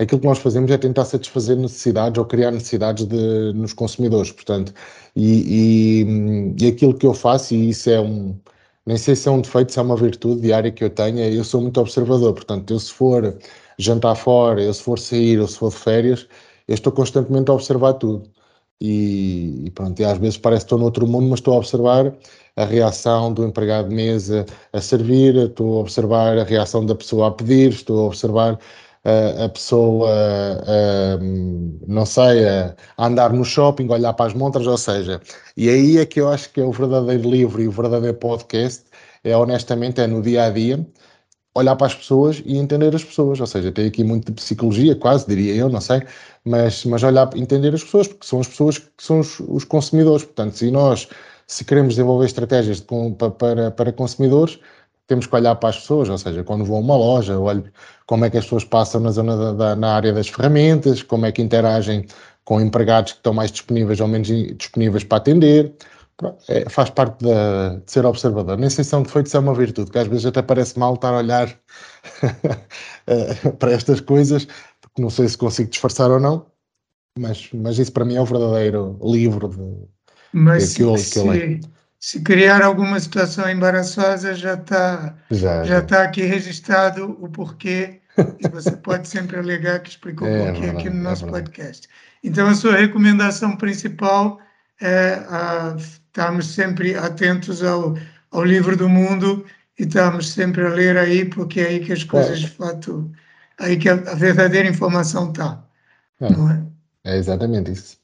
aquilo 0.00 0.20
que 0.20 0.26
nós 0.26 0.38
fazemos 0.38 0.70
é 0.70 0.78
tentar 0.78 1.04
satisfazer 1.04 1.56
necessidades 1.56 2.18
ou 2.18 2.24
criar 2.24 2.50
necessidades 2.50 3.06
de, 3.06 3.52
nos 3.54 3.72
consumidores, 3.72 4.32
portanto, 4.32 4.72
e, 5.14 6.04
e, 6.06 6.64
e, 6.64 6.68
aquilo 6.68 6.94
que 6.94 7.06
eu 7.06 7.14
faço, 7.14 7.54
e 7.54 7.70
isso 7.70 7.90
é 7.90 8.00
um, 8.00 8.34
nem 8.86 8.96
sei 8.96 9.14
se 9.14 9.28
é 9.28 9.32
um 9.32 9.40
defeito, 9.40 9.72
se 9.72 9.78
é 9.78 9.82
uma 9.82 9.96
virtude 9.96 10.40
diária 10.40 10.70
que 10.72 10.84
eu 10.84 10.90
tenho, 10.90 11.18
é 11.20 11.32
eu 11.32 11.44
sou 11.44 11.60
muito 11.60 11.80
observador, 11.80 12.32
portanto, 12.34 12.72
eu 12.72 12.80
se 12.80 12.92
for 12.92 13.36
jantar 13.78 14.14
fora, 14.16 14.62
eu 14.62 14.72
se 14.74 14.82
for 14.82 14.98
sair, 14.98 15.38
ou 15.40 15.46
se 15.46 15.58
for 15.58 15.70
de 15.70 15.76
férias, 15.76 16.26
eu 16.66 16.74
estou 16.74 16.92
constantemente 16.92 17.50
a 17.50 17.54
observar 17.54 17.94
tudo. 17.94 18.30
E, 18.80 19.66
e 19.66 19.70
pronto, 19.72 20.00
e 20.00 20.04
às 20.04 20.18
vezes 20.18 20.38
parece 20.38 20.64
que 20.64 20.66
estou 20.66 20.78
noutro 20.78 21.06
mundo, 21.06 21.28
mas 21.28 21.40
estou 21.40 21.54
a 21.54 21.58
observar 21.58 22.14
a 22.56 22.64
reação 22.64 23.32
do 23.32 23.44
empregado 23.44 23.88
de 23.90 23.94
mesa 23.94 24.46
a 24.72 24.80
servir, 24.80 25.36
estou 25.36 25.78
a 25.78 25.80
observar 25.80 26.38
a 26.38 26.44
reação 26.44 26.84
da 26.86 26.94
pessoa 26.94 27.28
a 27.28 27.30
pedir, 27.30 27.70
estou 27.70 28.04
a 28.04 28.06
observar 28.08 28.58
a, 29.04 29.48
pessoa, 29.48 30.10
a, 30.10 31.18
não 31.86 32.04
sei, 32.04 32.46
a, 32.48 32.74
andar 32.98 33.32
no 33.32 33.44
shopping, 33.44 33.88
olhar 33.88 34.12
para 34.12 34.26
as 34.26 34.34
montras, 34.34 34.66
ou 34.66 34.76
seja, 34.76 35.20
e 35.56 35.68
aí 35.68 35.98
é 35.98 36.06
que 36.06 36.20
eu 36.20 36.28
acho 36.28 36.52
que 36.52 36.60
é 36.60 36.64
o 36.64 36.72
verdadeiro 36.72 37.28
livro 37.28 37.62
e 37.62 37.68
o 37.68 37.70
verdadeiro 37.70 38.16
podcast, 38.16 38.84
é 39.24 39.36
honestamente, 39.36 40.00
é 40.00 40.06
no 40.06 40.22
dia 40.22 40.44
a 40.44 40.50
dia, 40.50 40.86
olhar 41.54 41.76
para 41.76 41.86
as 41.88 41.94
pessoas 41.94 42.42
e 42.44 42.56
entender 42.56 42.94
as 42.94 43.04
pessoas, 43.04 43.40
ou 43.40 43.46
seja, 43.46 43.72
tem 43.72 43.86
aqui 43.86 44.04
muito 44.04 44.26
de 44.26 44.32
psicologia, 44.32 44.94
quase, 44.94 45.26
diria 45.26 45.54
eu, 45.54 45.68
não 45.68 45.80
sei, 45.80 46.02
mas, 46.44 46.84
mas 46.84 47.02
olhar, 47.02 47.28
entender 47.36 47.74
as 47.74 47.82
pessoas, 47.82 48.08
porque 48.08 48.26
são 48.26 48.40
as 48.40 48.48
pessoas 48.48 48.78
que 48.78 48.90
são 48.98 49.20
os, 49.20 49.40
os 49.40 49.64
consumidores, 49.64 50.24
portanto, 50.24 50.56
se 50.56 50.70
nós, 50.70 51.08
se 51.46 51.64
queremos 51.64 51.94
desenvolver 51.94 52.26
estratégias 52.26 52.80
de, 52.80 52.86
para, 53.38 53.70
para 53.72 53.92
consumidores, 53.92 54.60
temos 55.10 55.26
que 55.26 55.34
olhar 55.34 55.56
para 55.56 55.70
as 55.70 55.78
pessoas, 55.78 56.08
ou 56.08 56.16
seja, 56.16 56.44
quando 56.44 56.64
vou 56.64 56.76
a 56.76 56.80
uma 56.80 56.96
loja, 56.96 57.36
olho 57.36 57.64
como 58.06 58.24
é 58.24 58.30
que 58.30 58.38
as 58.38 58.44
pessoas 58.44 58.62
passam 58.62 59.00
na 59.00 59.10
zona 59.10 59.36
da, 59.36 59.52
da, 59.52 59.76
na 59.76 59.92
área 59.96 60.12
das 60.12 60.28
ferramentas, 60.28 61.02
como 61.02 61.26
é 61.26 61.32
que 61.32 61.42
interagem 61.42 62.06
com 62.44 62.60
empregados 62.60 63.12
que 63.12 63.18
estão 63.18 63.34
mais 63.34 63.50
disponíveis 63.50 64.00
ou 64.00 64.06
menos 64.06 64.28
disponíveis 64.56 65.02
para 65.02 65.18
atender. 65.18 65.74
É, 66.48 66.68
faz 66.68 66.90
parte 66.90 67.24
de, 67.24 67.80
de, 67.84 67.90
ser 67.90 68.06
observador. 68.06 68.56
Nem 68.56 68.70
sei 68.70 68.84
se 68.84 68.94
é 68.94 68.98
um 68.98 69.02
defeito, 69.02 69.28
se 69.28 69.36
é 69.36 69.40
uma 69.40 69.54
virtude, 69.54 69.90
que 69.90 69.98
às 69.98 70.06
vezes 70.06 70.26
até 70.26 70.42
parece 70.42 70.78
mal 70.78 70.94
estar 70.94 71.12
a 71.12 71.18
olhar 71.18 71.48
eh, 73.08 73.34
para 73.58 73.72
estas 73.72 74.00
coisas, 74.00 74.46
porque 74.80 75.02
não 75.02 75.10
sei 75.10 75.28
se 75.28 75.36
consigo 75.36 75.70
disfarçar 75.70 76.08
ou 76.08 76.20
não, 76.20 76.46
mas, 77.18 77.48
mas 77.52 77.78
isso 77.78 77.90
para 77.90 78.04
mim 78.04 78.14
é 78.14 78.20
o 78.20 78.26
verdadeiro 78.26 78.96
livro 79.02 79.48
de, 79.48 79.88
mas 80.32 80.74
que, 80.74 80.98
se, 80.98 81.12
que 81.12 81.18
eu 81.18 81.26
leio 81.26 81.60
se 82.00 82.20
criar 82.22 82.62
alguma 82.62 82.98
situação 82.98 83.48
embaraçosa, 83.48 84.34
já 84.34 84.54
está 84.54 85.14
já, 85.30 85.82
tá 85.82 86.02
aqui 86.02 86.22
registrado 86.22 87.16
o 87.20 87.28
porquê 87.28 88.00
e 88.40 88.48
você 88.48 88.72
pode 88.72 89.06
sempre 89.06 89.38
alegar 89.38 89.80
que 89.80 89.90
explicou 89.90 90.26
o 90.26 90.30
é, 90.30 90.50
porquê 90.50 90.70
aqui 90.70 90.88
no 90.88 91.00
é 91.00 91.02
nosso 91.02 91.26
é 91.26 91.30
podcast. 91.30 91.86
Então, 92.24 92.48
a 92.48 92.54
sua 92.54 92.76
recomendação 92.76 93.54
principal 93.54 94.40
é 94.80 95.22
a, 95.28 95.76
estarmos 95.78 96.46
sempre 96.46 96.94
atentos 96.96 97.62
ao, 97.62 97.94
ao 98.30 98.44
livro 98.44 98.76
do 98.78 98.88
mundo 98.88 99.44
e 99.78 99.82
estarmos 99.82 100.32
sempre 100.32 100.64
a 100.64 100.70
ler 100.70 100.96
aí, 100.96 101.26
porque 101.26 101.60
é 101.60 101.66
aí 101.66 101.80
que 101.80 101.92
as 101.92 102.02
coisas, 102.02 102.38
é. 102.38 102.40
de 102.40 102.48
fato, 102.48 103.12
aí 103.58 103.76
que 103.76 103.90
a, 103.90 103.94
a 103.94 104.14
verdadeira 104.14 104.66
informação 104.66 105.30
está. 105.30 105.62
É. 106.18 106.26
É? 106.26 107.12
é 107.12 107.18
exatamente 107.18 107.72
isso. 107.72 107.98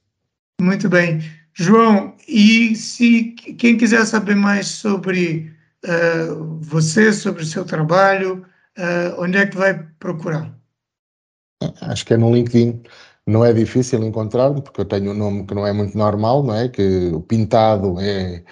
Muito 0.61 0.87
bem. 0.89 1.23
João, 1.59 2.15
e 2.29 2.77
se 2.77 3.33
quem 3.33 3.79
quiser 3.79 4.05
saber 4.05 4.37
mais 4.37 4.67
sobre 4.67 5.51
uh, 5.87 6.59
você, 6.61 7.11
sobre 7.15 7.43
o 7.43 7.47
seu 7.47 7.65
trabalho, 7.65 8.45
uh, 8.77 9.23
onde 9.23 9.39
é 9.39 9.47
que 9.47 9.57
vai 9.57 9.73
procurar? 9.99 10.55
Acho 11.81 12.05
que 12.05 12.13
é 12.13 12.19
no 12.19 12.35
LinkedIn. 12.35 12.83
Não 13.27 13.43
é 13.43 13.55
difícil 13.55 14.05
encontrar-me, 14.05 14.61
porque 14.61 14.83
eu 14.83 14.85
tenho 14.85 15.13
um 15.13 15.15
nome 15.15 15.47
que 15.47 15.55
não 15.55 15.67
é 15.67 15.73
muito 15.73 15.97
normal, 15.97 16.43
não 16.43 16.55
é? 16.55 16.69
Que 16.69 17.11
o 17.15 17.23
pintado 17.23 17.99
é 18.01 18.45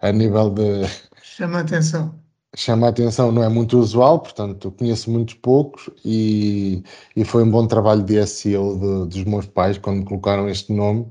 a 0.00 0.12
nível 0.12 0.48
de. 0.48 0.86
Chama 1.20 1.58
a 1.58 1.60
atenção. 1.62 2.14
Chama 2.54 2.86
a 2.86 2.90
atenção, 2.90 3.32
não 3.32 3.42
é 3.42 3.48
muito 3.48 3.78
usual, 3.78 4.20
portanto, 4.20 4.70
conheço 4.72 5.10
muitos 5.10 5.34
poucos 5.34 5.90
e, 6.04 6.84
e 7.16 7.24
foi 7.24 7.42
um 7.42 7.50
bom 7.50 7.66
trabalho 7.66 8.02
de 8.02 8.24
SEO 8.26 8.78
de, 8.78 9.08
dos 9.08 9.24
meus 9.24 9.46
pais 9.46 9.78
quando 9.78 10.00
me 10.00 10.04
colocaram 10.04 10.48
este 10.48 10.70
nome 10.72 11.10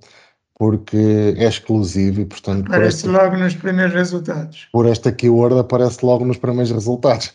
porque 0.61 1.33
é 1.37 1.47
exclusivo 1.47 2.21
e, 2.21 2.25
portanto. 2.25 2.67
Aparece 2.67 3.07
esta, 3.07 3.09
logo 3.09 3.35
nos 3.35 3.55
primeiros 3.55 3.95
resultados. 3.95 4.67
Por 4.71 4.85
esta 4.85 5.11
keyword 5.11 5.57
aparece 5.57 6.05
logo 6.05 6.23
nos 6.23 6.37
primeiros 6.37 6.69
resultados. 6.71 7.33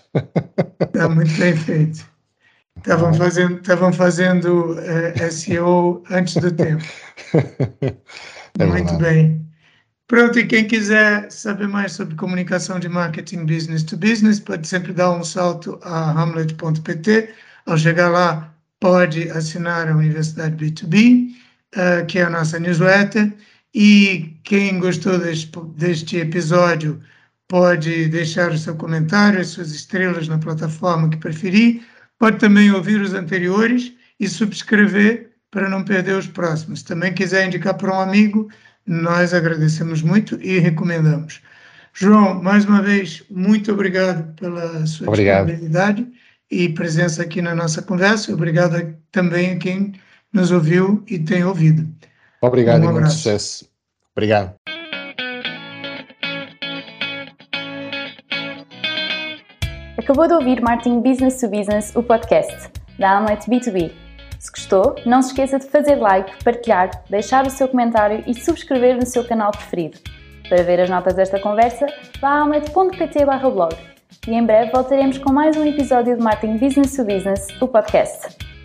Está 0.81 1.09
muito 1.09 1.33
bem 1.37 1.57
feito. 1.57 2.07
Estavam 2.77 3.13
fazendo, 3.13 3.57
estavam 3.57 3.93
fazendo 3.93 4.75
uh, 4.75 4.79
eh, 4.79 5.31
SEO 5.33 6.05
antes 6.09 6.37
do 6.37 6.53
tempo. 6.53 6.85
É 8.59 8.65
muito 8.65 8.97
bem. 8.97 9.45
Pronto, 10.07 10.39
e 10.39 10.47
quem 10.47 10.67
quiser 10.67 11.31
saber 11.31 11.69
mais 11.69 11.93
sobre 11.93 12.15
comunicação 12.15 12.81
de 12.81 12.89
marketing 12.89 13.45
business 13.45 13.83
to 13.83 13.99
business, 13.99 14.41
pode 14.41 14.67
sempre 14.67 14.95
dar 14.95 15.11
um 15.11 15.23
salto 15.23 15.79
a 15.83 16.13
hamlet.pt. 16.13 17.35
Ao 17.67 17.77
chegar 17.77 18.09
lá, 18.09 18.55
pode 18.81 19.29
assinar 19.29 19.89
a 19.89 19.95
Universidade 19.95 20.57
B2B 20.57 21.35
uh, 21.75 22.07
que 22.07 22.19
é 22.19 22.23
a 22.23 22.31
nossa 22.31 22.59
newsletter. 22.59 23.33
E 23.75 24.39
quem 24.45 24.79
gostou 24.79 25.19
deste, 25.19 25.51
deste 25.77 26.17
episódio 26.19 27.01
pode 27.49 28.09
deixar 28.09 28.51
o 28.51 28.59
seu 28.59 28.75
comentário, 28.75 29.41
as 29.41 29.49
suas 29.49 29.71
estrelas 29.71 30.29
na 30.29 30.39
plataforma 30.39 31.09
que 31.11 31.17
preferir. 31.17 31.83
Pode 32.19 32.39
também 32.39 32.71
ouvir 32.73 33.01
os 33.01 33.13
anteriores 33.13 33.93
e 34.19 34.29
subscrever 34.29 35.31
para 35.51 35.69
não 35.69 35.85
perder 35.85 36.17
os 36.17 36.27
próximos. 36.27 36.83
Também 36.83 37.13
quiser 37.13 37.47
indicar 37.47 37.75
para 37.75 37.95
um 37.95 38.01
amigo, 38.01 38.49
nós 38.87 39.35
agradecemos 39.35 40.03
muito 40.03 40.39
e 40.41 40.59
recomendamos. 40.59 41.41
João, 41.93 42.43
mais 42.43 42.65
uma 42.65 42.83
vez, 42.83 43.23
muito 43.31 43.73
obrigado 43.73 44.35
pela 44.35 44.87
sua 44.87 45.09
obrigado. 45.09 45.47
disponibilidade 45.47 46.07
e 46.51 46.69
presença 46.69 47.23
aqui 47.23 47.41
na 47.41 47.55
nossa 47.55 47.83
conversa. 47.83 48.33
Obrigado 48.33 48.95
também 49.11 49.53
a 49.53 49.59
quem 49.59 49.95
nos 50.37 50.53
ouviu 50.53 51.03
e 51.09 51.19
tem 51.19 51.45
ouvido. 51.45 51.89
Obrigado 52.41 52.87
um 52.87 52.91
e 52.91 52.93
muito 52.93 53.11
sucesso. 53.11 53.69
Obrigado. 54.15 54.55
Acabou 59.99 60.29
de 60.29 60.35
ouvir 60.35 60.61
Martin 60.61 61.01
Business 61.01 61.41
to 61.41 61.49
Business, 61.49 61.95
o 61.97 62.03
podcast 62.03 62.71
da 62.99 63.19
Amlet 63.19 63.51
B2B. 63.51 63.93
Se 64.39 64.51
gostou, 64.51 64.95
não 65.05 65.21
se 65.23 65.31
esqueça 65.31 65.59
de 65.59 65.67
fazer 65.67 65.97
like, 65.97 66.45
partilhar, 66.45 66.91
deixar 67.11 67.47
o 67.47 67.51
seu 67.51 67.67
comentário 67.67 68.23
e 68.27 68.35
subscrever 68.35 68.97
no 68.97 69.07
seu 69.07 69.25
canal 69.25 69.51
preferido. 69.51 69.99
Para 70.49 70.63
ver 70.63 70.81
as 70.81 70.89
notas 70.89 71.15
desta 71.15 71.41
conversa, 71.41 71.87
vá 72.21 72.29
a 72.29 72.41
amlet.pt 72.43 73.25
blog. 73.25 73.75
E 74.29 74.35
em 74.35 74.45
breve 74.45 74.71
voltaremos 74.71 75.19
com 75.19 75.33
mais 75.33 75.57
um 75.57 75.65
episódio 75.65 76.17
de 76.17 76.23
Martin 76.23 76.59
Business 76.59 76.95
to 76.95 77.05
Business, 77.05 77.49
o 77.61 77.67
podcast. 77.67 78.56